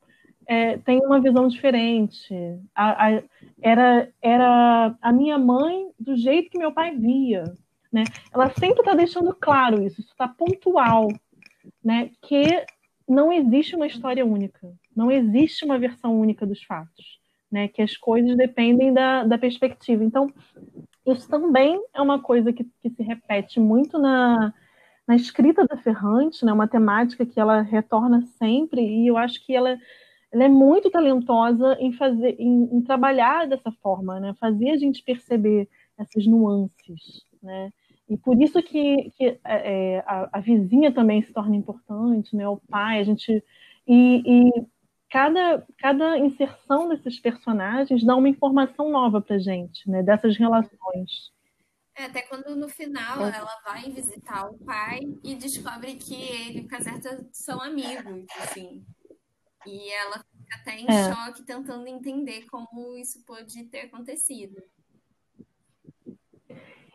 é, 0.46 0.78
tem 0.78 1.04
uma 1.04 1.20
visão 1.20 1.46
diferente. 1.48 2.34
A, 2.74 3.08
a, 3.08 3.22
era, 3.60 4.08
era 4.22 4.96
a 5.02 5.12
minha 5.12 5.38
mãe 5.38 5.90
do 5.98 6.16
jeito 6.16 6.50
que 6.50 6.58
meu 6.58 6.72
pai 6.72 6.96
via. 6.96 7.44
Né? 7.92 8.04
Ela 8.32 8.48
sempre 8.58 8.80
está 8.80 8.94
deixando 8.94 9.34
claro 9.34 9.82
isso, 9.82 10.00
isso 10.00 10.12
está 10.12 10.26
pontual, 10.26 11.08
né? 11.84 12.10
que 12.22 12.64
não 13.06 13.30
existe 13.30 13.76
uma 13.76 13.86
história 13.86 14.24
única, 14.24 14.72
não 14.96 15.10
existe 15.10 15.62
uma 15.62 15.78
versão 15.78 16.18
única 16.18 16.46
dos 16.46 16.62
fatos, 16.62 17.20
né? 17.52 17.68
que 17.68 17.82
as 17.82 17.96
coisas 17.96 18.36
dependem 18.36 18.92
da, 18.92 19.24
da 19.24 19.36
perspectiva. 19.36 20.02
Então, 20.02 20.32
isso 21.06 21.28
também 21.28 21.78
é 21.94 22.00
uma 22.00 22.20
coisa 22.20 22.52
que, 22.52 22.64
que 22.80 22.88
se 22.90 23.02
repete 23.02 23.60
muito 23.60 23.98
na, 23.98 24.54
na 25.06 25.14
escrita 25.14 25.66
da 25.66 25.76
Ferrante, 25.76 26.44
né? 26.44 26.52
uma 26.52 26.66
temática 26.66 27.26
que 27.26 27.38
ela 27.38 27.60
retorna 27.60 28.22
sempre, 28.38 28.80
e 28.80 29.06
eu 29.06 29.18
acho 29.18 29.44
que 29.44 29.54
ela 29.54 29.78
ela 30.32 30.44
é 30.44 30.48
muito 30.48 30.90
talentosa 30.90 31.76
em 31.78 31.92
fazer, 31.92 32.36
em, 32.38 32.64
em, 32.72 32.80
trabalhar 32.80 33.46
dessa 33.46 33.70
forma, 33.70 34.18
né? 34.18 34.34
Fazer 34.40 34.70
a 34.70 34.78
gente 34.78 35.02
perceber 35.02 35.68
essas 35.98 36.26
nuances, 36.26 37.22
né? 37.42 37.70
E 38.08 38.16
por 38.16 38.40
isso 38.40 38.62
que, 38.62 39.10
que 39.16 39.26
é, 39.26 39.38
é, 39.44 39.98
a, 40.06 40.38
a, 40.38 40.40
vizinha 40.40 40.90
também 40.90 41.22
se 41.22 41.32
torna 41.34 41.54
importante, 41.54 42.34
né? 42.34 42.48
O 42.48 42.56
pai, 42.56 43.00
a 43.00 43.04
gente 43.04 43.44
e, 43.86 44.22
e 44.24 44.66
cada, 45.12 45.66
cada 45.76 46.18
inserção 46.18 46.88
desses 46.88 47.20
personagens 47.20 48.02
dá 48.02 48.16
uma 48.16 48.30
informação 48.30 48.90
nova 48.90 49.20
para 49.20 49.38
gente, 49.38 49.88
né? 49.88 50.02
Dessas 50.02 50.38
relações. 50.38 51.30
É, 51.94 52.04
até 52.04 52.22
quando 52.22 52.56
no 52.56 52.66
final 52.66 53.26
é. 53.26 53.36
ela 53.36 53.60
vai 53.62 53.90
visitar 53.90 54.48
o 54.48 54.58
pai 54.64 55.00
e 55.22 55.34
descobre 55.34 55.96
que 55.96 56.14
ele 56.14 56.60
e 56.60 56.62
o 56.62 56.66
Caserta 56.66 57.28
são 57.30 57.60
amigos, 57.60 58.24
assim. 58.40 58.82
E 59.66 59.90
ela 59.90 60.24
fica 60.24 60.56
até 60.56 60.80
em 60.80 60.86
é. 60.88 61.14
choque, 61.14 61.44
tentando 61.44 61.86
entender 61.86 62.46
como 62.46 62.96
isso 62.96 63.22
pode 63.26 63.62
ter 63.64 63.80
acontecido. 63.82 64.62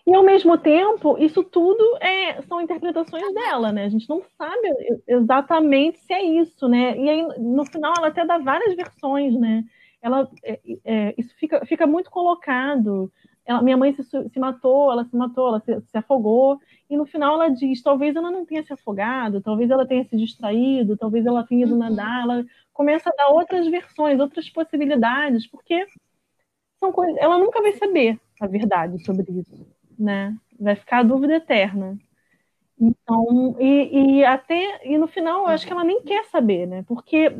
E 0.07 0.15
ao 0.15 0.23
mesmo 0.23 0.57
tempo, 0.57 1.17
isso 1.17 1.43
tudo 1.43 1.83
é, 2.01 2.41
são 2.43 2.61
interpretações 2.61 3.33
dela, 3.33 3.73
né? 3.73 3.83
A 3.83 3.89
gente 3.89 4.07
não 4.07 4.23
sabe 4.37 5.01
exatamente 5.05 5.99
se 5.99 6.13
é 6.13 6.23
isso, 6.23 6.65
né? 6.69 6.97
E 6.97 7.09
aí, 7.09 7.27
no 7.37 7.65
final, 7.65 7.93
ela 7.97 8.07
até 8.07 8.25
dá 8.25 8.37
várias 8.37 8.73
versões, 8.73 9.37
né? 9.37 9.65
Ela, 10.01 10.31
é, 10.45 10.59
é, 10.85 11.15
isso 11.17 11.35
fica, 11.35 11.65
fica 11.65 11.85
muito 11.85 12.09
colocado. 12.09 13.11
Ela, 13.45 13.61
minha 13.61 13.75
mãe 13.75 13.91
se, 13.91 14.03
se, 14.03 14.39
matou, 14.39 14.93
ela 14.93 15.03
se 15.03 15.13
matou, 15.13 15.49
ela 15.49 15.59
se, 15.59 15.81
se, 15.81 15.97
afogou. 15.97 16.57
E 16.89 16.95
no 16.95 17.05
final 17.05 17.33
ela 17.33 17.49
diz: 17.49 17.83
talvez 17.83 18.15
ela 18.15 18.31
não 18.31 18.45
tenha 18.45 18.63
se 18.63 18.71
afogado, 18.71 19.41
talvez 19.41 19.69
ela 19.69 19.85
tenha 19.85 20.05
se 20.05 20.15
distraído, 20.15 20.95
talvez 20.95 21.25
ela 21.25 21.43
tenha 21.43 21.65
ido 21.65 21.73
uhum. 21.73 21.79
nadar. 21.79 22.21
Ela 22.23 22.45
começa 22.71 23.09
a 23.09 23.13
dar 23.13 23.27
outras 23.27 23.67
versões, 23.67 24.21
outras 24.21 24.49
possibilidades, 24.49 25.45
porque 25.47 25.85
são 26.79 26.93
coisas. 26.93 27.17
Ela 27.17 27.37
nunca 27.37 27.61
vai 27.61 27.73
saber 27.73 28.17
a 28.39 28.47
verdade 28.47 29.03
sobre 29.03 29.29
isso, 29.33 29.67
né? 29.97 30.35
Vai 30.59 30.75
ficar 30.75 30.99
a 30.99 31.03
dúvida 31.03 31.35
eterna. 31.35 31.97
Então, 32.79 33.55
e, 33.59 34.19
e 34.19 34.25
até 34.25 34.85
e 34.85 34.97
no 34.97 35.07
final 35.07 35.41
eu 35.41 35.47
acho 35.47 35.65
que 35.65 35.73
ela 35.73 35.83
nem 35.83 36.01
quer 36.03 36.25
saber, 36.25 36.67
né? 36.67 36.83
Porque 36.87 37.35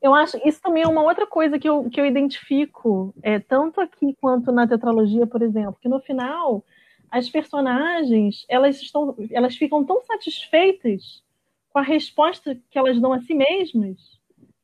eu 0.00 0.14
acho 0.14 0.38
isso 0.46 0.60
também 0.62 0.84
é 0.84 0.88
uma 0.88 1.02
outra 1.02 1.26
coisa 1.26 1.58
que 1.58 1.68
eu, 1.68 1.88
que 1.90 2.00
eu 2.00 2.06
identifico, 2.06 3.14
é, 3.22 3.38
tanto 3.38 3.80
aqui 3.80 4.16
quanto 4.20 4.52
na 4.52 4.66
tetralogia, 4.66 5.26
por 5.26 5.42
exemplo, 5.42 5.78
que 5.80 5.88
no 5.88 6.00
final 6.00 6.64
as 7.10 7.28
personagens 7.28 8.44
elas 8.48 8.80
estão, 8.80 9.16
elas 9.30 9.56
ficam 9.56 9.84
tão 9.84 10.00
satisfeitas 10.02 11.22
com 11.70 11.78
a 11.78 11.82
resposta 11.82 12.56
que 12.70 12.78
elas 12.78 13.00
dão 13.00 13.12
a 13.12 13.20
si 13.20 13.34
mesmas 13.34 14.14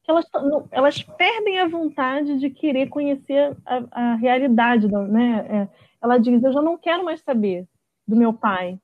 que 0.02 0.10
elas, 0.10 0.26
elas 0.70 1.02
perdem 1.02 1.60
a 1.60 1.68
vontade 1.68 2.38
de 2.38 2.50
querer 2.50 2.88
conhecer 2.88 3.56
a, 3.64 3.82
a 3.90 4.14
realidade, 4.16 4.88
né? 4.88 5.46
É, 5.48 5.68
ela 6.02 6.18
diz: 6.18 6.42
Eu 6.42 6.52
já 6.52 6.62
não 6.62 6.78
quero 6.78 7.04
mais 7.04 7.20
saber 7.20 7.66
do 8.06 8.16
meu 8.16 8.32
pai, 8.32 8.78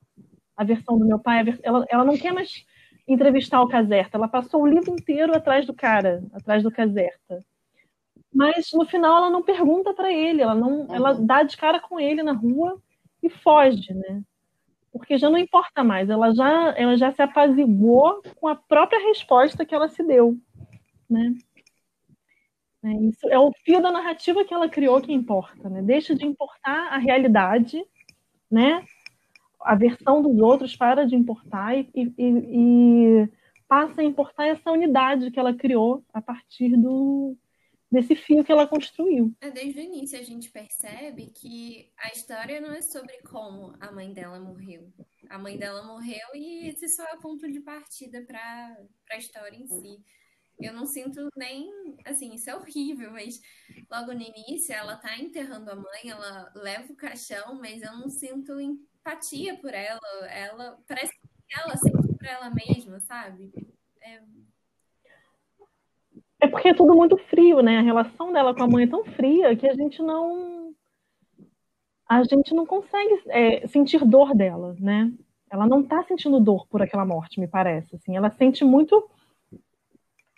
a 0.55 0.63
versão 0.63 0.97
do 0.97 1.05
meu 1.05 1.19
pai. 1.19 1.43
Ela, 1.63 1.85
ela 1.89 2.05
não 2.05 2.17
quer 2.17 2.33
mais 2.33 2.65
entrevistar 3.07 3.61
o 3.61 3.67
Caserta. 3.67 4.17
Ela 4.17 4.27
passou 4.27 4.61
o 4.61 4.67
livro 4.67 4.91
inteiro 4.91 5.35
atrás 5.35 5.65
do 5.65 5.73
cara, 5.73 6.23
atrás 6.33 6.63
do 6.63 6.71
Caserta. 6.71 7.43
Mas 8.33 8.71
no 8.73 8.85
final 8.85 9.17
ela 9.17 9.29
não 9.29 9.41
pergunta 9.41 9.93
para 9.93 10.11
ele, 10.11 10.41
ela 10.41 10.53
não, 10.53 10.81
uhum. 10.81 10.93
ela 10.93 11.13
dá 11.13 11.43
de 11.43 11.55
cara 11.55 11.79
com 11.79 11.99
ele 11.99 12.21
na 12.21 12.33
rua 12.33 12.79
e 13.23 13.29
foge, 13.29 13.93
né? 13.93 14.21
Porque 14.91 15.17
já 15.17 15.29
não 15.29 15.37
importa 15.37 15.83
mais, 15.83 16.09
ela 16.09 16.33
já, 16.33 16.73
ela 16.77 16.97
já 16.97 17.11
se 17.11 17.21
apaziguou 17.21 18.21
com 18.35 18.47
a 18.47 18.55
própria 18.55 18.99
resposta 19.07 19.65
que 19.65 19.73
ela 19.73 19.87
se 19.87 20.03
deu, 20.03 20.37
né? 21.09 21.33
É, 22.87 23.05
isso 23.05 23.27
é 23.29 23.37
o 23.37 23.51
fio 23.65 23.81
da 23.81 23.91
narrativa 23.91 24.45
que 24.45 24.53
ela 24.53 24.69
criou 24.69 25.01
que 25.01 25.11
importa, 25.11 25.69
né? 25.69 25.81
Deixa 25.81 26.15
de 26.15 26.25
importar 26.25 26.93
a 26.93 26.97
realidade, 26.97 27.83
né? 28.49 28.85
A 29.59 29.75
versão 29.75 30.21
dos 30.21 30.39
outros 30.39 30.75
para 30.75 31.05
de 31.05 31.15
importar 31.15 31.77
e, 31.77 31.89
e, 31.95 32.13
e 32.17 33.29
passa 33.67 34.01
a 34.01 34.03
importar 34.03 34.47
essa 34.47 34.71
unidade 34.71 35.31
que 35.31 35.39
ela 35.39 35.53
criou 35.53 36.05
a 36.13 36.21
partir 36.21 36.77
do, 36.77 37.35
desse 37.91 38.15
fio 38.15 38.43
que 38.43 38.51
ela 38.51 38.67
construiu. 38.67 39.35
É, 39.41 39.51
desde 39.51 39.79
o 39.79 39.83
início 39.83 40.17
a 40.17 40.23
gente 40.23 40.49
percebe 40.49 41.27
que 41.27 41.91
a 41.97 42.11
história 42.11 42.61
não 42.61 42.73
é 42.73 42.81
sobre 42.81 43.17
como 43.23 43.75
a 43.81 43.91
mãe 43.91 44.13
dela 44.13 44.39
morreu. 44.39 44.91
A 45.29 45.37
mãe 45.37 45.57
dela 45.57 45.83
morreu 45.83 46.27
e 46.33 46.69
esse 46.69 46.87
só 46.87 47.03
é 47.03 47.15
o 47.15 47.19
ponto 47.19 47.51
de 47.51 47.59
partida 47.59 48.21
para 48.21 48.77
a 49.11 49.17
história 49.17 49.57
em 49.57 49.67
si. 49.67 49.99
Eu 50.59 50.73
não 50.73 50.85
sinto 50.85 51.29
nem, 51.35 51.69
assim, 52.05 52.33
isso 52.33 52.49
é 52.49 52.55
horrível, 52.55 53.11
mas 53.11 53.39
logo 53.91 54.13
no 54.13 54.21
início 54.21 54.73
ela 54.73 54.95
tá 54.95 55.17
enterrando 55.17 55.69
a 55.69 55.75
mãe, 55.75 56.09
ela 56.09 56.51
leva 56.55 56.91
o 56.91 56.95
caixão, 56.95 57.55
mas 57.55 57.81
eu 57.81 57.93
não 57.93 58.09
sinto 58.09 58.59
empatia 58.59 59.57
por 59.57 59.73
ela. 59.73 59.99
Ela 60.29 60.79
parece 60.87 61.13
que 61.13 61.59
ela 61.59 61.77
sente 61.77 62.13
por 62.17 62.25
ela 62.25 62.49
mesma, 62.49 62.99
sabe? 62.99 63.51
É, 64.01 64.19
é 66.39 66.47
porque 66.47 66.69
é 66.69 66.73
tudo 66.73 66.95
muito 66.95 67.17
frio, 67.17 67.61
né? 67.61 67.77
A 67.77 67.81
relação 67.81 68.31
dela 68.31 68.53
com 68.53 68.63
a 68.63 68.67
mãe 68.67 68.83
é 68.83 68.87
tão 68.87 69.03
fria 69.03 69.55
que 69.55 69.67
a 69.67 69.73
gente 69.73 70.01
não. 70.01 70.73
A 72.07 72.23
gente 72.23 72.53
não 72.53 72.65
consegue 72.65 73.21
é, 73.27 73.67
sentir 73.67 74.05
dor 74.05 74.33
dela, 74.33 74.75
né? 74.79 75.11
Ela 75.49 75.65
não 75.65 75.83
tá 75.83 76.03
sentindo 76.03 76.39
dor 76.39 76.67
por 76.67 76.81
aquela 76.81 77.05
morte, 77.05 77.39
me 77.39 77.47
parece. 77.47 77.95
Assim. 77.95 78.15
Ela 78.15 78.29
sente 78.29 78.63
muito. 78.63 79.09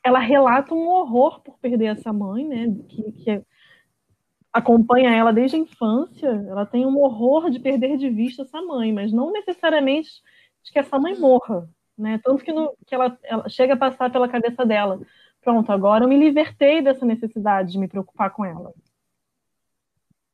Ela 0.03 0.19
relata 0.19 0.73
um 0.73 0.87
horror 0.87 1.41
por 1.41 1.57
perder 1.59 1.97
essa 1.97 2.13
mãe, 2.13 2.47
né? 2.47 2.67
Que, 2.87 3.11
que 3.11 3.43
acompanha 4.51 5.11
ela 5.11 5.31
desde 5.31 5.57
a 5.57 5.59
infância. 5.59 6.27
Ela 6.27 6.65
tem 6.65 6.85
um 6.85 6.97
horror 6.97 7.49
de 7.49 7.59
perder 7.59 7.97
de 7.97 8.09
vista 8.09 8.43
essa 8.43 8.61
mãe, 8.61 8.93
mas 8.93 9.11
não 9.11 9.31
necessariamente 9.31 10.09
de 10.63 10.71
que 10.71 10.79
essa 10.79 10.99
mãe 10.99 11.17
morra, 11.17 11.69
né? 11.97 12.19
Tanto 12.23 12.43
que, 12.43 12.51
no, 12.51 12.73
que 12.85 12.95
ela, 12.95 13.17
ela 13.23 13.49
chega 13.49 13.73
a 13.73 13.77
passar 13.77 14.11
pela 14.11 14.29
cabeça 14.29 14.65
dela 14.65 14.99
Pronto, 15.41 15.71
agora 15.71 16.03
eu 16.03 16.09
me 16.09 16.17
libertei 16.17 16.81
dessa 16.81 17.05
necessidade 17.05 17.71
de 17.71 17.79
me 17.79 17.87
preocupar 17.87 18.31
com 18.31 18.43
ela. 18.43 18.73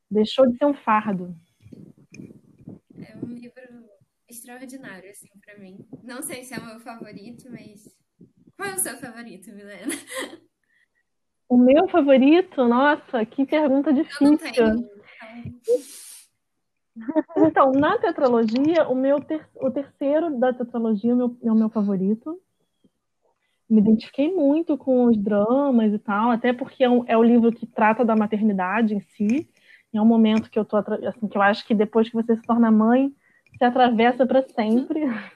Deixou 0.10 0.48
de 0.48 0.58
ser 0.58 0.66
um 0.66 0.74
fardo. 0.74 1.36
É 2.98 3.16
um 3.18 3.34
livro 3.34 3.62
extraordinário, 4.28 5.10
assim, 5.12 5.30
para 5.44 5.58
mim. 5.60 5.86
Não 6.04 6.22
sei 6.22 6.44
se 6.44 6.54
é 6.54 6.58
o 6.58 6.66
meu 6.66 6.80
favorito, 6.80 7.50
mas. 7.52 7.96
Qual 8.58 8.70
é 8.70 8.74
o 8.74 8.80
seu 8.80 8.98
favorito, 8.98 9.52
Milena? 9.52 9.94
O 11.48 11.58
meu 11.58 11.88
favorito? 11.90 12.68
Nossa, 12.68 13.26
que 13.26 13.46
pergunta 13.46 13.94
difícil. 13.94 14.26
Eu 14.26 14.32
não 14.32 14.38
tenho, 14.38 14.90
então... 17.36 17.72
na 17.74 17.98
tetralogia, 18.00 18.88
o 18.88 18.96
meu 18.96 19.20
ter... 19.20 19.48
o 19.56 19.70
terceiro 19.70 20.40
da 20.40 20.54
tetralogia 20.54 21.12
é 21.12 21.14
o 21.14 21.18
meu, 21.18 21.38
é 21.44 21.52
o 21.52 21.56
meu 21.56 21.70
favorito 21.70 22.42
me 23.70 23.82
identifiquei 23.82 24.34
muito 24.34 24.78
com 24.78 25.06
os 25.06 25.18
dramas 25.18 25.92
e 25.92 26.00
tal, 26.00 26.32
até 26.32 26.54
porque 26.54 26.84
é, 26.84 26.90
um, 26.90 27.04
é 27.08 27.18
o 27.18 27.24
livro 27.24 27.52
que 27.52 27.66
trata 27.66 28.06
da 28.06 28.16
maternidade 28.16 28.94
em 28.94 29.00
si. 29.00 29.50
É 29.94 30.02
um 30.02 30.06
momento 30.06 30.50
que 30.50 30.60
eu 30.60 30.66
tô 30.66 30.78
assim, 30.78 31.28
que 31.28 31.38
eu 31.38 31.42
acho 31.42 31.66
que 31.66 31.74
depois 31.74 32.10
que 32.10 32.16
você 32.16 32.36
se 32.36 32.42
torna 32.44 32.70
mãe, 32.70 33.14
se 33.58 33.64
atravessa 33.64 34.26
para 34.26 34.44
sempre. 34.50 35.02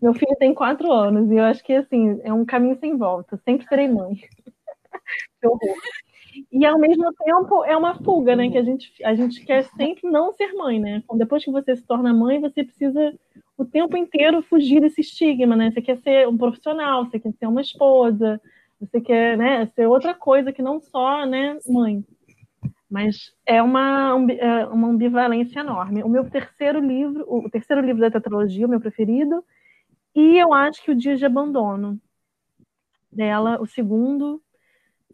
Meu 0.00 0.14
filho 0.14 0.36
tem 0.38 0.54
quatro 0.54 0.90
anos 0.92 1.30
e 1.30 1.36
eu 1.36 1.44
acho 1.44 1.62
que 1.62 1.72
assim 1.72 2.20
é 2.22 2.32
um 2.32 2.44
caminho 2.44 2.76
sem 2.78 2.96
volta. 2.96 3.36
Sempre 3.44 3.66
serei 3.66 3.88
mãe. 3.88 4.16
que 5.40 5.46
horror. 5.46 5.76
E 6.50 6.64
ao 6.64 6.78
mesmo 6.78 7.12
tempo 7.14 7.64
é 7.64 7.76
uma 7.76 7.94
fuga, 8.02 8.34
né? 8.34 8.50
Que 8.50 8.58
a 8.58 8.62
gente, 8.62 8.92
a 9.04 9.14
gente 9.14 9.44
quer 9.44 9.64
sempre 9.76 10.10
não 10.10 10.32
ser 10.32 10.52
mãe, 10.54 10.80
né? 10.80 11.02
Depois 11.14 11.44
que 11.44 11.50
você 11.50 11.76
se 11.76 11.86
torna 11.86 12.14
mãe, 12.14 12.40
você 12.40 12.64
precisa 12.64 13.14
o 13.56 13.64
tempo 13.64 13.96
inteiro 13.96 14.42
fugir 14.42 14.80
desse 14.80 15.02
estigma, 15.02 15.54
né? 15.54 15.70
Você 15.70 15.82
quer 15.82 15.98
ser 15.98 16.26
um 16.28 16.38
profissional, 16.38 17.04
você 17.04 17.20
quer 17.20 17.32
ser 17.32 17.46
uma 17.46 17.60
esposa, 17.60 18.40
você 18.80 19.00
quer, 19.00 19.36
né, 19.36 19.66
ser 19.74 19.86
outra 19.86 20.12
coisa 20.14 20.52
que 20.52 20.62
não 20.62 20.80
só, 20.80 21.24
né, 21.24 21.58
mãe. 21.68 22.04
Mas 22.92 23.32
é 23.46 23.62
uma, 23.62 24.14
é 24.32 24.66
uma 24.66 24.88
ambivalência 24.88 25.60
enorme. 25.60 26.02
O 26.02 26.10
meu 26.10 26.28
terceiro 26.28 26.78
livro, 26.78 27.24
o 27.26 27.48
terceiro 27.48 27.80
livro 27.80 28.02
da 28.02 28.10
tetralogia, 28.10 28.66
o 28.66 28.68
meu 28.68 28.82
preferido, 28.82 29.42
e 30.14 30.36
eu 30.36 30.52
acho 30.52 30.82
que 30.84 30.90
o 30.90 30.94
Dia 30.94 31.16
de 31.16 31.24
Abandono 31.24 31.98
dela, 33.10 33.58
o 33.62 33.66
segundo, 33.66 34.42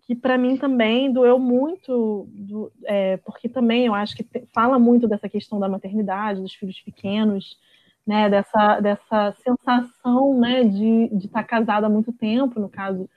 que 0.03 0.17
para 0.17 0.37
mim 0.37 0.57
também 0.57 1.13
doeu 1.13 1.39
muito, 1.39 2.29
do, 2.33 2.73
é, 2.85 3.17
porque 3.19 3.49
também 3.49 3.87
eu 3.87 3.95
acho 3.95 4.17
que 4.17 4.27
fala 4.53 4.77
muito 4.77 5.07
dessa 5.07 5.29
questão 5.29 5.61
da 5.61 5.69
maternidade, 5.69 6.41
dos 6.41 6.55
filhos 6.55 6.81
pequenos, 6.81 7.57
né, 8.05 8.29
dessa, 8.29 8.81
dessa 8.81 9.37
sensação 9.45 10.37
né, 10.41 10.65
de 10.65 11.15
estar 11.15 11.43
tá 11.43 11.45
casada 11.45 11.87
há 11.87 11.91
muito 11.91 12.13
tempo, 12.13 12.59
no 12.59 12.69
caso, 12.69 13.09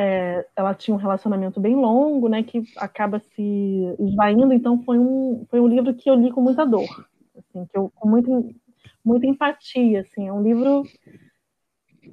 é, 0.00 0.46
ela 0.56 0.74
tinha 0.74 0.94
um 0.94 0.98
relacionamento 0.98 1.60
bem 1.60 1.76
longo, 1.76 2.26
né, 2.26 2.42
que 2.42 2.62
acaba 2.78 3.18
se 3.18 3.96
esvaindo, 3.98 4.54
então 4.54 4.82
foi 4.82 4.98
um, 4.98 5.44
foi 5.50 5.60
um 5.60 5.68
livro 5.68 5.92
que 5.94 6.08
eu 6.08 6.14
li 6.14 6.32
com 6.32 6.40
muita 6.40 6.64
dor, 6.64 6.88
assim, 7.36 7.66
que 7.66 7.76
eu, 7.76 7.92
com 7.94 8.08
muita, 8.08 8.30
muita 9.04 9.26
empatia, 9.26 10.00
assim, 10.00 10.26
é 10.26 10.32
um 10.32 10.42
livro 10.42 10.84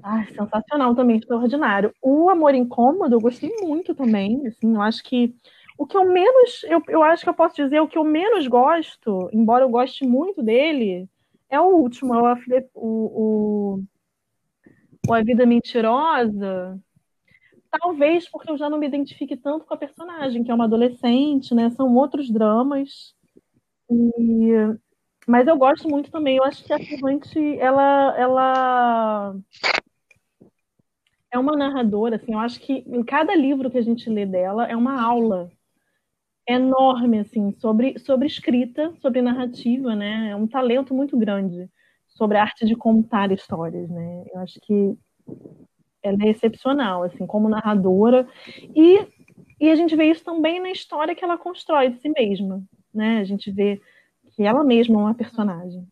ai, 0.03 0.27
sensacional 0.33 0.93
também, 0.93 1.15
extraordinário. 1.15 1.93
O 2.01 2.29
Amor 2.29 2.53
Incômodo 2.53 3.15
eu 3.15 3.21
gostei 3.21 3.55
muito 3.61 3.95
também, 3.95 4.45
assim, 4.45 4.75
eu 4.75 4.81
acho 4.81 5.01
que 5.01 5.33
o 5.77 5.87
que 5.87 5.95
eu 5.95 6.03
menos, 6.11 6.63
eu, 6.63 6.81
eu 6.89 7.01
acho 7.03 7.23
que 7.23 7.29
eu 7.29 7.35
posso 7.35 7.55
dizer, 7.55 7.79
o 7.79 7.87
que 7.87 7.97
eu 7.97 8.03
menos 8.03 8.47
gosto, 8.47 9.29
embora 9.31 9.63
eu 9.63 9.69
goste 9.69 10.05
muito 10.05 10.43
dele, 10.43 11.07
é 11.49 11.57
o 11.61 11.67
último, 11.67 12.13
é 12.13 12.35
o, 12.73 13.79
o, 13.79 13.83
o 15.07 15.13
A 15.13 15.21
Vida 15.21 15.45
Mentirosa. 15.45 16.77
Talvez 17.79 18.29
porque 18.29 18.51
eu 18.51 18.57
já 18.57 18.69
não 18.69 18.77
me 18.77 18.87
identifique 18.87 19.35
tanto 19.37 19.65
com 19.65 19.73
a 19.73 19.77
personagem, 19.77 20.43
que 20.43 20.51
é 20.51 20.53
uma 20.53 20.65
adolescente, 20.65 21.53
né? 21.53 21.69
São 21.71 21.95
outros 21.95 22.29
dramas. 22.29 23.15
E... 23.89 24.51
Mas 25.27 25.47
eu 25.47 25.57
gosto 25.57 25.89
muito 25.89 26.09
também. 26.09 26.37
Eu 26.37 26.43
acho 26.43 26.63
que 26.63 26.73
a 26.73 26.79
Ferrante, 26.79 27.59
ela, 27.59 28.17
ela 28.17 29.35
é 31.31 31.37
uma 31.37 31.55
narradora, 31.55 32.15
assim, 32.15 32.33
eu 32.33 32.39
acho 32.39 32.59
que 32.59 32.83
em 32.87 33.03
cada 33.03 33.35
livro 33.35 33.69
que 33.69 33.77
a 33.77 33.81
gente 33.81 34.09
lê 34.09 34.25
dela 34.25 34.65
é 34.65 34.75
uma 34.75 35.01
aula 35.01 35.51
enorme, 36.47 37.19
assim, 37.19 37.51
sobre, 37.59 37.99
sobre 37.99 38.27
escrita, 38.27 38.93
sobre 39.01 39.21
narrativa, 39.21 39.95
né? 39.95 40.29
É 40.29 40.35
um 40.35 40.47
talento 40.47 40.93
muito 40.93 41.17
grande 41.17 41.69
sobre 42.07 42.37
a 42.37 42.43
arte 42.43 42.65
de 42.65 42.75
contar 42.75 43.31
histórias, 43.31 43.89
né? 43.89 44.23
Eu 44.33 44.39
acho 44.39 44.59
que 44.61 44.97
ela 46.03 46.17
é 46.23 46.29
excepcional, 46.29 47.03
assim, 47.03 47.25
como 47.25 47.49
narradora. 47.49 48.27
E, 48.75 49.07
e 49.59 49.69
a 49.69 49.75
gente 49.75 49.95
vê 49.95 50.09
isso 50.09 50.23
também 50.23 50.59
na 50.59 50.71
história 50.71 51.15
que 51.15 51.23
ela 51.23 51.37
constrói 51.37 51.89
de 51.89 51.99
si 51.99 52.09
mesma, 52.09 52.63
né? 52.93 53.19
A 53.19 53.23
gente 53.23 53.51
vê 53.51 53.81
que 54.35 54.43
ela 54.43 54.63
mesma 54.63 54.95
é 54.95 55.03
uma 55.03 55.15
personagem. 55.15 55.87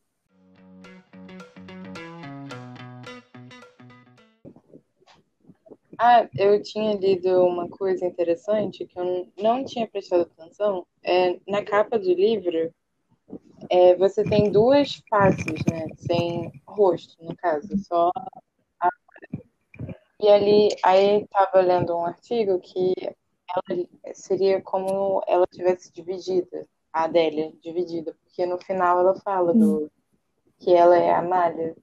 Ah, 5.97 6.27
eu 6.37 6.61
tinha 6.61 6.93
lido 6.95 7.45
uma 7.45 7.69
coisa 7.69 8.05
interessante 8.05 8.85
que 8.85 8.99
eu 8.99 9.27
não 9.41 9.63
tinha 9.63 9.87
prestado 9.87 10.23
atenção. 10.23 10.85
É, 11.01 11.39
na 11.47 11.63
capa 11.63 11.97
do 11.97 12.13
livro, 12.13 12.71
é, 13.69 13.95
você 13.95 14.23
tem 14.23 14.51
duas 14.51 15.01
faces, 15.09 15.63
né? 15.71 15.87
Sem 15.97 16.51
rosto, 16.67 17.15
no 17.23 17.35
caso, 17.35 17.77
só. 17.77 18.11
E 20.25 20.27
ali, 20.27 20.69
aí 20.83 21.21
estava 21.21 21.61
lendo 21.61 21.95
um 21.95 22.03
artigo 22.03 22.59
que 22.59 22.95
ela 23.47 23.87
seria 24.15 24.59
como 24.59 25.21
ela 25.27 25.45
tivesse 25.45 25.93
dividida, 25.93 26.65
a 26.91 27.03
Adélia 27.03 27.53
dividida, 27.61 28.15
porque 28.23 28.43
no 28.43 28.57
final 28.57 28.99
ela 28.99 29.13
fala 29.19 29.53
do 29.53 29.87
que 30.57 30.73
ela 30.73 30.97
é 30.97 31.13
a 31.13 31.21
Malha. 31.21 31.75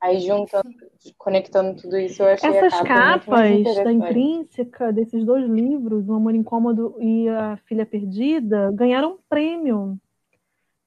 Aí 0.00 0.20
juntando 0.20 0.70
conectando 1.18 1.78
tudo 1.82 1.98
isso, 1.98 2.22
eu 2.22 2.28
achei 2.28 2.48
Essas 2.48 2.80
a 2.80 2.82
capa 2.82 3.26
capas 3.26 3.84
da 3.84 3.92
intrínseca 3.92 4.90
desses 4.90 5.22
dois 5.22 5.46
livros, 5.46 6.08
O 6.08 6.14
Amor 6.14 6.34
Incômodo 6.34 6.96
e 6.98 7.28
A 7.28 7.58
Filha 7.66 7.84
Perdida, 7.84 8.72
ganharam 8.72 9.18
prêmio. 9.28 9.98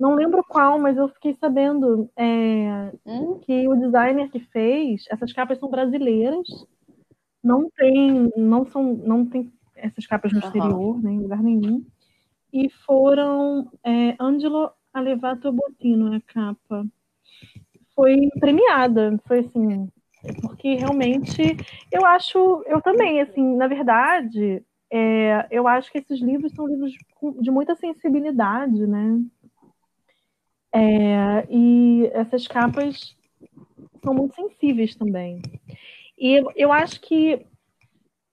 Não 0.04 0.16
lembro 0.16 0.44
qual, 0.44 0.78
mas 0.78 0.98
eu 0.98 1.08
fiquei 1.08 1.34
sabendo 1.36 2.10
é, 2.18 2.92
hum? 3.06 3.40
que 3.40 3.66
o 3.70 3.74
designer 3.74 4.30
que 4.30 4.42
fez, 4.42 5.06
essas 5.10 5.32
capas 5.32 5.58
são 5.58 5.70
brasileiras, 5.70 6.46
não 7.42 7.70
tem, 7.70 8.30
não 8.36 8.66
são, 8.66 8.84
não 8.84 9.26
tem 9.26 9.50
essas 9.78 10.06
capas 10.06 10.34
no 10.34 10.42
uhum. 10.42 10.46
exterior, 10.46 11.02
nem 11.02 11.04
né, 11.04 11.12
em 11.14 11.22
lugar 11.22 11.42
nenhum, 11.42 11.86
e 12.52 12.70
foram 12.86 13.72
é, 13.82 14.18
Angelo 14.20 14.72
Alevato 14.94 15.54
Bottino 15.54 16.14
a 16.14 16.20
capa. 16.20 16.86
Foi 17.96 18.30
premiada, 18.42 19.18
foi 19.26 19.40
assim, 19.40 19.88
porque 20.42 20.76
realmente 20.76 21.56
eu 21.90 22.06
acho, 22.06 22.62
eu 22.68 22.82
também, 22.82 23.22
assim, 23.22 23.56
na 23.56 23.68
verdade, 23.68 24.62
é, 24.92 25.48
eu 25.50 25.66
acho 25.66 25.90
que 25.90 26.00
esses 26.00 26.20
livros 26.20 26.52
são 26.52 26.68
livros 26.68 26.92
de 27.40 27.50
muita 27.50 27.74
sensibilidade, 27.74 28.86
né? 28.86 29.24
É, 30.74 31.46
e 31.50 32.10
essas 32.14 32.48
capas 32.48 33.16
são 34.04 34.14
muito 34.14 34.36
sensíveis 34.36 34.96
também. 34.96 35.42
E 36.18 36.42
eu 36.56 36.72
acho 36.72 37.00
que 37.02 37.46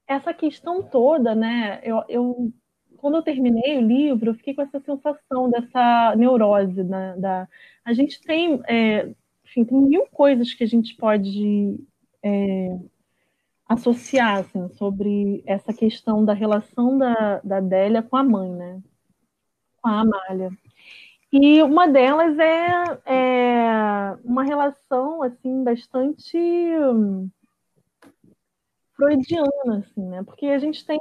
essa 0.06 0.32
questão 0.32 0.82
toda, 0.82 1.34
né? 1.34 1.80
Eu, 1.84 2.02
eu 2.08 2.52
quando 2.96 3.16
eu 3.16 3.22
terminei 3.22 3.78
o 3.78 3.86
livro, 3.86 4.30
eu 4.30 4.34
fiquei 4.34 4.54
com 4.54 4.62
essa 4.62 4.80
sensação 4.80 5.48
dessa 5.50 6.14
neurose 6.16 6.84
né, 6.84 7.14
da 7.16 7.48
a 7.82 7.94
gente 7.94 8.20
tem 8.20 8.60
é, 8.68 9.08
enfim, 9.44 9.64
tem 9.64 9.80
mil 9.80 10.06
coisas 10.06 10.52
que 10.54 10.64
a 10.64 10.66
gente 10.66 10.94
pode 10.96 11.78
é, 12.22 12.78
associar 13.68 14.38
assim, 14.40 14.68
sobre 14.74 15.42
essa 15.46 15.72
questão 15.72 16.24
da 16.24 16.32
relação 16.32 16.98
da, 16.98 17.40
da 17.40 18.02
com 18.02 18.16
a 18.16 18.24
mãe, 18.24 18.50
né? 18.50 18.82
Com 19.80 19.88
a 19.88 20.00
Amália. 20.00 20.50
E 21.32 21.62
uma 21.62 21.86
delas 21.86 22.36
é, 22.38 22.66
é 23.06 24.16
uma 24.24 24.42
relação 24.42 25.22
assim 25.22 25.62
bastante 25.62 26.36
freudiana, 28.96 29.78
assim, 29.78 30.06
né? 30.08 30.22
Porque 30.24 30.46
a 30.46 30.58
gente 30.58 30.84
tem, 30.84 30.98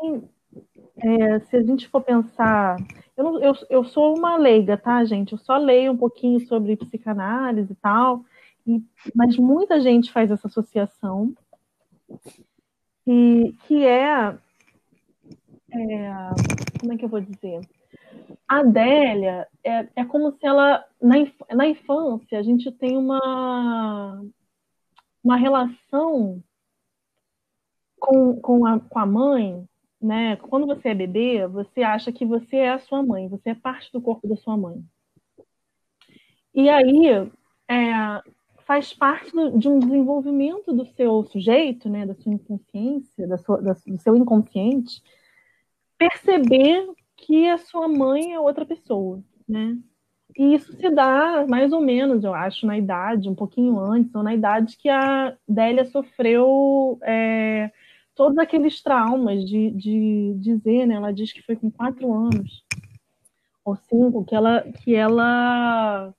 é, 0.98 1.40
se 1.40 1.58
a 1.58 1.64
gente 1.64 1.88
for 1.90 2.02
pensar, 2.02 2.78
eu, 3.18 3.24
não, 3.24 3.44
eu, 3.44 3.54
eu 3.70 3.84
sou 3.84 4.16
uma 4.16 4.38
leiga, 4.38 4.78
tá, 4.78 5.04
gente? 5.04 5.34
Eu 5.34 5.40
só 5.40 5.58
leio 5.58 5.92
um 5.94 5.98
pouquinho 5.98 6.40
sobre 6.48 6.78
psicanálise 6.78 7.74
e 7.74 7.76
tal, 7.76 8.24
e, 8.68 8.84
mas 9.16 9.36
muita 9.36 9.82
gente 9.82 10.12
faz 10.12 10.30
essa 10.30 10.48
associação, 10.48 11.34
e, 13.06 13.56
que 13.66 13.84
é, 13.84 14.38
é, 15.72 16.14
como 16.80 16.94
é 16.94 16.98
que 16.98 17.06
eu 17.06 17.10
vou 17.10 17.20
dizer? 17.20 17.62
A 18.50 18.62
Adélia 18.62 19.48
é, 19.64 19.88
é 19.98 20.06
como 20.06 20.32
se 20.32 20.44
ela, 20.44 20.84
na, 21.00 21.16
na 21.56 21.68
infância, 21.68 22.40
a 22.40 22.42
gente 22.42 22.72
tem 22.72 22.98
uma, 22.98 24.26
uma 25.24 25.38
relação 25.38 26.44
com, 28.00 28.42
com, 28.42 28.66
a, 28.66 28.80
com 28.80 28.98
a 28.98 29.06
mãe, 29.06 29.70
né? 30.02 30.36
Quando 30.38 30.66
você 30.66 30.90
é 30.90 30.96
bebê, 30.96 31.46
você 31.46 31.84
acha 31.84 32.12
que 32.12 32.26
você 32.26 32.56
é 32.56 32.72
a 32.72 32.80
sua 32.80 33.04
mãe, 33.04 33.30
você 33.30 33.52
é 33.52 33.56
parte 33.56 33.92
do 33.92 34.02
corpo 34.02 34.28
da 34.28 34.36
sua 34.36 34.58
mãe. 34.58 34.84
E 36.52 36.68
aí, 36.70 37.08
é, 37.70 37.94
faz 38.66 38.92
parte 38.92 39.32
de 39.60 39.70
um 39.70 39.78
desenvolvimento 39.78 40.74
do 40.74 40.88
seu 40.88 41.24
sujeito, 41.26 41.88
né, 41.88 42.04
da 42.04 42.16
sua 42.16 42.34
inconsciência, 42.34 43.28
da 43.28 43.38
sua, 43.38 43.62
da, 43.62 43.74
do 43.74 44.00
seu 44.00 44.16
inconsciente, 44.16 45.04
perceber 46.00 46.88
que 47.26 47.48
a 47.48 47.58
sua 47.58 47.88
mãe 47.88 48.34
é 48.34 48.40
outra 48.40 48.66
pessoa, 48.66 49.24
né? 49.48 49.78
E 50.38 50.54
isso 50.54 50.72
se 50.74 50.90
dá 50.90 51.46
mais 51.48 51.74
ou 51.74 51.82
menos, 51.82 52.24
eu 52.24 52.34
acho, 52.34 52.66
na 52.66 52.78
idade, 52.78 53.30
um 53.30 53.36
pouquinho 53.36 53.80
antes, 53.80 54.14
ou 54.14 54.24
na 54.24 54.34
idade 54.34 54.78
que 54.78 54.88
a 54.88 55.36
Délia 55.48 55.86
sofreu 55.86 57.00
é, 57.04 57.72
todos 58.16 58.38
aqueles 58.38 58.82
traumas 58.82 59.44
de, 59.46 59.72
de 59.72 60.34
dizer, 60.38 60.86
né? 60.86 60.96
Ela 60.96 61.12
diz 61.12 61.34
que 61.34 61.42
foi 61.42 61.56
com 61.56 61.72
quatro 61.72 62.14
anos 62.14 62.64
ou 63.66 63.76
cinco 63.76 64.26
que 64.26 64.36
ela 64.36 64.62
que 64.62 64.96
ela 64.96 66.14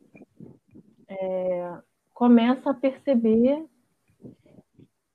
é, 1.09 1.79
começa 2.13 2.71
a 2.71 2.75
perceber 2.75 3.65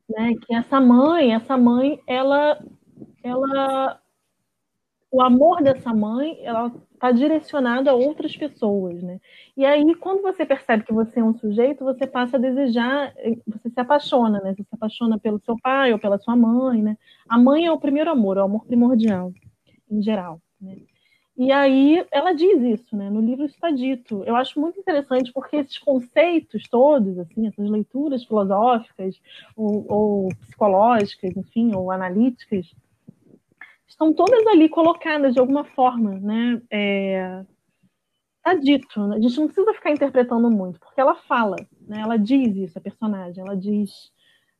né, 0.09 0.33
que 0.45 0.53
essa 0.53 0.79
mãe, 0.79 1.33
essa 1.33 1.57
mãe, 1.57 1.99
ela, 2.07 2.59
ela, 3.23 4.01
o 5.11 5.21
amor 5.21 5.61
dessa 5.61 5.93
mãe, 5.93 6.37
ela 6.43 6.71
está 6.93 7.11
direcionado 7.11 7.89
a 7.89 7.93
outras 7.93 8.35
pessoas, 8.35 9.01
né? 9.01 9.19
E 9.55 9.65
aí, 9.65 9.95
quando 9.95 10.21
você 10.21 10.45
percebe 10.45 10.83
que 10.83 10.93
você 10.93 11.19
é 11.19 11.23
um 11.23 11.37
sujeito, 11.37 11.83
você 11.83 12.05
passa 12.07 12.37
a 12.37 12.39
desejar, 12.39 13.13
você 13.47 13.69
se 13.69 13.79
apaixona, 13.79 14.41
né? 14.41 14.53
Você 14.55 14.63
se 14.63 14.75
apaixona 14.75 15.19
pelo 15.19 15.39
seu 15.39 15.55
pai 15.61 15.93
ou 15.93 15.99
pela 15.99 16.17
sua 16.17 16.35
mãe, 16.35 16.81
né? 16.81 16.97
A 17.29 17.37
mãe 17.37 17.65
é 17.65 17.71
o 17.71 17.79
primeiro 17.79 18.09
amor, 18.09 18.37
é 18.37 18.41
o 18.41 18.45
amor 18.45 18.65
primordial, 18.65 19.31
em 19.89 20.01
geral, 20.01 20.41
né? 20.59 20.77
E 21.37 21.51
aí 21.51 22.05
ela 22.11 22.31
diz 22.31 22.61
isso, 22.61 22.95
né? 22.95 23.09
No 23.09 23.19
livro 23.19 23.45
está 23.45 23.69
dito. 23.69 24.23
Eu 24.25 24.37
acho 24.37 24.59
muito 24.59 24.79
interessante 24.79 25.33
porque 25.33 25.57
esses 25.57 25.77
conceitos 25.77 26.63
todos, 26.69 27.19
assim, 27.19 27.47
essas 27.47 27.69
leituras 27.69 28.23
filosóficas 28.23 29.19
ou, 29.55 29.85
ou 29.89 30.29
psicológicas, 30.39 31.35
enfim, 31.35 31.75
ou 31.75 31.91
analíticas, 31.91 32.73
estão 33.87 34.13
todas 34.13 34.45
ali 34.47 34.69
colocadas 34.69 35.33
de 35.33 35.39
alguma 35.39 35.63
forma, 35.63 36.11
né? 36.19 36.61
É, 36.71 37.43
tá 38.43 38.53
dito. 38.53 39.07
Né? 39.07 39.17
A 39.17 39.19
gente 39.19 39.37
não 39.37 39.47
precisa 39.47 39.73
ficar 39.73 39.91
interpretando 39.91 40.49
muito, 40.49 40.79
porque 40.79 40.99
ela 41.01 41.15
fala, 41.15 41.55
né? 41.81 42.01
Ela 42.01 42.17
diz 42.17 42.55
isso, 42.55 42.77
a 42.77 42.81
personagem. 42.81 43.43
Ela 43.43 43.55
diz: 43.55 44.11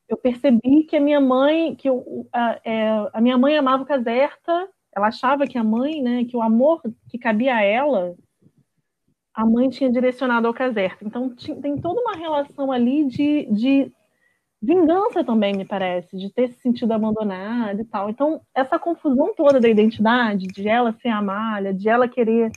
eu 0.08 0.18
percebi 0.18 0.84
que 0.84 0.96
a 0.96 1.02
minha 1.02 1.20
mãe, 1.20 1.76
que 1.76 1.90
eu, 1.90 2.28
a, 2.32 2.60
é, 2.64 3.10
a 3.14 3.22
minha 3.22 3.38
mãe 3.38 3.58
amava 3.58 3.84
o 3.84 3.86
Caserta 3.86 4.70
ela 4.96 5.08
achava 5.08 5.46
que 5.46 5.58
a 5.58 5.64
mãe, 5.64 6.02
né, 6.02 6.24
que 6.24 6.38
o 6.38 6.42
amor 6.42 6.82
que 7.10 7.18
cabia 7.18 7.56
a 7.56 7.62
ela, 7.62 8.16
a 9.34 9.46
mãe 9.46 9.70
tinha 9.70 9.92
direcionado 9.92 10.48
ao 10.48 10.54
Caserta. 10.54 11.04
Então 11.04 11.36
tem 11.62 11.78
toda 11.78 12.00
uma 12.00 12.16
relação 12.16 12.72
ali 12.72 13.06
de, 13.06 13.46
de 13.52 13.92
vingança 14.66 15.24
também, 15.24 15.54
me 15.56 15.66
parece, 15.66 16.18
de 16.18 16.32
ter 16.34 16.50
se 16.50 16.60
sentido 16.62 16.92
abandonada 16.94 17.82
e 17.82 17.86
tal. 17.86 18.10
Então, 18.10 18.42
essa 18.54 18.80
confusão 18.80 19.34
toda 19.36 19.60
da 19.62 19.70
identidade, 19.70 20.50
de 20.50 20.68
ela 20.68 20.94
ser 20.94 21.10
a 21.10 21.22
malha, 21.22 21.74
de 21.74 21.88
ela 21.90 22.08
querer, 22.08 22.54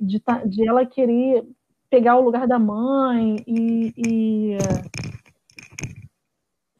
de, 0.00 0.22
de 0.46 0.68
ela 0.68 0.86
querer 0.86 1.44
pegar 1.90 2.16
o 2.16 2.22
lugar 2.22 2.46
da 2.46 2.58
mãe 2.58 3.42
e, 3.46 3.92
e 3.96 4.54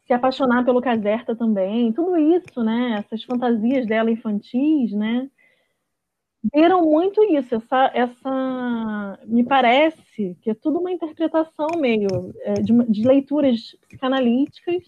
se 0.05 0.13
apaixonar 0.13 0.65
pelo 0.65 0.81
Caserta 0.81 1.35
também, 1.35 1.93
tudo 1.93 2.17
isso, 2.17 2.63
né? 2.63 2.97
Essas 2.99 3.23
fantasias 3.23 3.87
dela 3.87 4.09
infantis, 4.09 4.91
né? 4.93 5.29
Viram 6.53 6.83
muito 6.83 7.21
isso, 7.23 7.55
essa, 7.55 7.91
essa, 7.93 9.19
me 9.25 9.43
parece 9.43 10.37
que 10.41 10.49
é 10.49 10.53
tudo 10.53 10.79
uma 10.79 10.91
interpretação 10.91 11.67
meio 11.77 12.33
é, 12.43 12.53
de, 12.53 12.73
de 12.85 13.05
leituras 13.05 13.75
psicanalíticas 13.87 14.83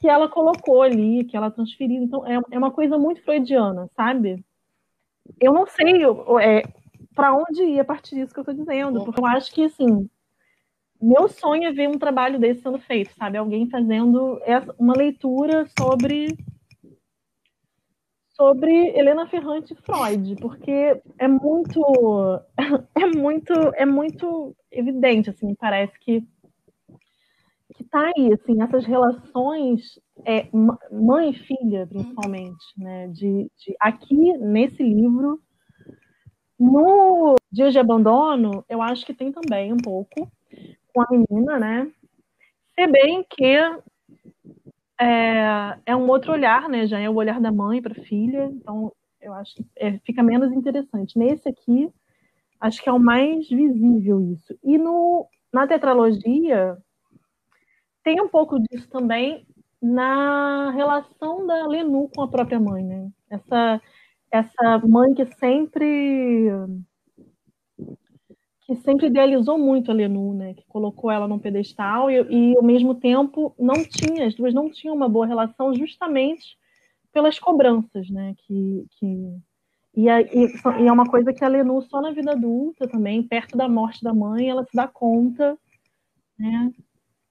que 0.00 0.08
ela 0.08 0.28
colocou 0.28 0.82
ali, 0.82 1.24
que 1.24 1.36
ela 1.36 1.50
transferiu. 1.50 2.02
Então, 2.02 2.26
é, 2.26 2.40
é 2.50 2.58
uma 2.58 2.70
coisa 2.70 2.96
muito 2.96 3.22
freudiana, 3.22 3.88
sabe? 3.94 4.42
Eu 5.38 5.52
não 5.52 5.66
sei 5.66 6.02
é, 6.40 6.62
para 7.14 7.34
onde 7.34 7.62
ir 7.62 7.80
a 7.80 7.84
partir 7.84 8.14
disso 8.14 8.32
que 8.32 8.40
eu 8.40 8.42
estou 8.42 8.54
dizendo, 8.54 9.04
porque 9.04 9.20
eu 9.20 9.26
acho 9.26 9.52
que, 9.52 9.64
assim, 9.64 10.08
meu 11.00 11.28
sonho 11.28 11.64
é 11.64 11.72
ver 11.72 11.88
um 11.88 11.98
trabalho 11.98 12.38
desse 12.38 12.62
sendo 12.62 12.78
feito, 12.78 13.14
sabe? 13.14 13.36
Alguém 13.36 13.68
fazendo 13.68 14.40
uma 14.78 14.94
leitura 14.96 15.66
sobre 15.78 16.28
sobre 18.36 18.70
Helena 18.96 19.26
Ferrante 19.26 19.72
e 19.72 19.76
Freud, 19.76 20.36
porque 20.36 21.00
é 21.18 21.26
muito 21.26 21.80
é 22.94 23.06
muito 23.06 23.52
é 23.74 23.86
muito 23.86 24.54
evidente 24.70 25.30
assim, 25.30 25.54
parece 25.54 25.98
que 25.98 26.22
que 27.74 27.84
tá 27.84 28.10
aí, 28.16 28.32
assim, 28.32 28.62
essas 28.62 28.86
relações 28.86 29.98
é, 30.24 30.48
mãe 30.90 31.30
e 31.30 31.34
filha, 31.34 31.86
principalmente, 31.86 32.64
né? 32.78 33.08
De, 33.08 33.50
de 33.58 33.76
aqui 33.78 34.32
nesse 34.38 34.82
livro, 34.82 35.40
no 36.58 37.34
Dias 37.52 37.72
de 37.72 37.78
Abandono, 37.78 38.64
eu 38.68 38.80
acho 38.80 39.04
que 39.04 39.12
tem 39.12 39.30
também 39.30 39.72
um 39.72 39.76
pouco, 39.76 40.30
com 40.94 41.02
a 41.02 41.06
menina, 41.10 41.58
né? 41.58 41.92
Se 42.74 42.86
bem 42.86 43.24
que 43.28 43.58
é, 45.00 45.78
é 45.86 45.96
um 45.96 46.08
outro 46.08 46.32
olhar, 46.32 46.68
né? 46.68 46.86
Já 46.86 46.98
é 46.98 47.08
o 47.08 47.14
olhar 47.14 47.40
da 47.40 47.52
mãe 47.52 47.82
para 47.82 47.92
a 48.00 48.04
filha, 48.04 48.46
então 48.52 48.92
eu 49.20 49.32
acho 49.34 49.54
que 49.54 49.66
é, 49.76 49.98
fica 50.00 50.22
menos 50.22 50.52
interessante. 50.52 51.18
Nesse 51.18 51.48
aqui, 51.48 51.90
acho 52.60 52.82
que 52.82 52.88
é 52.88 52.92
o 52.92 53.00
mais 53.00 53.48
visível 53.48 54.20
isso. 54.32 54.58
E 54.64 54.78
no, 54.78 55.28
na 55.52 55.66
tetralogia, 55.66 56.76
tem 58.04 58.20
um 58.20 58.28
pouco 58.28 58.58
disso 58.60 58.88
também 58.88 59.46
na 59.82 60.70
relação 60.70 61.46
da 61.46 61.66
Lenu 61.66 62.08
com 62.14 62.22
a 62.22 62.28
própria 62.28 62.58
mãe, 62.60 62.84
né? 62.84 63.10
Essa, 63.30 63.80
essa 64.30 64.78
mãe 64.86 65.14
que 65.14 65.26
sempre 65.26 66.50
que 68.66 68.74
sempre 68.76 69.06
idealizou 69.06 69.56
muito 69.56 69.92
a 69.92 69.94
Lenu, 69.94 70.34
né? 70.34 70.52
Que 70.54 70.66
colocou 70.66 71.08
ela 71.10 71.28
num 71.28 71.38
pedestal 71.38 72.10
e, 72.10 72.16
e 72.28 72.56
ao 72.56 72.64
mesmo 72.64 72.96
tempo 72.96 73.54
não 73.56 73.84
tinha, 73.84 74.26
as 74.26 74.34
duas 74.34 74.52
não 74.52 74.68
tinham 74.68 74.94
uma 74.94 75.08
boa 75.08 75.24
relação 75.24 75.72
justamente 75.72 76.58
pelas 77.12 77.38
cobranças, 77.38 78.10
né? 78.10 78.34
Que, 78.38 78.84
que 78.98 79.06
e, 79.94 80.08
e, 80.08 80.82
e 80.82 80.86
é 80.88 80.92
uma 80.92 81.06
coisa 81.06 81.32
que 81.32 81.44
a 81.44 81.48
Lenu 81.48 81.80
só 81.82 82.00
na 82.00 82.10
vida 82.10 82.32
adulta 82.32 82.88
também, 82.88 83.22
perto 83.22 83.56
da 83.56 83.68
morte 83.68 84.02
da 84.02 84.12
mãe, 84.12 84.50
ela 84.50 84.64
se 84.64 84.74
dá 84.74 84.88
conta, 84.88 85.56
né? 86.36 86.72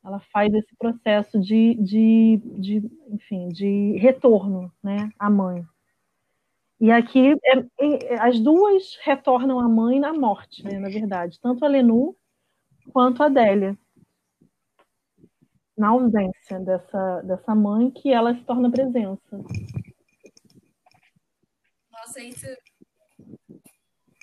Ela 0.06 0.22
faz 0.32 0.54
esse 0.54 0.74
processo 0.78 1.40
de, 1.40 1.74
de, 1.76 2.42
de 2.58 2.92
enfim, 3.10 3.50
de 3.50 3.98
retorno, 3.98 4.72
né, 4.82 5.10
à 5.18 5.30
mãe. 5.32 5.66
E 6.80 6.92
aqui 6.92 7.32
é, 7.44 7.58
é, 7.80 8.20
as 8.20 8.40
duas 8.40 8.98
retornam 9.02 9.60
à 9.60 9.68
mãe 9.68 10.00
na 10.00 10.14
morte, 10.14 10.64
né, 10.64 10.78
na 10.78 10.90
verdade, 10.90 11.40
tanto 11.40 11.64
a 11.64 11.68
Lenu 11.68 12.16
quanto 12.92 13.24
a 13.24 13.28
Adélia. 13.28 13.78
Na 15.78 15.90
ausência 15.90 16.60
dessa, 16.60 17.22
dessa 17.22 17.56
mãe 17.56 17.92
que 17.92 18.12
ela 18.12 18.34
se 18.34 18.42
torna 18.44 18.72
presença. 18.72 19.38
Nossa, 21.92 22.22
isso 22.22 22.46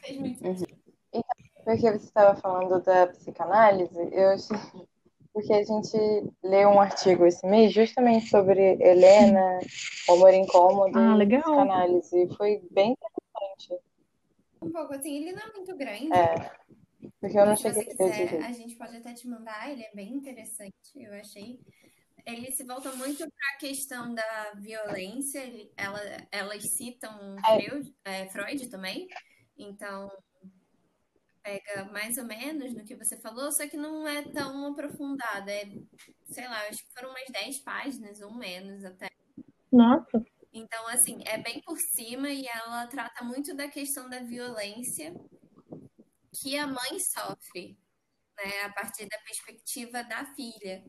fez 0.00 0.18
muito 0.18 0.44
uhum. 0.44 0.54
Então, 1.12 1.22
porque 1.64 1.90
você 1.90 2.04
estava 2.04 2.34
falando 2.40 2.82
da 2.82 3.06
psicanálise, 3.08 3.98
eu 4.12 4.30
achei 4.30 4.56
porque 5.32 5.52
a 5.52 5.64
gente 5.64 5.96
leu 6.42 6.68
um 6.68 6.80
artigo 6.80 7.24
esse 7.26 7.46
mês 7.46 7.72
justamente 7.72 8.28
sobre 8.28 8.60
Helena, 8.80 9.60
o 10.08 10.12
amor 10.14 10.34
incômodo 10.34 10.98
ah, 10.98 11.14
legal. 11.14 11.40
e 11.40 11.42
psicanálise. 11.42 12.22
E 12.22 12.36
foi 12.36 12.62
bem 12.70 12.94
interessante. 12.94 13.82
Um 14.60 14.70
pouco 14.70 14.94
assim, 14.94 15.16
ele 15.16 15.32
não 15.32 15.42
é 15.42 15.52
muito 15.52 15.76
grande. 15.76 16.12
É. 16.12 16.62
Porque 17.20 17.38
eu 17.38 17.46
não 17.46 17.56
cheguei 17.56 17.82
a 17.82 17.86
quiser, 17.86 18.42
a 18.44 18.52
gente 18.52 18.76
pode 18.76 18.96
até 18.96 19.12
te 19.12 19.26
mandar, 19.26 19.70
ele 19.70 19.82
é 19.82 19.94
bem 19.94 20.12
interessante, 20.12 20.74
eu 20.96 21.12
achei. 21.14 21.58
Ele 22.24 22.52
se 22.52 22.62
volta 22.62 22.92
muito 22.92 23.18
para 23.18 23.54
a 23.54 23.58
questão 23.58 24.14
da 24.14 24.52
violência, 24.56 25.40
ele, 25.40 25.72
ela, 25.76 26.00
elas 26.30 26.62
citam 26.70 27.36
é. 27.38 27.60
Freud, 27.60 27.94
é, 28.04 28.26
Freud 28.28 28.68
também, 28.68 29.08
então 29.58 30.08
pega 31.42 31.84
mais 31.92 32.16
ou 32.18 32.24
menos 32.24 32.74
no 32.74 32.84
que 32.84 32.96
você 32.96 33.20
falou, 33.20 33.50
só 33.52 33.66
que 33.68 33.76
não 33.76 34.06
é 34.06 34.22
tão 34.30 34.66
aprofundada. 34.72 35.50
É, 35.52 35.64
sei 36.30 36.46
lá, 36.46 36.60
acho 36.68 36.84
que 36.84 36.92
foram 36.92 37.10
umas 37.10 37.28
10 37.30 37.58
páginas 37.60 38.20
ou 38.20 38.34
menos 38.34 38.84
até. 38.84 39.08
Nossa. 39.70 40.24
Então, 40.52 40.86
assim, 40.88 41.22
é 41.26 41.38
bem 41.38 41.62
por 41.62 41.78
cima 41.78 42.28
e 42.28 42.46
ela 42.46 42.86
trata 42.86 43.24
muito 43.24 43.54
da 43.56 43.68
questão 43.68 44.08
da 44.08 44.20
violência 44.20 45.14
que 46.40 46.56
a 46.56 46.66
mãe 46.66 46.98
sofre, 47.14 47.78
né, 48.36 48.62
a 48.64 48.72
partir 48.72 49.06
da 49.08 49.18
perspectiva 49.18 50.02
da 50.04 50.26
filha. 50.34 50.84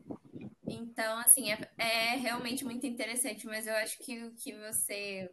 Então, 0.66 1.18
assim, 1.18 1.50
é, 1.52 1.58
é 1.78 2.16
realmente 2.16 2.64
muito 2.64 2.86
interessante, 2.86 3.46
mas 3.46 3.66
eu 3.66 3.74
acho 3.76 3.96
que 3.98 4.22
o 4.24 4.34
que 4.34 4.52
você 4.58 5.30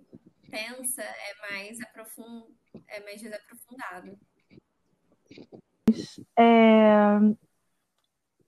pensa 0.50 1.02
é 1.02 1.34
mais 1.52 1.80
aprofund... 1.82 2.54
é 2.88 3.00
mais 3.04 3.22
desaprofundado. 3.22 4.20
É, 6.38 7.18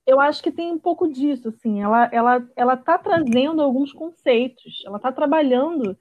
eu 0.05 0.19
acho 0.19 0.41
que 0.43 0.51
tem 0.51 0.71
um 0.71 0.79
pouco 0.79 1.07
disso, 1.07 1.49
assim, 1.49 1.81
ela 1.81 2.09
ela 2.11 2.47
ela 2.55 2.73
está 2.73 2.97
trazendo 2.97 3.61
alguns 3.61 3.91
conceitos, 3.93 4.83
ela 4.85 4.97
está 4.97 5.11
trabalhando 5.11 5.97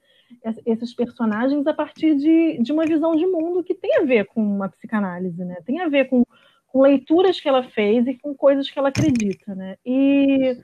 esses 0.65 0.93
personagens 0.95 1.65
a 1.67 1.73
partir 1.73 2.15
de, 2.15 2.57
de 2.61 2.71
uma 2.71 2.85
visão 2.85 3.15
de 3.15 3.25
mundo 3.25 3.63
que 3.63 3.75
tem 3.75 3.97
a 3.97 4.03
ver 4.03 4.25
com 4.25 4.41
uma 4.43 4.69
psicanálise, 4.69 5.43
né? 5.45 5.57
Tem 5.65 5.79
a 5.81 5.87
ver 5.87 6.05
com, 6.05 6.23
com 6.67 6.81
leituras 6.81 7.39
que 7.39 7.47
ela 7.47 7.63
fez 7.63 8.07
e 8.07 8.15
com 8.17 8.33
coisas 8.33 8.69
que 8.69 8.79
ela 8.79 8.89
acredita, 8.89 9.53
né? 9.55 9.77
E 9.85 10.57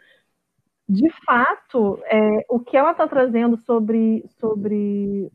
de 0.87 1.07
fato, 1.23 2.01
é, 2.05 2.45
o 2.49 2.59
que 2.59 2.75
ela 2.75 2.91
está 2.91 3.07
trazendo 3.07 3.57
sobre, 3.57 4.25
sobre 4.39 5.31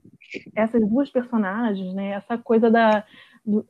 essas 0.54 0.80
duas 0.88 1.08
personagens, 1.10 1.94
né? 1.94 2.10
Essa 2.10 2.36
coisa 2.36 2.68
da, 2.68 3.04
do, 3.46 3.64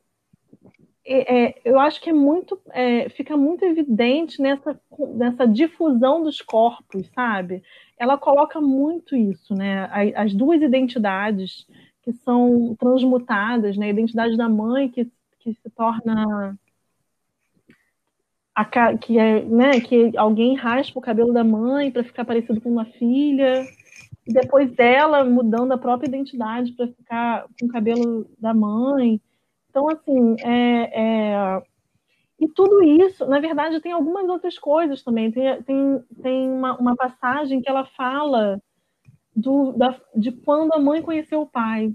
é, 1.05 1.45
é, 1.45 1.61
eu 1.63 1.79
acho 1.79 2.01
que 2.01 2.09
é 2.09 2.13
muito, 2.13 2.59
é, 2.71 3.07
fica 3.09 3.37
muito 3.37 3.63
evidente 3.63 4.41
nessa, 4.41 4.79
nessa 5.13 5.47
difusão 5.47 6.23
dos 6.23 6.41
corpos, 6.41 7.07
sabe? 7.13 7.61
Ela 7.97 8.17
coloca 8.17 8.59
muito 8.59 9.15
isso, 9.15 9.53
né? 9.53 9.87
As 10.15 10.33
duas 10.33 10.61
identidades 10.61 11.67
que 12.01 12.11
são 12.11 12.75
transmutadas, 12.79 13.77
né? 13.77 13.85
A 13.85 13.89
identidade 13.89 14.35
da 14.35 14.49
mãe 14.49 14.89
que, 14.89 15.05
que 15.39 15.53
se 15.53 15.69
torna 15.69 16.57
a, 18.55 18.97
que 18.97 19.19
é, 19.19 19.45
né? 19.45 19.79
Que 19.79 20.17
alguém 20.17 20.55
raspa 20.55 20.97
o 20.97 21.01
cabelo 21.01 21.31
da 21.31 21.43
mãe 21.43 21.91
para 21.91 22.03
ficar 22.03 22.25
parecido 22.25 22.59
com 22.59 22.71
uma 22.71 22.85
filha 22.85 23.63
e 24.25 24.33
depois 24.33 24.71
dela 24.71 25.23
mudando 25.23 25.71
a 25.71 25.77
própria 25.77 26.07
identidade 26.07 26.71
para 26.71 26.87
ficar 26.87 27.45
com 27.59 27.67
o 27.67 27.69
cabelo 27.69 28.27
da 28.39 28.55
mãe. 28.55 29.21
Então, 29.75 29.89
assim, 29.89 30.37
é, 30.39 31.01
é... 31.01 31.61
e 32.39 32.47
tudo 32.47 32.81
isso, 32.81 33.25
na 33.25 33.41
verdade, 33.41 33.81
tem 33.81 33.91
algumas 33.91 34.29
outras 34.29 34.57
coisas 34.57 35.03
também. 35.03 35.29
Tem, 35.29 35.61
tem, 35.63 36.03
tem 36.23 36.49
uma, 36.49 36.77
uma 36.77 36.95
passagem 36.95 37.61
que 37.61 37.69
ela 37.69 37.83
fala 37.83 38.61
do, 39.35 39.73
da, 39.73 39.99
de 40.15 40.31
quando 40.31 40.73
a 40.73 40.79
mãe 40.79 41.01
conheceu 41.01 41.41
o 41.41 41.45
pai. 41.45 41.91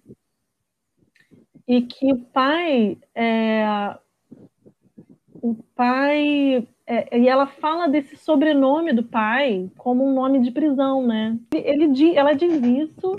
E 1.67 1.81
que 1.81 2.13
o 2.13 2.19
pai. 2.19 2.99
É, 3.15 3.97
o 5.41 5.55
pai. 5.75 6.69
É, 6.87 7.19
e 7.19 7.29
ela 7.29 7.47
fala 7.47 7.89
desse 7.89 8.15
sobrenome 8.19 8.93
do 8.93 9.05
pai 9.05 9.71
como 9.79 10.05
um 10.05 10.13
nome 10.13 10.41
de 10.41 10.51
prisão, 10.51 11.07
né? 11.07 11.39
Ele, 11.55 11.85
ele, 11.85 12.15
ela 12.15 12.35
diz 12.35 12.63
isso 12.63 13.17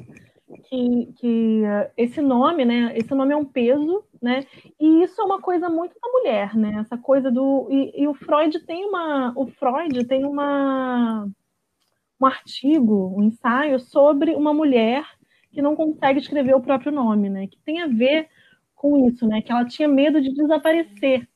que, 0.57 1.13
que 1.17 1.61
uh, 1.63 1.91
esse 1.97 2.21
nome, 2.21 2.65
né? 2.65 2.93
Esse 2.95 3.13
nome 3.13 3.33
é 3.33 3.37
um 3.37 3.45
peso, 3.45 4.03
né? 4.21 4.45
E 4.79 5.03
isso 5.03 5.21
é 5.21 5.23
uma 5.23 5.41
coisa 5.41 5.69
muito 5.69 5.95
da 6.01 6.09
mulher, 6.09 6.55
né? 6.55 6.79
Essa 6.79 6.97
coisa 6.97 7.31
do 7.31 7.67
e, 7.69 8.03
e 8.03 8.07
o 8.07 8.13
Freud 8.13 8.59
tem 8.65 8.85
uma, 8.85 9.33
o 9.35 9.47
Freud 9.47 10.05
tem 10.05 10.25
uma 10.25 11.27
um 12.19 12.25
artigo, 12.25 13.13
um 13.17 13.23
ensaio 13.23 13.79
sobre 13.79 14.35
uma 14.35 14.53
mulher 14.53 15.03
que 15.51 15.61
não 15.61 15.75
consegue 15.75 16.19
escrever 16.19 16.55
o 16.55 16.61
próprio 16.61 16.91
nome, 16.91 17.29
né? 17.29 17.47
Que 17.47 17.57
tem 17.59 17.81
a 17.81 17.87
ver 17.87 18.29
com 18.75 19.07
isso, 19.07 19.27
né? 19.27 19.41
Que 19.41 19.51
ela 19.51 19.65
tinha 19.65 19.87
medo 19.87 20.21
de 20.21 20.33
desaparecer 20.33 21.27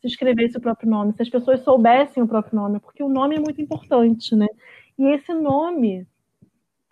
se 0.00 0.06
escrevesse 0.06 0.56
o 0.58 0.60
próprio 0.60 0.88
nome, 0.88 1.12
se 1.14 1.22
as 1.22 1.28
pessoas 1.28 1.62
soubessem 1.62 2.22
o 2.22 2.28
próprio 2.28 2.56
nome, 2.56 2.80
porque 2.80 3.02
o 3.02 3.08
nome 3.08 3.36
é 3.36 3.40
muito 3.40 3.60
importante, 3.60 4.34
né? 4.36 4.46
E 4.98 5.06
esse 5.08 5.32
nome 5.32 6.06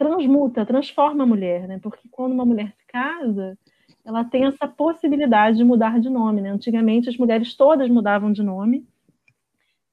transmuta, 0.04 0.66
transforma 0.66 1.24
a 1.24 1.26
mulher, 1.26 1.66
né? 1.66 1.78
Porque 1.82 2.06
quando 2.10 2.32
uma 2.32 2.44
mulher 2.44 2.72
se 2.76 2.86
casa, 2.86 3.56
ela 4.04 4.22
tem 4.24 4.44
essa 4.44 4.68
possibilidade 4.68 5.56
de 5.56 5.64
mudar 5.64 5.98
de 5.98 6.10
nome, 6.10 6.42
né? 6.42 6.50
Antigamente 6.50 7.08
as 7.08 7.16
mulheres 7.16 7.54
todas 7.54 7.88
mudavam 7.88 8.30
de 8.30 8.42
nome. 8.42 8.86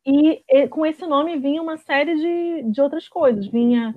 E, 0.06 0.44
e 0.50 0.68
com 0.68 0.86
esse 0.86 1.06
nome 1.06 1.38
vinha 1.38 1.62
uma 1.62 1.78
série 1.78 2.16
de, 2.16 2.72
de 2.72 2.82
outras 2.82 3.08
coisas. 3.08 3.48
Vinha 3.48 3.96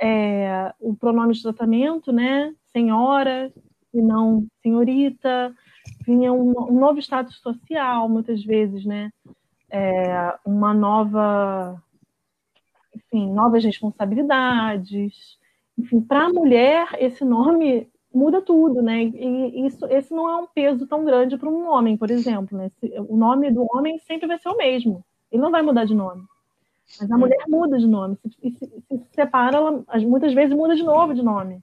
é, 0.00 0.74
o 0.78 0.94
pronome 0.94 1.32
de 1.32 1.42
tratamento, 1.42 2.12
né? 2.12 2.52
Senhora 2.72 3.50
e 3.94 4.02
não 4.02 4.46
senhorita. 4.62 5.54
Vinha 6.04 6.32
um, 6.32 6.52
um 6.68 6.78
novo 6.78 6.98
status 6.98 7.38
social, 7.38 8.08
muitas 8.08 8.44
vezes, 8.44 8.84
né? 8.84 9.10
É, 9.70 10.34
uma 10.44 10.74
nova 10.74 11.82
enfim, 12.94 13.32
novas 13.32 13.64
responsabilidades. 13.64 15.38
Enfim, 15.78 16.00
para 16.00 16.26
a 16.26 16.32
mulher, 16.32 16.88
esse 16.98 17.24
nome 17.24 17.88
muda 18.12 18.40
tudo, 18.40 18.80
né? 18.80 19.04
E 19.04 19.66
isso, 19.66 19.84
esse 19.86 20.12
não 20.14 20.28
é 20.28 20.36
um 20.36 20.46
peso 20.46 20.86
tão 20.86 21.04
grande 21.04 21.36
para 21.36 21.50
um 21.50 21.68
homem, 21.68 21.96
por 21.96 22.10
exemplo. 22.10 22.56
Né? 22.56 22.70
O 23.08 23.16
nome 23.16 23.50
do 23.50 23.66
homem 23.70 23.98
sempre 23.98 24.26
vai 24.26 24.38
ser 24.38 24.48
o 24.48 24.56
mesmo. 24.56 25.04
Ele 25.30 25.42
não 25.42 25.50
vai 25.50 25.62
mudar 25.62 25.84
de 25.84 25.94
nome. 25.94 26.22
Mas 27.00 27.10
a 27.10 27.18
mulher 27.18 27.44
muda 27.48 27.78
de 27.78 27.86
nome. 27.86 28.16
Se, 28.24 28.50
se, 28.52 28.66
se 28.66 29.06
separa, 29.14 29.58
ela 29.58 29.84
muitas 30.00 30.32
vezes 30.32 30.56
muda 30.56 30.74
de 30.74 30.82
novo 30.82 31.12
de 31.12 31.22
nome. 31.22 31.60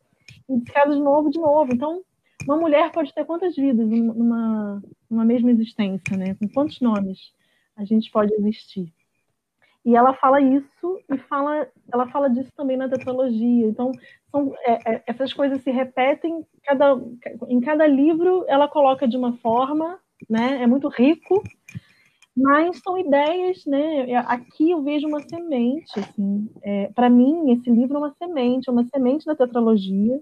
E 0.50 0.60
se 0.60 0.66
casa 0.66 0.94
de 0.94 1.02
novo, 1.02 1.30
de 1.30 1.40
novo. 1.40 1.74
Então, 1.74 2.02
uma 2.46 2.58
mulher 2.58 2.92
pode 2.92 3.14
ter 3.14 3.26
quantas 3.26 3.56
vidas 3.56 3.88
numa, 3.88 4.84
numa 5.10 5.26
mesma 5.26 5.50
existência, 5.52 6.18
né? 6.18 6.36
Com 6.36 6.48
quantos 6.50 6.80
nomes 6.82 7.34
a 7.76 7.84
gente 7.86 8.12
pode 8.12 8.34
existir? 8.34 8.94
E 9.86 9.96
ela 9.96 10.14
fala 10.14 10.40
isso 10.40 11.00
e 11.12 11.18
fala, 11.18 11.68
ela 11.92 12.08
fala 12.08 12.30
disso 12.30 12.52
também 12.56 12.78
na 12.78 12.88
tetralogia. 12.88 13.68
Então, 13.68 13.92
são, 14.32 14.54
é, 14.66 14.94
é, 14.94 15.04
essas 15.06 15.34
coisas 15.34 15.62
se 15.62 15.72
repetem 15.72 16.46
cada, 16.64 17.02
em 17.50 17.60
cada 17.60 17.86
livro. 17.86 18.46
Ela 18.48 18.68
coloca 18.68 19.08
de 19.08 19.18
uma 19.18 19.34
forma, 19.38 20.00
né? 20.30 20.64
É 20.64 20.68
muito 20.68 20.88
rico. 20.88 21.44
Mas 22.36 22.80
são 22.80 22.98
ideias, 22.98 23.66
né? 23.66 24.10
É, 24.10 24.18
aqui 24.18 24.72
eu 24.72 24.82
vejo 24.82 25.08
uma 25.08 25.22
semente, 25.22 26.00
assim. 26.00 26.50
É, 26.64 26.88
para 26.96 27.10
mim, 27.10 27.52
esse 27.52 27.70
livro 27.70 27.96
é 27.98 28.00
uma 28.00 28.14
semente, 28.14 28.70
é 28.70 28.72
uma 28.72 28.86
semente 28.86 29.26
da 29.26 29.36
tetralogia. 29.36 30.20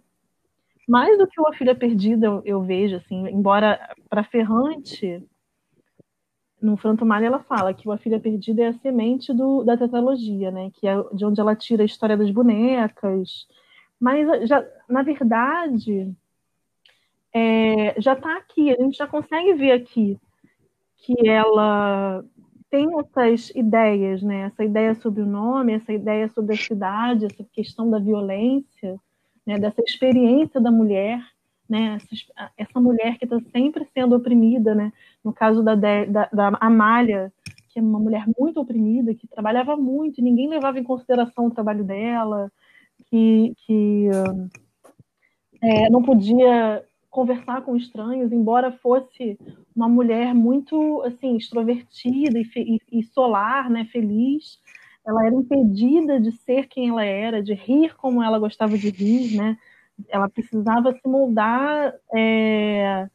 Mais 0.88 1.18
do 1.18 1.28
que 1.28 1.39
o 1.39 1.47
A 1.47 1.53
Filha 1.53 1.76
Perdida, 1.76 2.26
eu, 2.26 2.41
eu 2.43 2.62
vejo, 2.64 2.97
assim, 2.97 3.28
embora 3.30 3.80
para 4.09 4.24
Ferrante, 4.24 5.24
no 6.62 6.78
Frantumari 6.78 7.26
ela 7.26 7.39
fala 7.39 7.74
que 7.74 7.88
o 7.88 7.91
A 7.91 7.97
Filha 7.97 8.20
Perdida 8.20 8.64
é 8.64 8.68
a 8.68 8.74
semente 8.74 9.34
do, 9.34 9.64
da 9.64 9.76
tetralogia, 9.76 10.51
né? 10.51 10.70
Que 10.74 10.88
é 10.88 10.95
de 11.14 11.26
onde 11.26 11.41
ela 11.41 11.55
tira 11.55 11.84
a 11.84 11.86
história 11.86 12.16
das 12.16 12.30
bonecas. 12.30 13.47
Mas, 13.99 14.47
já, 14.47 14.66
na 14.88 15.01
verdade, 15.01 16.14
é, 17.34 17.99
já 17.99 18.14
está 18.14 18.38
aqui, 18.38 18.72
a 18.72 18.82
gente 18.82 18.97
já 18.97 19.07
consegue 19.07 19.53
ver 19.53 19.72
aqui 19.72 20.20
que 20.97 21.28
ela 21.28 22.24
tem 22.70 22.88
essas 22.99 23.49
ideias, 23.49 24.22
né? 24.22 24.41
Essa 24.43 24.64
ideia 24.64 24.93
sobre 24.95 25.22
o 25.22 25.26
nome, 25.26 25.74
essa 25.74 25.91
ideia 25.91 26.30
sobre 26.30 26.53
a 26.53 26.57
cidade, 26.57 27.26
essa 27.26 27.43
questão 27.51 27.89
da 27.89 27.99
violência, 27.99 28.99
né? 29.45 29.57
Dessa 29.57 29.82
experiência 29.82 30.62
da 30.62 30.72
mulher, 30.72 31.22
né? 31.72 31.95
Essa, 31.95 32.51
essa 32.57 32.82
mulher 32.82 33.17
que 33.17 33.24
está 33.24 33.39
sempre 33.49 33.88
sendo 33.93 34.13
oprimida, 34.13 34.76
né? 34.76 34.91
No 35.24 35.32
caso 35.32 35.63
da, 35.63 35.74
da, 35.74 36.05
da 36.05 36.57
Amália, 36.59 37.32
que 37.69 37.80
é 37.80 37.82
uma 37.82 37.97
mulher 37.97 38.26
muito 38.38 38.59
oprimida, 38.59 39.15
que 39.15 39.26
trabalhava 39.26 39.78
muito, 39.78 40.19
e 40.19 40.24
ninguém 40.24 40.49
levava 40.49 40.78
em 40.78 40.84
consideração 40.84 41.45
o 41.47 41.51
trabalho 41.51 41.86
dela, 41.86 42.51
que, 43.09 43.53
que 43.65 44.09
é, 45.61 45.89
não 45.89 46.03
podia 46.03 46.84
conversar 47.09 47.61
com 47.61 47.78
estranhos, 47.78 48.34
embora 48.34 48.72
fosse 48.72 49.39
uma 49.74 49.88
mulher 49.88 50.34
muito 50.34 51.01
assim 51.03 51.38
extrovertida 51.38 52.38
e, 52.38 52.45
e, 52.55 52.99
e, 52.99 53.03
solar, 53.03 53.69
né, 53.69 53.86
feliz, 53.86 54.59
ela 55.05 55.26
era 55.26 55.36
impedida 55.36 56.19
de 56.19 56.34
ser 56.34 56.67
quem 56.67 56.89
ela 56.89 57.03
era, 57.03 57.41
de 57.41 57.53
rir 57.53 57.95
como 57.95 58.22
ela 58.22 58.39
gostava 58.39 58.78
de 58.78 58.89
rir, 58.89 59.38
né? 59.38 59.57
Ela 60.10 60.30
precisava 60.30 60.93
se 60.93 61.08
moldar 61.08 61.93
é, 62.14 63.08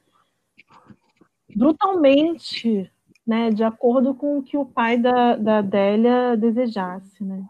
brutalmente, 1.55 2.91
né, 3.27 3.51
de 3.51 3.65
acordo 3.65 4.15
com 4.15 4.39
o 4.39 4.43
que 4.43 4.57
o 4.57 4.67
pai 4.67 4.97
da, 4.99 5.37
da 5.37 5.59
Adélia 5.59 6.37
desejasse, 6.37 7.25
né? 7.25 7.45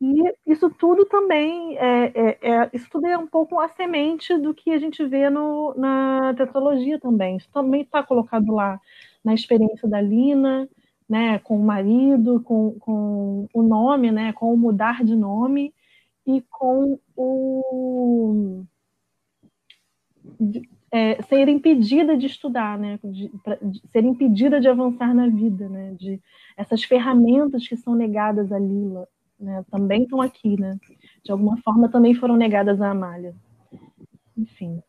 E 0.00 0.32
isso 0.46 0.70
tudo 0.70 1.04
também 1.06 1.76
é, 1.76 2.12
é, 2.14 2.38
é, 2.40 2.70
isso 2.72 2.88
tudo 2.88 3.06
é 3.06 3.18
um 3.18 3.26
pouco 3.26 3.58
a 3.58 3.68
semente 3.68 4.36
do 4.38 4.54
que 4.54 4.70
a 4.70 4.78
gente 4.78 5.04
vê 5.04 5.28
no, 5.28 5.74
na 5.76 6.32
tetralogia 6.36 7.00
também. 7.00 7.36
Isso 7.36 7.48
também 7.52 7.82
está 7.82 8.00
colocado 8.02 8.52
lá 8.52 8.80
na 9.24 9.34
experiência 9.34 9.88
da 9.88 10.00
Lina, 10.00 10.68
né, 11.08 11.40
com 11.40 11.58
o 11.58 11.64
marido, 11.64 12.40
com, 12.42 12.78
com 12.78 13.48
o 13.52 13.62
nome, 13.62 14.12
né, 14.12 14.32
com 14.34 14.54
o 14.54 14.56
mudar 14.56 15.02
de 15.02 15.16
nome 15.16 15.74
e 16.24 16.42
com 16.42 16.98
o 17.18 18.64
de, 20.38 20.62
é, 20.90 21.20
ser 21.22 21.48
impedida 21.48 22.16
de 22.16 22.26
estudar, 22.26 22.78
né, 22.78 22.98
de, 23.02 23.28
pra, 23.42 23.56
de, 23.56 23.82
ser 23.88 24.04
impedida 24.04 24.60
de 24.60 24.68
avançar 24.68 25.12
na 25.12 25.28
vida, 25.28 25.68
né, 25.68 25.94
de 25.94 26.20
essas 26.56 26.84
ferramentas 26.84 27.66
que 27.66 27.76
são 27.76 27.94
negadas 27.94 28.52
a 28.52 28.58
Lila, 28.58 29.08
né, 29.38 29.64
também 29.70 30.04
estão 30.04 30.20
aqui, 30.20 30.58
né? 30.60 30.78
De 31.24 31.30
alguma 31.30 31.56
forma 31.58 31.88
também 31.88 32.14
foram 32.14 32.36
negadas 32.36 32.80
a 32.80 32.90
Amália. 32.90 33.34
Enfim. 34.36 34.82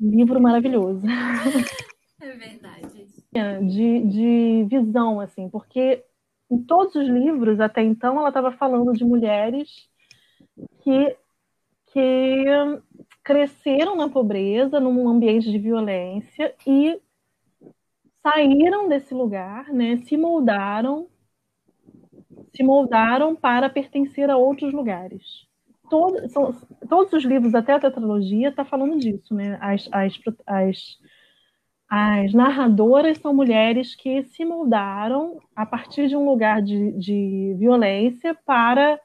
Livro 0.00 0.40
maravilhoso. 0.40 1.02
É 2.20 2.32
verdade. 2.36 3.06
De, 3.66 4.04
de 4.04 4.66
visão, 4.68 5.20
assim, 5.20 5.48
porque 5.48 6.04
em 6.50 6.62
todos 6.62 6.94
os 6.94 7.08
livros, 7.08 7.60
até 7.60 7.82
então, 7.82 8.18
ela 8.18 8.28
estava 8.28 8.52
falando 8.52 8.92
de 8.92 9.04
mulheres 9.04 9.89
que, 10.80 11.16
que 11.92 12.44
cresceram 13.22 13.96
na 13.96 14.08
pobreza, 14.08 14.80
num 14.80 15.08
ambiente 15.08 15.50
de 15.50 15.58
violência 15.58 16.54
e 16.66 17.00
saíram 18.22 18.88
desse 18.88 19.14
lugar, 19.14 19.72
né, 19.72 19.96
se 19.98 20.16
moldaram 20.16 21.08
se 22.54 22.62
moldaram 22.62 23.34
para 23.36 23.70
pertencer 23.70 24.28
a 24.28 24.36
outros 24.36 24.72
lugares. 24.72 25.46
Todo, 25.88 26.28
são, 26.28 26.54
todos 26.88 27.12
os 27.12 27.24
livros, 27.24 27.54
até 27.54 27.72
a 27.72 27.80
tetralogia, 27.80 28.48
está 28.48 28.64
falando 28.64 28.98
disso, 28.98 29.34
né? 29.34 29.58
As, 29.60 29.88
as, 29.92 30.20
as, 30.46 30.98
as 31.88 32.32
narradoras 32.32 33.18
são 33.18 33.34
mulheres 33.34 33.94
que 33.94 34.22
se 34.24 34.44
moldaram 34.44 35.40
a 35.54 35.66
partir 35.66 36.08
de 36.08 36.16
um 36.16 36.24
lugar 36.24 36.62
de, 36.62 36.92
de 36.92 37.54
violência 37.58 38.34
para 38.44 39.00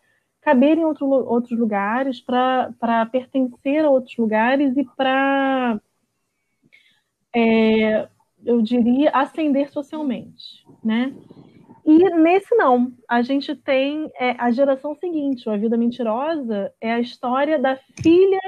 caber 0.45 0.77
em 0.77 0.85
outro, 0.85 1.07
outros 1.07 1.57
lugares, 1.57 2.21
para 2.21 3.07
pertencer 3.11 3.83
a 3.83 3.89
outros 3.89 4.15
lugares 4.15 4.77
e 4.77 4.85
para, 4.95 5.81
é, 7.35 8.07
eu 8.45 8.61
diria, 8.61 9.09
ascender 9.09 9.71
socialmente, 9.71 10.63
né? 10.83 11.11
E 11.83 11.97
nesse 12.11 12.53
não, 12.55 12.93
a 13.09 13.23
gente 13.23 13.55
tem 13.55 14.11
é, 14.19 14.35
a 14.37 14.51
geração 14.51 14.95
seguinte, 14.95 15.49
A 15.49 15.57
Vida 15.57 15.77
Mentirosa 15.77 16.71
é 16.79 16.93
a 16.93 16.99
história 16.99 17.57
da 17.57 17.75
filha 17.99 18.39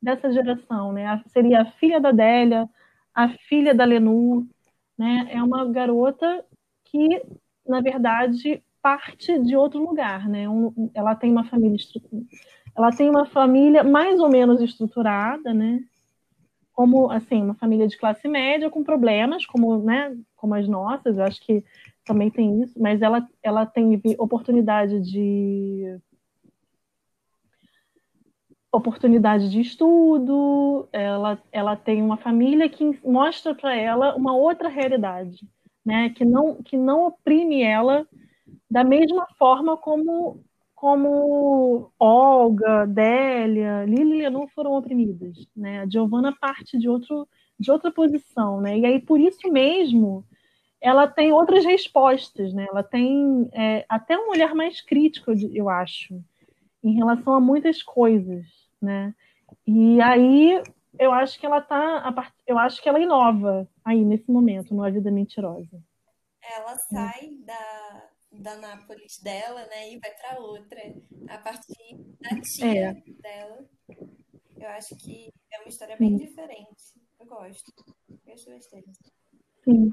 dessa 0.00 0.32
geração, 0.32 0.92
né? 0.92 1.06
A, 1.08 1.24
seria 1.26 1.62
a 1.62 1.72
filha 1.72 2.00
da 2.00 2.10
Adélia, 2.10 2.70
a 3.12 3.30
filha 3.48 3.74
da 3.74 3.84
Lenu, 3.84 4.46
né? 4.96 5.28
É 5.32 5.42
uma 5.42 5.64
garota 5.72 6.44
que, 6.84 7.20
na 7.66 7.80
verdade, 7.80 8.62
parte 8.82 9.38
de 9.38 9.56
outro 9.56 9.80
lugar, 9.80 10.28
né? 10.28 10.48
Um, 10.48 10.90
ela 10.94 11.14
tem 11.14 11.30
uma 11.30 11.44
família 11.44 11.78
ela 12.76 12.90
tem 12.90 13.08
uma 13.08 13.26
família 13.26 13.84
mais 13.84 14.18
ou 14.18 14.28
menos 14.28 14.60
estruturada, 14.60 15.54
né? 15.54 15.80
Como 16.72 17.10
assim, 17.10 17.42
uma 17.42 17.54
família 17.54 17.86
de 17.86 17.98
classe 17.98 18.26
média 18.26 18.70
com 18.70 18.82
problemas, 18.82 19.44
como, 19.46 19.78
né, 19.82 20.16
como 20.34 20.54
as 20.54 20.66
nossas, 20.66 21.18
eu 21.18 21.24
acho 21.24 21.40
que 21.44 21.62
também 22.04 22.30
tem 22.30 22.62
isso, 22.62 22.80
mas 22.80 23.02
ela, 23.02 23.28
ela 23.42 23.66
tem 23.66 24.00
oportunidade 24.18 25.00
de 25.00 26.00
oportunidade 28.72 29.50
de 29.50 29.60
estudo, 29.60 30.88
ela, 30.90 31.38
ela 31.52 31.76
tem 31.76 32.02
uma 32.02 32.16
família 32.16 32.70
que 32.70 32.98
mostra 33.04 33.54
para 33.54 33.76
ela 33.76 34.16
uma 34.16 34.34
outra 34.34 34.70
realidade, 34.70 35.46
né? 35.84 36.08
que, 36.08 36.24
não, 36.24 36.62
que 36.62 36.74
não 36.74 37.06
oprime 37.06 37.62
ela 37.62 38.08
da 38.72 38.82
mesma 38.82 39.26
forma 39.38 39.76
como, 39.76 40.42
como 40.74 41.92
Olga, 41.98 42.86
Délia, 42.86 43.84
Lili 43.84 44.30
não 44.30 44.48
foram 44.48 44.72
oprimidas. 44.72 45.46
Né? 45.54 45.80
A 45.80 45.86
Giovanna 45.86 46.34
parte 46.34 46.78
de, 46.78 46.88
outro, 46.88 47.28
de 47.60 47.70
outra 47.70 47.92
posição. 47.92 48.62
Né? 48.62 48.78
E 48.78 48.86
aí, 48.86 48.98
por 48.98 49.20
isso 49.20 49.46
mesmo, 49.52 50.24
ela 50.80 51.06
tem 51.06 51.32
outras 51.32 51.66
respostas, 51.66 52.54
né? 52.54 52.66
Ela 52.70 52.82
tem 52.82 53.46
é, 53.52 53.84
até 53.88 54.18
um 54.18 54.30
olhar 54.30 54.54
mais 54.54 54.80
crítico, 54.80 55.30
eu 55.52 55.68
acho, 55.68 56.18
em 56.82 56.94
relação 56.94 57.34
a 57.34 57.40
muitas 57.40 57.82
coisas, 57.82 58.46
né? 58.80 59.14
E 59.66 60.00
aí 60.00 60.62
eu 60.98 61.12
acho 61.12 61.38
que 61.38 61.44
ela 61.44 61.60
tá, 61.60 62.12
eu 62.46 62.58
acho 62.58 62.82
que 62.82 62.88
ela 62.88 62.98
inova 62.98 63.68
aí 63.84 64.02
nesse 64.02 64.30
momento, 64.30 64.74
no 64.74 64.82
A 64.82 64.90
Vida 64.90 65.10
Mentirosa. 65.10 65.78
Ela 66.42 66.76
sai 66.76 67.36
da, 67.46 68.11
da 68.32 68.56
Nápoles 68.56 69.18
dela, 69.22 69.66
né, 69.66 69.92
e 69.92 69.98
vai 69.98 70.10
para 70.10 70.40
outra, 70.40 70.80
a 71.28 71.38
partir 71.38 71.96
da 72.20 72.40
tia 72.40 72.90
é. 72.90 72.94
dela. 73.20 73.64
Eu 74.56 74.68
acho 74.70 74.96
que 74.96 75.32
é 75.52 75.58
uma 75.60 75.68
história 75.68 75.96
bem 75.96 76.16
Sim. 76.16 76.24
diferente. 76.24 76.82
Eu 77.20 77.26
gosto. 77.26 77.72
Eu 78.08 78.18
gosto 78.26 78.50
bastante. 78.50 78.90
Sim. 79.64 79.90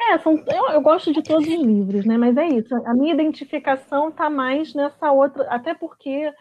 É, 0.00 0.18
são, 0.18 0.36
eu, 0.48 0.66
eu, 0.70 0.82
gosto 0.82 1.12
de 1.12 1.22
todos 1.22 1.46
os 1.46 1.62
livros, 1.62 2.04
né? 2.04 2.18
Mas 2.18 2.36
é 2.36 2.46
isso. 2.46 2.74
A 2.86 2.94
minha 2.94 3.14
identificação 3.14 4.10
está 4.10 4.28
mais 4.28 4.74
nessa 4.74 5.10
outra, 5.12 5.44
até 5.44 5.72
porque 5.72 6.32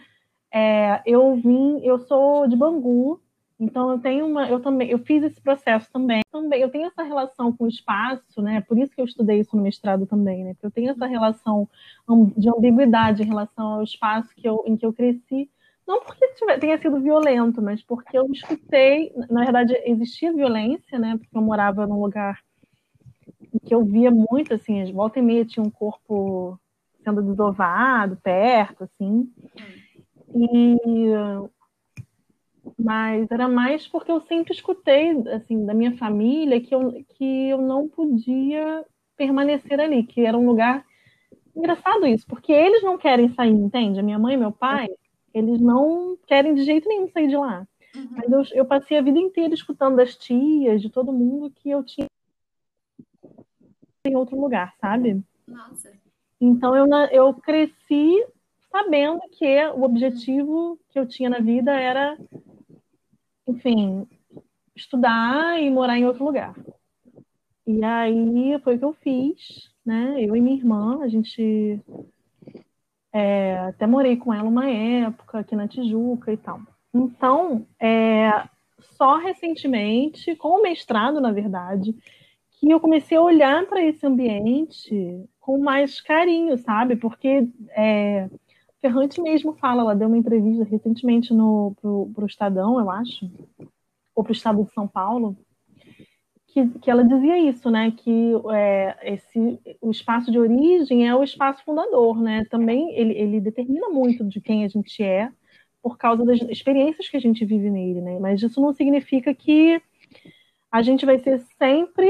é, 0.54 1.02
eu 1.06 1.36
vim, 1.36 1.80
eu 1.84 2.00
sou 2.00 2.48
de 2.48 2.56
Bangu, 2.56 3.23
então 3.60 3.92
eu 3.92 4.00
tenho 4.00 4.26
uma, 4.26 4.50
eu 4.50 4.60
também, 4.60 4.90
eu 4.90 5.00
fiz 5.00 5.24
esse 5.24 5.40
processo 5.40 5.90
também. 5.92 6.22
Também 6.32 6.62
eu 6.62 6.70
tenho 6.70 6.88
essa 6.88 7.04
relação 7.04 7.52
com 7.56 7.66
o 7.66 7.70
espaço, 7.70 8.42
né? 8.42 8.62
Por 8.62 8.78
isso 8.78 8.94
que 8.94 9.02
eu 9.02 9.06
estudei 9.06 9.40
isso 9.40 9.56
no 9.56 9.62
mestrado 9.62 10.06
também, 10.06 10.44
né? 10.44 10.54
Porque 10.54 10.66
eu 10.66 10.72
tenho 10.72 10.92
essa 10.92 11.06
relação 11.06 11.70
de 12.36 12.50
ambiguidade 12.50 13.24
em 13.24 13.28
relação 13.28 13.74
ao 13.74 13.84
espaço 13.84 14.34
que 14.36 14.48
eu, 14.48 14.64
em 14.66 14.76
que 14.76 14.86
eu 14.86 14.94
cresci. 14.94 15.50
Não 15.88 16.02
porque 16.02 16.28
tenha 16.60 16.78
sido 16.78 17.00
violento, 17.02 17.62
mas 17.62 17.84
porque 17.84 18.18
eu 18.18 18.26
escutei, 18.32 19.12
na 19.30 19.44
verdade 19.44 19.74
existia 19.86 20.34
violência, 20.34 20.98
né? 20.98 21.18
Porque 21.18 21.38
eu 21.38 21.42
morava 21.42 21.86
num 21.86 22.02
lugar 22.02 22.40
que 23.66 23.74
eu 23.74 23.84
via 23.84 24.10
muito, 24.10 24.54
assim, 24.54 24.92
volta 24.92 25.20
e 25.20 25.22
meia 25.22 25.46
tinha 25.46 25.64
um 25.64 25.70
corpo 25.70 26.60
sendo 27.04 27.22
desovado 27.22 28.18
perto, 28.24 28.86
assim. 28.86 29.30
E, 30.36 30.78
mas 32.78 33.30
era 33.30 33.48
mais 33.48 33.88
porque 33.88 34.12
eu 34.12 34.22
sempre 34.22 34.54
escutei, 34.54 35.12
assim, 35.34 35.66
da 35.66 35.74
minha 35.74 35.96
família 35.98 36.62
que 36.62 36.74
eu, 36.74 37.04
que 37.10 37.50
eu 37.50 37.62
não 37.62 37.88
podia 37.88 38.86
permanecer 39.18 39.80
ali, 39.80 40.04
que 40.04 40.22
era 40.22 40.38
um 40.38 40.46
lugar 40.46 40.86
engraçado 41.56 42.08
isso, 42.08 42.26
porque 42.28 42.52
eles 42.52 42.84
não 42.84 42.98
querem 42.98 43.34
sair, 43.34 43.52
entende? 43.52 44.00
A 44.00 44.04
minha 44.04 44.20
mãe 44.20 44.34
e 44.34 44.38
meu 44.38 44.52
pai, 44.52 44.90
eles 45.34 45.60
não 45.60 46.18
querem 46.26 46.54
de 46.54 46.64
jeito 46.64 46.88
nenhum 46.88 47.08
sair 47.10 47.28
de 47.28 47.38
lá. 47.38 47.68
Uhum. 47.96 48.08
Mas 48.12 48.32
eu, 48.32 48.58
eu 48.60 48.66
passei 48.66 48.98
a 48.98 49.02
vida 49.02 49.20
inteira 49.20 49.54
escutando 49.54 49.98
das 49.98 50.16
tias, 50.16 50.82
de 50.82 50.90
todo 50.90 51.14
mundo, 51.14 51.52
que 51.52 51.70
eu 51.70 51.84
tinha 51.84 52.08
em 54.06 54.16
outro 54.16 54.40
lugar, 54.40 54.74
sabe? 54.82 55.24
Nossa. 55.48 55.92
Então 56.42 56.76
eu, 56.76 56.88
eu 57.12 57.34
cresci 57.36 58.22
sabendo 58.70 59.22
que 59.32 59.66
o 59.68 59.84
objetivo 59.84 60.80
que 60.90 61.00
eu 61.00 61.08
tinha 61.08 61.30
na 61.30 61.40
vida 61.40 61.72
era, 61.72 62.18
enfim, 63.48 64.08
estudar 64.76 65.62
e 65.62 65.70
morar 65.70 65.98
em 65.98 66.06
outro 66.06 66.26
lugar. 66.26 66.56
E 67.66 67.84
aí 67.84 68.60
foi 68.64 68.76
o 68.76 68.80
que 68.80 68.86
eu 68.86 68.94
fiz, 68.94 69.72
né? 69.86 70.16
Eu 70.18 70.36
e 70.36 70.42
minha 70.42 70.58
irmã, 70.58 71.02
a 71.02 71.08
gente 71.08 71.80
é, 73.14 73.58
até 73.60 73.88
morei 73.88 74.18
com 74.18 74.34
ela 74.34 74.50
uma 74.50 74.70
época 74.70 75.40
aqui 75.40 75.56
na 75.56 75.68
Tijuca 75.68 76.32
e 76.34 76.38
tal. 76.38 76.62
Então, 76.94 77.66
é, 77.80 78.48
só 78.80 79.18
recentemente, 79.18 80.36
com 80.36 80.60
o 80.60 80.62
mestrado, 80.62 81.22
na 81.22 81.32
verdade, 81.32 81.96
que 82.52 82.70
eu 82.70 82.80
comecei 82.80 83.18
a 83.18 83.22
olhar 83.22 83.66
para 83.68 83.84
esse 83.84 84.06
ambiente 84.06 85.26
com 85.40 85.58
mais 85.58 86.02
carinho, 86.02 86.58
sabe? 86.58 86.96
Porque 86.96 87.48
é, 87.72 88.30
Ferrante 88.84 89.22
mesmo 89.22 89.54
fala, 89.54 89.82
ela 89.82 89.96
deu 89.96 90.10
uma 90.10 90.18
entrevista 90.18 90.66
recentemente 90.66 91.34
no, 91.34 91.74
pro, 91.82 92.12
pro 92.14 92.26
Estadão, 92.26 92.78
eu 92.78 92.92
acho, 92.92 93.32
ou 94.14 94.22
para 94.22 94.32
o 94.32 94.36
Estado 94.36 94.62
de 94.62 94.74
São 94.74 94.86
Paulo, 94.86 95.38
que, 96.48 96.68
que 96.80 96.92
ela 96.92 97.02
dizia 97.02 97.38
isso, 97.38 97.72
né? 97.72 97.92
Que 97.92 98.34
é, 98.54 99.14
esse, 99.14 99.58
o 99.82 99.90
espaço 99.90 100.30
de 100.30 100.38
origem 100.38 101.08
é 101.08 101.16
o 101.16 101.24
espaço 101.24 101.64
fundador, 101.64 102.22
né? 102.22 102.44
Também 102.50 102.94
ele, 102.94 103.14
ele 103.14 103.40
determina 103.40 103.88
muito 103.88 104.26
de 104.26 104.42
quem 104.42 104.66
a 104.66 104.68
gente 104.68 105.02
é 105.02 105.32
por 105.82 105.98
causa 105.98 106.26
das 106.26 106.42
experiências 106.42 107.08
que 107.08 107.16
a 107.16 107.22
gente 107.22 107.46
vive 107.46 107.70
nele, 107.70 108.02
né? 108.02 108.20
Mas 108.20 108.44
isso 108.44 108.60
não 108.60 108.74
significa 108.74 109.34
que 109.34 109.82
a 110.70 110.82
gente 110.82 111.06
vai 111.06 111.20
ser 111.20 111.40
sempre 111.58 112.06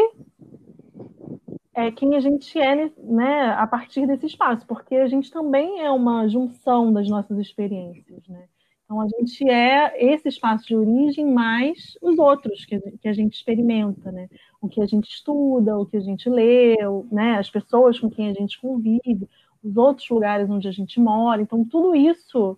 é, 1.76 1.92
quem 1.92 2.16
a 2.16 2.20
gente 2.20 2.60
é 2.60 2.92
né, 2.98 3.52
a 3.52 3.66
partir 3.66 4.06
desse 4.06 4.28
espaço, 4.28 4.66
porque 4.68 4.96
a 4.96 5.08
gente 5.08 5.32
também 5.32 5.82
é 5.82 5.90
uma 5.90 6.28
junção 6.28 6.94
das 6.94 7.10
nossas 7.10 7.38
experiências, 7.40 8.28
né? 8.28 8.48
Então 8.86 9.02
a 9.02 9.08
gente 9.08 9.50
é 9.50 10.14
esse 10.14 10.28
espaço 10.28 10.68
de 10.68 10.76
origem 10.76 11.26
mais 11.26 11.98
os 12.02 12.20
outros 12.20 12.64
que, 12.66 12.80
que 12.80 13.08
a 13.08 13.14
gente 13.14 13.34
experimenta, 13.34 14.12
né? 14.12 14.30
O 14.62 14.68
que 14.68 14.82
a 14.82 14.86
gente 14.86 15.10
estuda, 15.10 15.80
o 15.80 15.86
que 15.86 15.98
a 15.98 16.02
gente 16.02 16.30
lê, 16.30 16.76
né? 17.12 17.38
As 17.40 17.50
pessoas 17.50 18.00
com 18.00 18.10
quem 18.10 18.30
a 18.30 18.34
gente 18.34 18.60
convive, 18.62 19.28
os 19.64 19.78
outros 19.78 20.08
lugares 20.10 20.50
onde 20.50 20.68
a 20.68 20.72
gente 20.72 21.00
mora. 21.00 21.42
Então 21.42 21.66
tudo 21.66 21.96
isso 21.96 22.58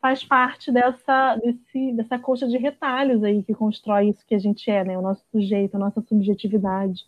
faz 0.00 0.22
parte 0.22 0.70
dessa, 0.70 1.36
desse, 1.36 1.92
dessa 1.94 2.18
coxa 2.18 2.46
de 2.46 2.58
retalhos 2.58 3.24
aí 3.24 3.42
que 3.42 3.54
constrói 3.54 4.10
isso 4.10 4.24
que 4.26 4.34
a 4.34 4.38
gente 4.38 4.70
é, 4.70 4.84
né? 4.84 4.96
O 4.96 5.02
nosso 5.02 5.24
sujeito, 5.32 5.74
a 5.74 5.80
nossa 5.80 6.00
subjetividade. 6.02 7.04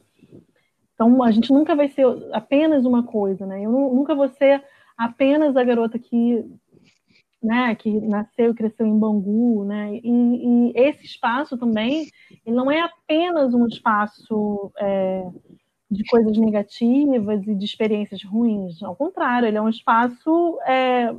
Então, 0.94 1.22
a 1.22 1.30
gente 1.30 1.52
nunca 1.52 1.74
vai 1.74 1.88
ser 1.88 2.06
apenas 2.32 2.84
uma 2.84 3.02
coisa, 3.02 3.46
né? 3.46 3.62
Eu 3.62 3.70
nunca 3.70 4.14
vou 4.14 4.28
ser 4.28 4.62
apenas 4.96 5.56
a 5.56 5.64
garota 5.64 5.98
que, 5.98 6.44
né, 7.42 7.74
que 7.74 8.00
nasceu 8.00 8.52
e 8.52 8.54
cresceu 8.54 8.86
em 8.86 8.98
Bangu, 8.98 9.64
né? 9.64 9.96
E, 9.96 10.70
e 10.70 10.72
esse 10.76 11.04
espaço 11.04 11.58
também, 11.58 12.06
ele 12.46 12.56
não 12.56 12.70
é 12.70 12.80
apenas 12.80 13.52
um 13.54 13.66
espaço 13.66 14.72
é, 14.78 15.24
de 15.90 16.04
coisas 16.04 16.36
negativas 16.38 17.46
e 17.46 17.54
de 17.54 17.64
experiências 17.64 18.22
ruins. 18.22 18.82
Ao 18.82 18.94
contrário, 18.94 19.48
ele 19.48 19.56
é 19.56 19.62
um 19.62 19.68
espaço 19.68 20.60
é, 20.64 21.12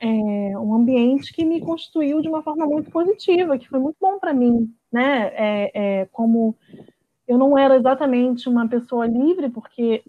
é, 0.00 0.58
um 0.58 0.74
ambiente 0.74 1.32
que 1.32 1.44
me 1.44 1.60
construiu 1.60 2.20
de 2.20 2.28
uma 2.28 2.42
forma 2.42 2.66
muito 2.66 2.90
positiva, 2.90 3.56
que 3.56 3.68
foi 3.68 3.78
muito 3.78 3.96
bom 4.00 4.18
para 4.18 4.34
mim, 4.34 4.68
né? 4.92 5.30
É, 5.34 5.70
é, 5.74 6.06
como 6.06 6.56
eu 7.26 7.38
não 7.38 7.56
era 7.56 7.76
exatamente 7.76 8.48
uma 8.48 8.68
pessoa 8.68 9.06
livre, 9.06 9.48
porque 9.50 10.02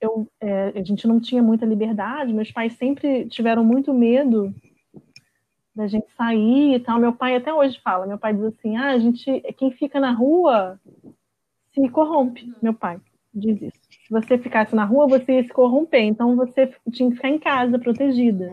eu, 0.00 0.28
é, 0.40 0.72
a 0.76 0.82
gente 0.84 1.06
não 1.06 1.20
tinha 1.20 1.42
muita 1.42 1.66
liberdade, 1.66 2.32
meus 2.32 2.50
pais 2.50 2.74
sempre 2.74 3.28
tiveram 3.28 3.64
muito 3.64 3.92
medo 3.92 4.54
da 5.74 5.86
gente 5.86 6.06
sair 6.16 6.74
e 6.74 6.80
tal. 6.80 6.98
Meu 6.98 7.12
pai 7.12 7.36
até 7.36 7.52
hoje 7.52 7.80
fala, 7.80 8.06
meu 8.06 8.18
pai 8.18 8.34
diz 8.34 8.44
assim, 8.44 8.76
ah, 8.76 8.90
a 8.90 8.98
gente, 8.98 9.40
quem 9.56 9.70
fica 9.70 10.00
na 10.00 10.12
rua 10.12 10.80
se 11.72 11.88
corrompe, 11.88 12.52
meu 12.60 12.74
pai 12.74 13.00
diz 13.32 13.62
isso. 13.62 13.80
Se 13.90 14.10
você 14.10 14.38
ficasse 14.38 14.74
na 14.74 14.84
rua, 14.84 15.06
você 15.06 15.34
ia 15.34 15.44
se 15.44 15.50
corromper, 15.50 16.02
então 16.02 16.34
você 16.34 16.72
tinha 16.92 17.10
que 17.10 17.16
ficar 17.16 17.28
em 17.28 17.38
casa, 17.38 17.78
protegida. 17.78 18.50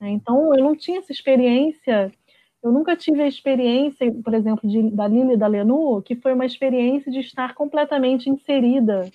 Né? 0.00 0.10
Então, 0.10 0.54
eu 0.54 0.62
não 0.62 0.76
tinha 0.76 1.00
essa 1.00 1.12
experiência, 1.12 2.12
eu 2.62 2.70
nunca 2.70 2.94
tive 2.96 3.22
a 3.22 3.26
experiência, 3.26 4.12
por 4.22 4.34
exemplo, 4.34 4.68
de, 4.68 4.90
da 4.90 5.08
Lili 5.08 5.34
e 5.34 5.36
da 5.36 5.46
Lenu, 5.46 6.02
que 6.02 6.14
foi 6.16 6.34
uma 6.34 6.44
experiência 6.44 7.10
de 7.10 7.20
estar 7.20 7.54
completamente 7.54 8.28
inserida 8.28 9.10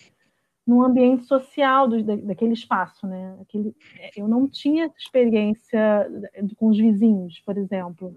no 0.65 0.83
ambiente 0.83 1.25
social 1.25 1.87
do, 1.87 2.01
daquele 2.01 2.53
espaço, 2.53 3.05
né? 3.05 3.37
Aquele, 3.41 3.75
eu 4.17 4.27
não 4.27 4.47
tinha 4.47 4.91
experiência 4.97 6.09
com 6.57 6.69
os 6.69 6.77
vizinhos, 6.77 7.39
por 7.45 7.55
exemplo. 7.57 8.15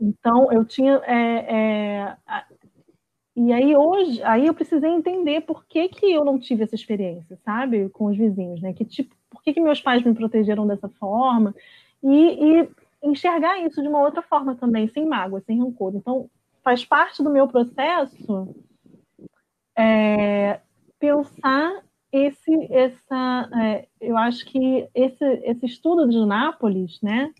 Então, 0.00 0.52
eu 0.52 0.64
tinha... 0.64 1.02
É, 1.04 1.56
é, 1.56 2.16
e 3.34 3.52
aí 3.52 3.76
hoje, 3.76 4.22
aí 4.22 4.46
eu 4.46 4.54
precisei 4.54 4.90
entender 4.90 5.40
por 5.40 5.64
que, 5.66 5.88
que 5.88 6.06
eu 6.12 6.24
não 6.24 6.38
tive 6.38 6.64
essa 6.64 6.74
experiência, 6.74 7.36
sabe, 7.44 7.88
com 7.88 8.06
os 8.06 8.16
vizinhos, 8.16 8.60
né? 8.60 8.72
Que 8.72 8.84
tipo, 8.84 9.14
por 9.30 9.42
que, 9.42 9.52
que 9.52 9.60
meus 9.60 9.80
pais 9.80 10.04
me 10.04 10.14
protegeram 10.14 10.66
dessa 10.66 10.88
forma? 10.88 11.54
E, 12.02 12.62
e 12.62 12.68
enxergar 13.02 13.58
isso 13.60 13.80
de 13.82 13.88
uma 13.88 14.00
outra 14.00 14.22
forma 14.22 14.54
também, 14.54 14.88
sem 14.88 15.06
mágoa, 15.06 15.40
sem 15.40 15.58
rancor. 15.60 15.94
Então, 15.94 16.28
faz 16.62 16.84
parte 16.84 17.22
do 17.22 17.30
meu 17.30 17.46
processo 17.46 18.54
é, 19.76 20.60
pensar 20.98 21.82
esse, 22.12 22.72
essa, 22.72 23.50
é, 23.62 23.88
eu 24.00 24.16
acho 24.16 24.44
que 24.46 24.88
esse, 24.94 25.24
esse 25.44 25.66
estudo 25.66 26.08
de 26.08 26.24
Nápoles, 26.24 27.00
né, 27.02 27.32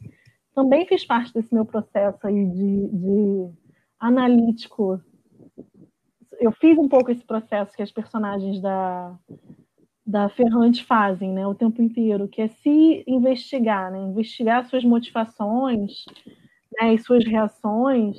também 0.55 0.87
fez 0.87 1.05
parte 1.05 1.33
desse 1.33 1.53
meu 1.55 1.65
processo 1.65 2.27
aí 2.27 2.45
de, 2.47 2.89
de 2.89 3.51
analítico. 3.99 5.01
Eu 6.39 6.53
fiz 6.53 6.79
um 6.79 6.89
pouco 6.89 7.11
esse 7.11 7.25
processo 7.25 7.75
que 7.75 7.83
as 7.83 7.91
personagens 7.91 8.61
da, 8.61 9.17
da 10.09 10.27
Ferrante 10.31 10.87
fazem, 10.87 11.35
né, 11.35 11.47
o 11.47 11.55
tempo 11.55 11.83
inteiro, 11.83 12.27
que 12.27 12.41
é 12.41 12.49
se 12.49 13.05
investigar, 13.07 13.93
né, 13.93 13.99
investigar 13.99 14.65
suas 14.65 14.83
motivações, 14.83 16.07
né, 16.81 16.95
e 16.95 16.99
suas 16.99 17.27
reações. 17.27 18.17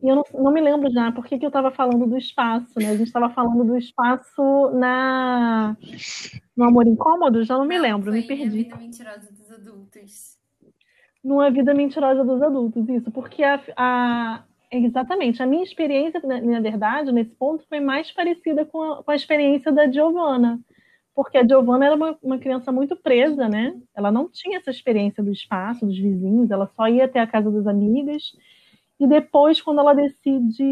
E 0.00 0.08
eu 0.08 0.14
não, 0.14 0.24
não 0.34 0.52
me 0.52 0.60
lembro 0.60 0.88
já 0.92 1.10
por 1.10 1.26
que, 1.26 1.36
que 1.36 1.44
eu 1.44 1.48
estava 1.48 1.72
falando 1.72 2.06
do 2.06 2.16
espaço, 2.16 2.78
né? 2.78 2.90
A 2.90 2.96
gente 2.96 3.08
estava 3.08 3.28
falando 3.30 3.64
do 3.64 3.76
espaço 3.76 4.70
na 4.74 5.76
no 6.56 6.64
Amor 6.64 6.86
Incômodo, 6.86 7.42
já 7.44 7.56
não 7.58 7.64
me 7.64 7.78
lembro, 7.78 8.12
me 8.12 8.22
perdi. 8.22 8.44
A 8.44 8.50
vida 8.50 8.76
mentirosa 8.76 9.32
dos 9.32 9.50
adultos. 9.50 10.38
Numa 11.22 11.50
vida 11.50 11.74
mentirosa 11.74 12.24
dos 12.24 12.42
adultos, 12.42 12.88
isso, 12.88 13.10
porque 13.10 13.44
a, 13.44 13.60
a 13.76 14.44
Exatamente. 14.72 15.42
A 15.42 15.46
minha 15.46 15.62
experiência, 15.62 16.18
na 16.20 16.60
verdade, 16.60 17.12
nesse 17.12 17.34
ponto, 17.34 17.62
foi 17.68 17.78
mais 17.78 18.10
parecida 18.10 18.64
com 18.64 18.80
a, 18.82 19.04
com 19.04 19.10
a 19.10 19.14
experiência 19.14 19.70
da 19.70 19.90
Giovanna. 19.90 20.58
Porque 21.14 21.36
a 21.36 21.46
Giovanna 21.46 21.86
era 21.86 21.94
uma, 21.94 22.18
uma, 22.22 22.38
criança 22.38 22.72
muito 22.72 22.96
presa, 22.96 23.48
né? 23.48 23.78
Ela 23.94 24.10
não 24.10 24.30
tinha 24.30 24.56
essa 24.56 24.70
experiência 24.70 25.22
do 25.22 25.30
espaço, 25.30 25.84
dos 25.84 25.98
vizinhos, 25.98 26.50
ela 26.50 26.66
só 26.74 26.88
ia 26.88 27.04
até 27.04 27.20
a 27.20 27.26
casa 27.26 27.50
das 27.50 27.66
amigas. 27.66 28.32
E 28.98 29.06
depois, 29.06 29.60
quando 29.60 29.80
ela 29.80 29.92
decide 29.94 30.64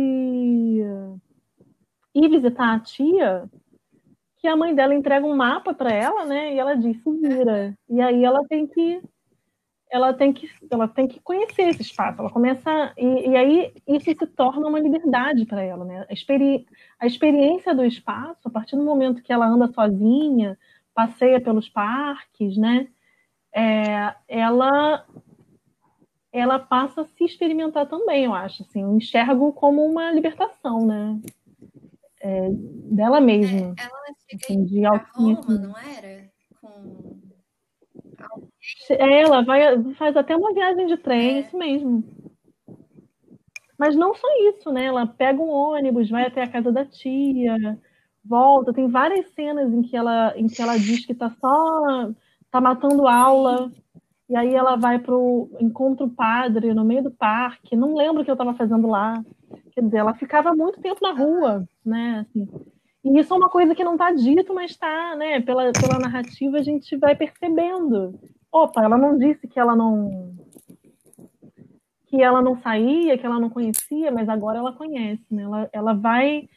ir 2.14 2.28
visitar 2.30 2.74
a 2.74 2.80
tia, 2.80 3.50
que 4.38 4.48
a 4.48 4.56
mãe 4.56 4.74
dela 4.74 4.94
entrega 4.94 5.26
um 5.26 5.36
mapa 5.36 5.74
para 5.74 5.92
ela, 5.92 6.24
né? 6.24 6.54
E 6.54 6.58
ela 6.58 6.74
diz, 6.74 7.02
se 7.02 7.10
vira. 7.10 7.76
E 7.88 8.00
aí 8.00 8.24
ela 8.24 8.42
tem 8.48 8.66
que 8.66 9.02
ela 9.90 10.14
tem 10.14 10.32
que 10.32 10.48
ela 10.70 10.86
tem 10.86 11.08
que 11.08 11.20
conhecer 11.20 11.62
esse 11.68 11.82
espaço. 11.82 12.20
Ela 12.20 12.30
começa 12.30 12.92
e, 12.96 13.30
e 13.30 13.36
aí 13.36 13.74
isso 13.86 14.04
se 14.04 14.26
torna 14.26 14.68
uma 14.68 14.78
liberdade 14.78 15.44
para 15.44 15.62
ela, 15.62 15.84
né? 15.84 16.06
A, 16.08 16.12
experi, 16.12 16.66
a 16.98 17.06
experiência 17.06 17.74
do 17.74 17.84
espaço, 17.84 18.46
a 18.46 18.50
partir 18.50 18.76
do 18.76 18.84
momento 18.84 19.22
que 19.22 19.32
ela 19.32 19.46
anda 19.46 19.72
sozinha, 19.72 20.56
passeia 20.94 21.40
pelos 21.40 21.68
parques, 21.68 22.56
né? 22.56 22.88
É, 23.52 24.14
ela 24.28 25.04
ela 26.32 26.60
passa 26.60 27.00
a 27.00 27.04
se 27.04 27.24
experimentar 27.24 27.88
também, 27.88 28.24
eu 28.24 28.32
acho. 28.32 28.62
Assim, 28.62 28.82
eu 28.82 28.96
enxergo 28.96 29.52
como 29.52 29.84
uma 29.84 30.12
libertação, 30.12 30.86
né? 30.86 31.20
É, 32.20 32.48
dela 32.52 33.20
mesma. 33.20 33.74
É, 33.76 33.82
ela 33.82 34.00
assim, 34.34 34.64
de 34.64 34.84
Roma, 34.84 35.58
não 35.58 35.76
era? 35.76 36.30
Com 36.60 37.18
É, 38.18 38.49
ela 38.90 39.42
vai, 39.42 39.82
faz 39.94 40.16
até 40.16 40.36
uma 40.36 40.52
viagem 40.52 40.86
de 40.86 40.96
trem, 40.96 41.38
é. 41.38 41.40
isso 41.40 41.56
mesmo. 41.56 42.04
Mas 43.78 43.96
não 43.96 44.14
só 44.14 44.28
isso, 44.50 44.70
né? 44.70 44.84
Ela 44.84 45.06
pega 45.06 45.40
um 45.40 45.48
ônibus, 45.48 46.10
vai 46.10 46.26
até 46.26 46.42
a 46.42 46.50
casa 46.50 46.70
da 46.70 46.84
tia, 46.84 47.56
volta. 48.24 48.74
Tem 48.74 48.88
várias 48.88 49.30
cenas 49.30 49.72
em 49.72 49.82
que 49.82 49.96
ela, 49.96 50.34
em 50.36 50.46
que 50.46 50.60
ela 50.60 50.76
diz 50.76 51.06
que 51.06 51.14
tá 51.14 51.30
só 51.30 52.10
tá 52.50 52.60
matando 52.60 53.08
aula. 53.08 53.72
E 54.28 54.36
aí 54.36 54.54
ela 54.54 54.76
vai 54.76 54.98
pro 54.98 55.50
encontro 55.60 56.08
padre 56.08 56.74
no 56.74 56.84
meio 56.84 57.04
do 57.04 57.10
parque. 57.10 57.74
Não 57.74 57.96
lembro 57.96 58.22
o 58.22 58.24
que 58.24 58.30
eu 58.30 58.34
estava 58.34 58.54
fazendo 58.54 58.86
lá. 58.86 59.24
Quer 59.72 59.82
dizer, 59.82 59.98
ela 59.98 60.14
ficava 60.14 60.54
muito 60.54 60.80
tempo 60.80 61.00
na 61.02 61.12
rua, 61.12 61.66
né? 61.84 62.26
Assim. 62.28 62.46
E 63.02 63.18
isso 63.18 63.32
é 63.32 63.36
uma 63.36 63.48
coisa 63.48 63.74
que 63.74 63.82
não 63.82 63.92
está 63.92 64.12
dito, 64.12 64.52
mas 64.52 64.72
está, 64.72 65.16
né? 65.16 65.40
Pela, 65.40 65.72
pela 65.72 65.98
narrativa 65.98 66.58
a 66.58 66.62
gente 66.62 66.96
vai 66.96 67.16
percebendo. 67.16 68.20
Opa, 68.52 68.82
ela 68.82 68.98
não 68.98 69.16
disse 69.16 69.46
que 69.46 69.58
ela 69.58 69.76
não 69.76 70.34
que 72.06 72.20
ela 72.20 72.42
não 72.42 72.60
saía, 72.60 73.16
que 73.16 73.24
ela 73.24 73.38
não 73.38 73.48
conhecia, 73.48 74.10
mas 74.10 74.28
agora 74.28 74.58
ela 74.58 74.72
conhece, 74.72 75.24
né? 75.30 75.44
Ela, 75.44 75.70
ela 75.72 75.92
vai 75.94 76.48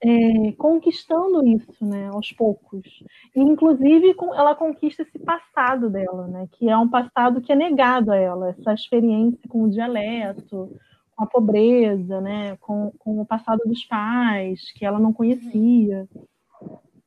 é, 0.00 0.52
conquistando 0.52 1.46
isso, 1.46 1.84
né, 1.84 2.08
aos 2.08 2.32
poucos. 2.32 2.86
E, 3.34 3.40
inclusive, 3.40 4.14
ela 4.34 4.54
conquista 4.54 5.02
esse 5.02 5.18
passado 5.18 5.90
dela, 5.90 6.26
né, 6.28 6.48
que 6.52 6.68
é 6.68 6.76
um 6.76 6.88
passado 6.88 7.40
que 7.40 7.52
é 7.52 7.56
negado 7.56 8.12
a 8.12 8.16
ela, 8.16 8.50
essa 8.50 8.72
experiência 8.72 9.48
com 9.48 9.64
o 9.64 9.70
dialeto, 9.70 10.70
com 11.14 11.24
a 11.24 11.26
pobreza, 11.26 12.20
né, 12.20 12.56
com, 12.58 12.92
com 12.98 13.20
o 13.20 13.26
passado 13.26 13.62
dos 13.66 13.84
pais, 13.84 14.72
que 14.72 14.84
ela 14.84 15.00
não 15.00 15.12
conhecia. 15.12 16.08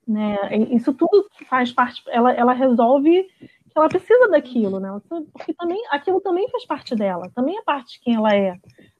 Né? 0.07 0.35
Isso 0.71 0.93
tudo 0.93 1.27
faz 1.47 1.71
parte, 1.71 2.01
ela, 2.09 2.33
ela 2.33 2.53
resolve 2.53 3.27
que 3.69 3.77
ela 3.77 3.89
precisa 3.89 4.29
daquilo, 4.29 4.79
né? 4.79 4.89
Porque 5.07 5.53
também 5.53 5.81
aquilo 5.91 6.21
também 6.21 6.49
faz 6.49 6.65
parte 6.65 6.95
dela, 6.95 7.31
também 7.35 7.57
é 7.57 7.61
parte 7.61 7.93
de 7.93 7.99
quem 8.01 8.15
ela 8.15 8.35
é, 8.35 8.55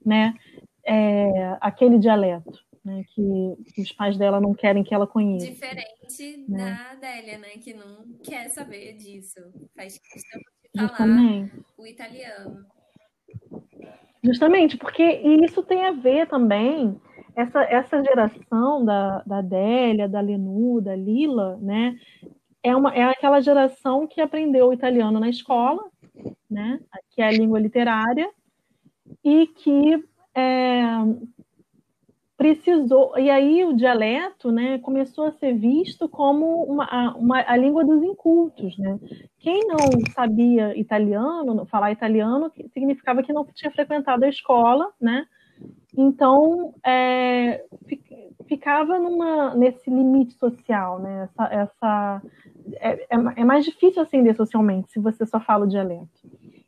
né? 0.05 0.33
É, 0.85 1.57
aquele 1.61 1.97
dialeto, 1.97 2.59
né? 2.83 3.03
Que, 3.13 3.81
os 3.81 3.91
pais 3.91 4.17
dela 4.17 4.39
não 4.39 4.53
querem 4.53 4.83
que 4.83 4.93
ela 4.93 5.07
conheça. 5.07 5.45
Diferente 5.45 6.45
né? 6.47 6.57
da 6.57 6.91
Adélia, 6.91 7.37
né? 7.37 7.49
Que 7.61 7.73
não 7.73 8.03
quer 8.23 8.49
saber 8.49 8.93
disso, 8.95 9.39
faz 9.75 9.97
questão 9.97 10.39
de 10.39 10.79
falar 10.79 10.87
Justamente. 10.87 11.65
o 11.77 11.87
italiano. 11.87 12.65
Justamente, 14.23 14.77
porque 14.77 15.03
isso 15.03 15.63
tem 15.63 15.85
a 15.85 15.91
ver 15.91 16.27
também 16.27 16.99
essa, 17.35 17.63
essa 17.63 18.03
geração 18.03 18.83
da, 18.83 19.23
da 19.25 19.37
Adélia, 19.37 20.09
da 20.09 20.19
Lenu, 20.19 20.81
da 20.81 20.95
Lila, 20.95 21.57
né? 21.61 21.95
É, 22.63 22.75
uma, 22.75 22.93
é 22.93 23.03
aquela 23.03 23.39
geração 23.41 24.07
que 24.07 24.21
aprendeu 24.21 24.67
o 24.67 24.73
italiano 24.73 25.19
na 25.19 25.29
escola, 25.29 25.83
né, 26.49 26.79
que 27.11 27.21
é 27.21 27.27
a 27.27 27.31
língua 27.31 27.59
literária, 27.59 28.29
e 29.23 29.47
que 29.47 30.03
é, 30.35 30.83
precisou. 32.39 33.17
E 33.19 33.29
aí 33.29 33.65
o 33.65 33.73
dialeto 33.73 34.49
né, 34.49 34.77
começou 34.79 35.25
a 35.25 35.31
ser 35.31 35.53
visto 35.53 36.07
como 36.07 36.63
uma, 36.63 37.13
uma, 37.15 37.39
a 37.39 37.57
língua 37.57 37.83
dos 37.83 38.01
incultos. 38.01 38.77
Né? 38.77 38.97
Quem 39.39 39.67
não 39.67 39.77
sabia 40.13 40.77
italiano, 40.79 41.65
falar 41.65 41.91
italiano, 41.91 42.49
significava 42.73 43.21
que 43.21 43.33
não 43.33 43.45
tinha 43.53 43.69
frequentado 43.71 44.23
a 44.23 44.29
escola, 44.29 44.89
né? 44.99 45.25
Então, 45.97 46.73
é, 46.85 47.63
ficava 48.47 48.99
numa, 48.99 49.53
nesse 49.55 49.89
limite 49.89 50.33
social, 50.33 50.99
né? 50.99 51.23
Essa, 51.23 51.53
essa 51.53 52.21
é, 52.73 52.89
é, 52.91 53.07
é, 53.37 53.43
mais 53.43 53.65
difícil 53.65 54.01
acender 54.01 54.35
socialmente 54.35 54.91
se 54.91 54.99
você 54.99 55.25
só 55.25 55.39
fala 55.39 55.65
o 55.65 55.67
dialeto. 55.67 56.09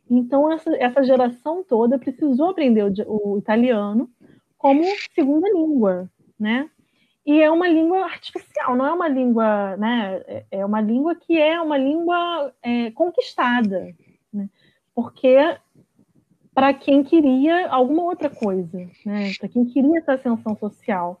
Então, 0.08 0.50
essa, 0.52 0.74
essa 0.76 1.02
geração 1.02 1.64
toda 1.64 1.98
precisou 1.98 2.50
aprender 2.50 2.84
o, 2.84 3.34
o 3.34 3.38
italiano 3.38 4.08
como 4.58 4.82
segunda 5.14 5.48
língua, 5.50 6.08
né? 6.38 6.70
E 7.24 7.40
é 7.40 7.50
uma 7.50 7.68
língua 7.68 8.04
artificial, 8.04 8.76
não 8.76 8.86
é 8.86 8.92
uma 8.92 9.08
língua, 9.08 9.76
né? 9.76 10.22
É, 10.26 10.44
é 10.52 10.66
uma 10.66 10.80
língua 10.80 11.14
que 11.14 11.38
é 11.38 11.60
uma 11.60 11.78
língua 11.78 12.52
é, 12.62 12.90
conquistada, 12.90 13.94
né? 14.32 14.48
Porque 14.94 15.36
para 16.54 16.74
quem 16.74 17.02
queria 17.02 17.68
alguma 17.68 18.02
outra 18.04 18.28
coisa, 18.28 18.78
né? 19.06 19.32
Para 19.38 19.48
quem 19.48 19.64
queria 19.64 19.98
essa 19.98 20.14
ascensão 20.14 20.56
social. 20.56 21.20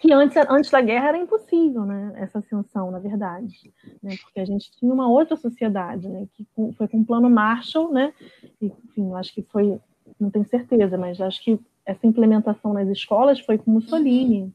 Que 0.00 0.12
antes, 0.12 0.36
antes 0.48 0.68
da 0.68 0.80
guerra 0.80 1.10
era 1.10 1.18
impossível, 1.18 1.84
né, 1.84 2.12
essa 2.16 2.40
ascensão, 2.40 2.90
na 2.90 2.98
verdade, 2.98 3.72
né, 4.02 4.16
porque 4.20 4.40
a 4.40 4.44
gente 4.44 4.68
tinha 4.72 4.92
uma 4.92 5.08
outra 5.08 5.36
sociedade, 5.36 6.08
né, 6.08 6.26
que 6.32 6.44
foi 6.76 6.88
com 6.88 6.98
o 6.98 7.04
plano 7.04 7.30
Marshall, 7.30 7.92
né, 7.92 8.12
enfim, 8.60 9.14
acho 9.14 9.32
que 9.32 9.42
foi, 9.42 9.78
não 10.18 10.28
tenho 10.28 10.44
certeza, 10.44 10.98
mas 10.98 11.20
acho 11.20 11.40
que 11.44 11.56
essa 11.86 12.04
implementação 12.04 12.72
nas 12.72 12.88
escolas 12.88 13.38
foi 13.38 13.58
com 13.58 13.70
Mussolini. 13.70 14.52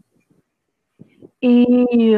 E, 1.42 2.14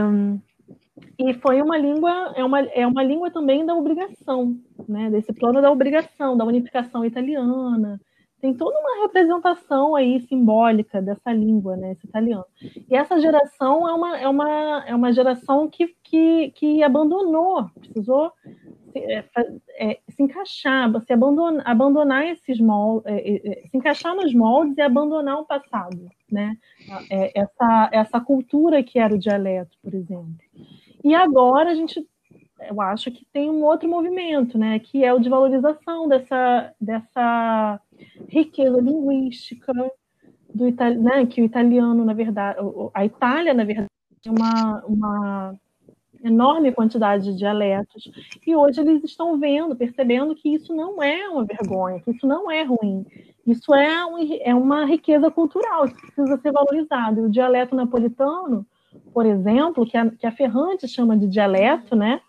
e 1.19 1.33
foi 1.33 1.61
uma 1.61 1.77
língua, 1.77 2.33
é 2.33 2.45
uma, 2.45 2.61
é 2.61 2.87
uma 2.87 3.03
língua 3.03 3.29
também 3.29 3.65
da 3.65 3.75
obrigação, 3.75 4.57
né, 4.87 5.09
desse 5.09 5.33
plano 5.33 5.61
da 5.61 5.69
obrigação, 5.69 6.37
da 6.37 6.45
unificação 6.45 7.03
italiana, 7.03 7.99
tem 8.39 8.53
toda 8.53 8.79
uma 8.79 9.01
representação 9.01 9.97
aí 9.97 10.21
simbólica 10.21 11.01
dessa 11.01 11.33
língua, 11.33 11.75
né, 11.75 11.91
esse 11.91 12.07
italiano. 12.07 12.45
E 12.89 12.95
essa 12.95 13.19
geração 13.19 13.87
é 13.87 13.93
uma, 13.93 14.17
é 14.17 14.27
uma, 14.29 14.83
é 14.87 14.95
uma 14.95 15.11
geração 15.11 15.69
que, 15.69 15.93
que, 16.01 16.51
que 16.51 16.81
abandonou, 16.81 17.69
precisou 17.77 18.31
se, 18.93 18.99
é, 18.99 19.25
é, 19.77 19.99
se 20.09 20.23
encaixar, 20.23 20.89
se 21.01 21.13
abandonar, 21.13 21.67
abandonar 21.67 22.25
esses 22.27 22.59
moldes, 22.59 23.05
é, 23.11 23.17
é, 23.17 23.51
é, 23.51 23.67
se 23.67 23.77
encaixar 23.77 24.15
nos 24.15 24.33
moldes 24.33 24.77
e 24.77 24.81
abandonar 24.81 25.39
o 25.39 25.45
passado, 25.45 26.09
né? 26.31 26.55
É, 27.09 27.39
essa, 27.39 27.89
essa 27.91 28.21
cultura 28.21 28.81
que 28.81 28.99
era 28.99 29.13
o 29.13 29.19
dialeto, 29.19 29.77
por 29.83 29.93
exemplo. 29.93 30.33
E 31.09 31.15
agora 31.15 31.71
a 31.71 31.73
gente 31.73 32.07
eu 32.69 32.81
acho 32.81 33.09
que 33.09 33.25
tem 33.33 33.49
um 33.49 33.63
outro 33.63 33.89
movimento, 33.89 34.57
né, 34.57 34.79
que 34.79 35.03
é 35.03 35.13
o 35.13 35.19
de 35.19 35.29
valorização 35.29 36.07
dessa, 36.07 36.73
dessa 36.79 37.79
riqueza 38.27 38.79
linguística 38.79 39.73
do 40.53 40.65
né, 41.01 41.25
que 41.25 41.41
o 41.41 41.45
italiano, 41.45 42.03
na 42.03 42.13
verdade, 42.13 42.59
a 42.93 43.05
Itália, 43.05 43.53
na 43.53 43.63
verdade, 43.63 43.87
tem 44.21 44.31
uma, 44.31 44.83
uma 44.85 45.55
enorme 46.21 46.71
quantidade 46.71 47.23
de 47.31 47.37
dialetos, 47.37 48.11
e 48.45 48.55
hoje 48.55 48.81
eles 48.81 49.03
estão 49.03 49.39
vendo, 49.39 49.75
percebendo 49.75 50.35
que 50.35 50.49
isso 50.49 50.75
não 50.75 51.01
é 51.01 51.29
uma 51.29 51.45
vergonha, 51.45 52.01
que 52.01 52.11
isso 52.11 52.27
não 52.27 52.51
é 52.51 52.63
ruim, 52.63 53.05
isso 53.47 53.73
é, 53.73 54.05
um, 54.05 54.17
é 54.41 54.53
uma 54.53 54.85
riqueza 54.85 55.31
cultural, 55.31 55.85
isso 55.85 55.95
precisa 55.95 56.37
ser 56.37 56.51
valorizado. 56.51 57.21
E 57.21 57.23
o 57.23 57.29
dialeto 57.29 57.75
napolitano, 57.75 58.65
por 59.13 59.25
exemplo, 59.25 59.85
que 59.85 59.97
a, 59.97 60.09
que 60.09 60.25
a 60.25 60.31
Ferrante 60.31 60.87
chama 60.87 61.17
de 61.17 61.27
dialeto, 61.27 61.95
né, 61.95 62.21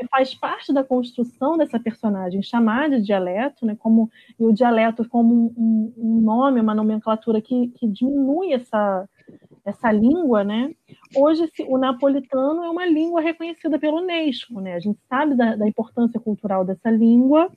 que 0.00 0.06
faz 0.08 0.34
parte 0.34 0.72
da 0.72 0.82
construção 0.82 1.58
dessa 1.58 1.78
personagem, 1.78 2.42
chamar 2.42 2.88
de 2.88 3.02
dialeto, 3.02 3.66
né, 3.66 3.76
como, 3.78 4.10
e 4.38 4.44
o 4.46 4.52
dialeto 4.52 5.06
como 5.08 5.52
um, 5.56 5.92
um 5.96 6.20
nome, 6.22 6.60
uma 6.60 6.74
nomenclatura 6.74 7.40
que, 7.42 7.68
que 7.76 7.86
diminui 7.86 8.54
essa, 8.54 9.06
essa 9.62 9.92
língua, 9.92 10.42
né? 10.42 10.74
Hoje 11.14 11.50
o 11.68 11.76
napolitano 11.76 12.64
é 12.64 12.70
uma 12.70 12.86
língua 12.86 13.20
reconhecida 13.20 13.78
pelo 13.78 13.98
UNESCO, 13.98 14.60
né? 14.60 14.74
A 14.74 14.80
gente 14.80 14.98
sabe 15.06 15.34
da, 15.34 15.54
da 15.54 15.68
importância 15.68 16.18
cultural 16.18 16.64
dessa 16.64 16.90
língua, 16.90 17.50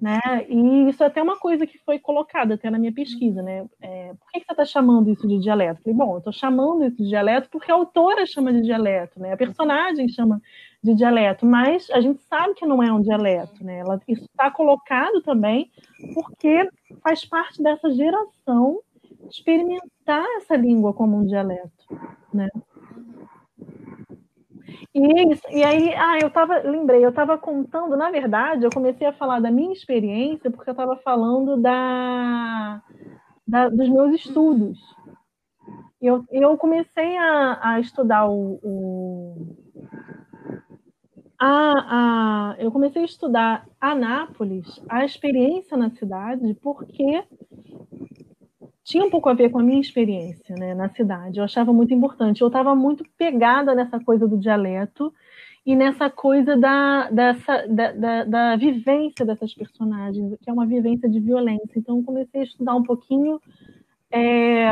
né? 0.00 0.20
E 0.48 0.88
isso 0.88 1.02
é 1.02 1.06
até 1.06 1.20
uma 1.20 1.38
coisa 1.38 1.66
que 1.66 1.78
foi 1.78 1.98
colocada 1.98 2.54
até 2.54 2.70
na 2.70 2.78
minha 2.78 2.92
pesquisa, 2.92 3.42
né? 3.42 3.66
É, 3.80 4.14
por 4.14 4.30
que, 4.30 4.38
você 4.38 4.52
está 4.52 4.64
chamando 4.64 5.10
isso 5.10 5.26
de 5.26 5.38
dialeto? 5.40 5.82
falei, 5.82 5.96
bom, 5.98 6.12
eu 6.12 6.18
estou 6.18 6.32
chamando 6.32 6.84
isso 6.84 6.96
de 6.96 7.08
dialeto 7.08 7.48
porque 7.50 7.70
a 7.70 7.74
autora 7.74 8.24
chama 8.24 8.52
de 8.52 8.62
dialeto, 8.62 9.18
né? 9.18 9.32
A 9.32 9.36
personagem 9.36 10.08
chama 10.08 10.40
de 10.82 10.94
dialeto, 10.94 11.44
mas 11.44 11.90
a 11.90 12.00
gente 12.00 12.22
sabe 12.22 12.54
que 12.54 12.64
não 12.64 12.80
é 12.80 12.92
um 12.92 13.02
dialeto, 13.02 13.64
né? 13.64 13.80
Ela, 13.80 14.00
isso 14.06 14.24
está 14.24 14.50
colocado 14.50 15.20
também 15.22 15.70
porque 16.14 16.68
faz 17.02 17.24
parte 17.24 17.60
dessa 17.60 17.90
geração 17.90 18.78
experimentar 19.28 20.24
essa 20.36 20.56
língua 20.56 20.92
como 20.94 21.16
um 21.16 21.26
dialeto, 21.26 21.72
né? 22.32 22.48
E, 24.94 25.58
e 25.58 25.64
aí, 25.64 25.94
ah, 25.94 26.18
eu 26.20 26.30
tava, 26.30 26.58
lembrei, 26.60 27.04
eu 27.04 27.10
estava 27.10 27.38
contando, 27.38 27.96
na 27.96 28.10
verdade, 28.10 28.64
eu 28.64 28.70
comecei 28.70 29.06
a 29.06 29.12
falar 29.12 29.40
da 29.40 29.50
minha 29.50 29.72
experiência 29.72 30.50
porque 30.50 30.70
eu 30.70 30.72
estava 30.72 30.96
falando 30.96 31.56
da, 31.60 32.82
da, 33.46 33.68
dos 33.68 33.88
meus 33.88 34.14
estudos. 34.14 34.78
Eu, 36.00 36.24
eu 36.30 36.56
comecei 36.56 37.16
a, 37.16 37.72
a 37.74 37.80
estudar 37.80 38.28
o, 38.28 38.60
o 38.62 39.56
a, 41.40 42.52
a, 42.52 42.56
eu 42.58 42.70
comecei 42.70 43.02
a 43.02 43.04
estudar 43.04 43.66
Anápolis, 43.80 44.80
a 44.88 45.04
experiência 45.04 45.76
na 45.76 45.90
cidade, 45.90 46.54
porque 46.62 47.24
tinha 48.88 49.04
um 49.04 49.10
pouco 49.10 49.28
a 49.28 49.34
ver 49.34 49.50
com 49.50 49.58
a 49.58 49.62
minha 49.62 49.80
experiência 49.80 50.54
né, 50.56 50.74
na 50.74 50.88
cidade. 50.88 51.38
Eu 51.38 51.44
achava 51.44 51.74
muito 51.74 51.92
importante. 51.92 52.40
Eu 52.40 52.46
estava 52.46 52.74
muito 52.74 53.04
pegada 53.18 53.74
nessa 53.74 54.00
coisa 54.00 54.26
do 54.26 54.38
dialeto 54.38 55.12
e 55.64 55.76
nessa 55.76 56.08
coisa 56.08 56.56
da, 56.56 57.10
dessa, 57.10 57.66
da, 57.68 57.92
da, 57.92 58.24
da, 58.24 58.56
vivência 58.56 59.26
dessas 59.26 59.52
personagens, 59.52 60.34
que 60.40 60.48
é 60.48 60.52
uma 60.52 60.64
vivência 60.64 61.06
de 61.06 61.20
violência. 61.20 61.78
Então, 61.78 62.02
comecei 62.02 62.40
a 62.40 62.44
estudar 62.44 62.74
um 62.74 62.82
pouquinho, 62.82 63.38
é, 64.10 64.66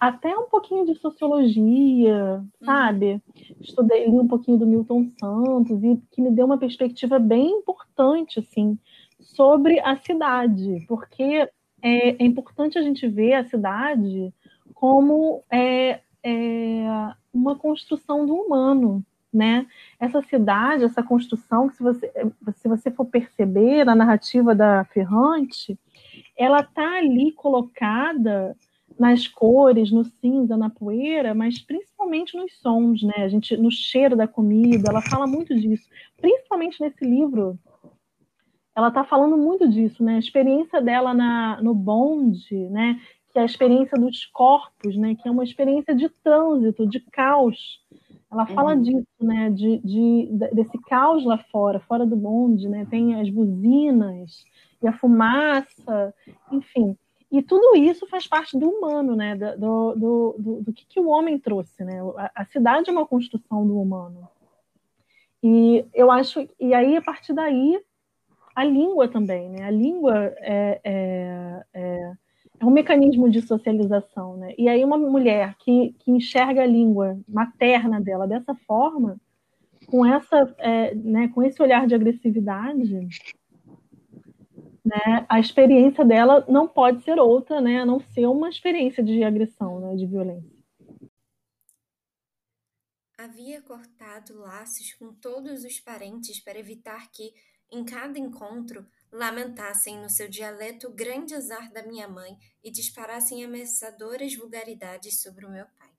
até 0.00 0.34
um 0.34 0.48
pouquinho 0.48 0.86
de 0.86 0.94
sociologia, 0.94 2.42
sabe? 2.64 3.20
Estudei 3.60 4.06
li 4.06 4.18
um 4.18 4.26
pouquinho 4.26 4.56
do 4.56 4.66
Milton 4.66 5.10
Santos, 5.20 5.84
e 5.84 6.00
que 6.10 6.22
me 6.22 6.30
deu 6.30 6.46
uma 6.46 6.56
perspectiva 6.56 7.18
bem 7.18 7.50
importante, 7.50 8.38
assim, 8.38 8.78
sobre 9.20 9.78
a 9.80 9.98
cidade, 9.98 10.86
porque 10.88 11.46
é, 11.82 12.22
é 12.22 12.24
importante 12.24 12.78
a 12.78 12.82
gente 12.82 13.06
ver 13.08 13.34
a 13.34 13.44
cidade 13.44 14.32
como 14.74 15.42
é, 15.50 16.00
é 16.22 17.12
uma 17.32 17.56
construção 17.56 18.26
do 18.26 18.34
humano, 18.34 19.04
né? 19.32 19.66
Essa 20.00 20.22
cidade, 20.22 20.84
essa 20.84 21.02
construção, 21.02 21.68
que 21.68 21.76
se 21.76 21.82
você, 21.82 22.12
se 22.54 22.68
você 22.68 22.90
for 22.90 23.04
perceber 23.04 23.84
na 23.84 23.94
narrativa 23.94 24.54
da 24.54 24.84
Ferrante, 24.86 25.78
ela 26.36 26.60
está 26.60 26.98
ali 26.98 27.32
colocada 27.32 28.56
nas 28.98 29.28
cores, 29.28 29.90
no 29.90 30.04
cinza, 30.04 30.56
na 30.56 30.70
poeira, 30.70 31.34
mas 31.34 31.58
principalmente 31.58 32.36
nos 32.36 32.58
sons, 32.58 33.02
né? 33.02 33.14
A 33.18 33.28
gente, 33.28 33.56
no 33.56 33.70
cheiro 33.70 34.16
da 34.16 34.26
comida, 34.26 34.90
ela 34.90 35.02
fala 35.02 35.26
muito 35.26 35.54
disso. 35.54 35.86
Principalmente 36.16 36.80
nesse 36.80 37.04
livro, 37.04 37.58
ela 38.76 38.88
está 38.88 39.02
falando 39.02 39.36
muito 39.36 39.68
disso, 39.68 40.04
né? 40.04 40.16
A 40.16 40.18
experiência 40.18 40.80
dela 40.82 41.14
na, 41.14 41.60
no 41.62 41.74
bonde, 41.74 42.68
né? 42.68 43.00
Que 43.32 43.38
é 43.38 43.42
a 43.42 43.46
experiência 43.46 43.98
dos 43.98 44.26
corpos, 44.26 44.96
né? 44.96 45.14
Que 45.14 45.26
é 45.26 45.30
uma 45.30 45.44
experiência 45.44 45.94
de 45.94 46.08
trânsito, 46.08 46.86
de 46.86 47.00
caos 47.00 47.80
ela 48.30 48.46
fala 48.46 48.74
uhum. 48.74 48.82
disso, 48.82 49.06
né? 49.20 49.50
De, 49.50 49.78
de, 49.78 50.28
desse 50.52 50.78
caos 50.82 51.24
lá 51.24 51.38
fora, 51.38 51.80
fora 51.80 52.04
do 52.04 52.16
bonde, 52.16 52.68
né? 52.68 52.86
Tem 52.90 53.20
as 53.20 53.30
buzinas 53.30 54.44
e 54.82 54.86
a 54.86 54.92
fumaça, 54.92 56.14
enfim. 56.50 56.96
E 57.30 57.42
tudo 57.42 57.76
isso 57.76 58.06
faz 58.06 58.26
parte 58.26 58.58
do 58.58 58.68
humano, 58.68 59.14
né? 59.14 59.36
Do, 59.36 59.94
do, 59.94 60.36
do, 60.38 60.62
do 60.62 60.72
que, 60.72 60.84
que 60.86 61.00
o 61.00 61.08
homem 61.08 61.38
trouxe, 61.38 61.84
né? 61.84 62.00
A, 62.16 62.42
a 62.42 62.44
cidade 62.46 62.90
é 62.90 62.92
uma 62.92 63.06
construção 63.06 63.66
do 63.66 63.80
humano. 63.80 64.28
E 65.42 65.84
eu 65.94 66.10
acho, 66.10 66.48
e 66.58 66.74
aí 66.74 66.96
a 66.96 67.02
partir 67.02 67.32
daí 67.32 67.80
a 68.56 68.64
língua 68.64 69.06
também, 69.06 69.48
né? 69.50 69.62
A 69.64 69.70
língua 69.70 70.34
é, 70.38 70.80
é, 70.82 71.64
é 71.74 72.12
é 72.58 72.64
um 72.64 72.70
mecanismo 72.70 73.30
de 73.30 73.42
socialização, 73.42 74.36
né? 74.38 74.54
E 74.56 74.66
aí 74.68 74.82
uma 74.82 74.96
mulher 74.96 75.54
que, 75.58 75.94
que 75.98 76.10
enxerga 76.10 76.62
a 76.62 76.66
língua 76.66 77.18
materna 77.28 78.00
dela 78.00 78.26
dessa 78.26 78.54
forma, 78.66 79.20
com 79.86 80.04
essa, 80.04 80.54
é, 80.58 80.94
né, 80.94 81.28
com 81.28 81.42
esse 81.42 81.62
olhar 81.62 81.86
de 81.86 81.94
agressividade, 81.94 83.08
né, 84.84 85.26
a 85.28 85.38
experiência 85.38 86.04
dela 86.04 86.44
não 86.48 86.66
pode 86.66 87.02
ser 87.02 87.18
outra, 87.18 87.60
né, 87.60 87.80
a 87.80 87.86
não 87.86 88.00
ser 88.00 88.26
uma 88.26 88.48
experiência 88.48 89.02
de 89.02 89.22
agressão, 89.22 89.80
né, 89.80 89.94
de 89.96 90.06
violência. 90.06 90.56
Havia 93.18 93.62
cortado 93.62 94.38
laços 94.38 94.92
com 94.94 95.12
todos 95.14 95.64
os 95.64 95.80
parentes 95.80 96.38
para 96.40 96.58
evitar 96.58 97.10
que, 97.10 97.32
em 97.70 97.84
cada 97.84 98.18
encontro, 98.18 98.86
lamentassem 99.10 99.98
no 99.98 100.10
seu 100.10 100.28
dialeto 100.28 100.88
o 100.88 100.94
grande 100.94 101.34
azar 101.34 101.72
da 101.72 101.82
minha 101.82 102.08
mãe 102.08 102.36
e 102.62 102.70
disparassem 102.70 103.44
ameaçadoras 103.44 104.34
vulgaridades 104.34 105.20
sobre 105.22 105.46
o 105.46 105.50
meu 105.50 105.66
pai. 105.78 105.90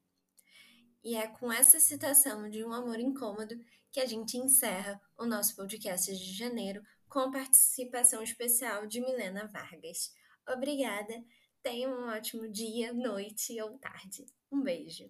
E 1.04 1.16
é 1.16 1.28
com 1.28 1.52
essa 1.52 1.80
citação 1.80 2.50
de 2.50 2.64
um 2.64 2.74
amor 2.74 3.00
incômodo 3.00 3.56
que 3.92 4.00
a 4.00 4.06
gente 4.06 4.38
encerra 4.38 5.00
o 5.18 5.26
nosso 5.26 5.56
podcast 5.56 6.16
de 6.16 6.38
janeiro 6.38 6.82
com 7.08 7.20
a 7.20 7.32
participação 7.32 8.22
especial 8.22 8.86
de 8.86 9.00
Milena 9.00 9.48
Vargas. 9.48 10.12
Obrigada, 10.48 11.24
tenha 11.64 11.90
um 11.90 12.08
ótimo 12.10 12.50
dia, 12.52 12.94
noite 12.94 13.60
ou 13.62 13.78
tarde. 13.78 14.26
Um 14.52 14.62
beijo. 14.62 15.10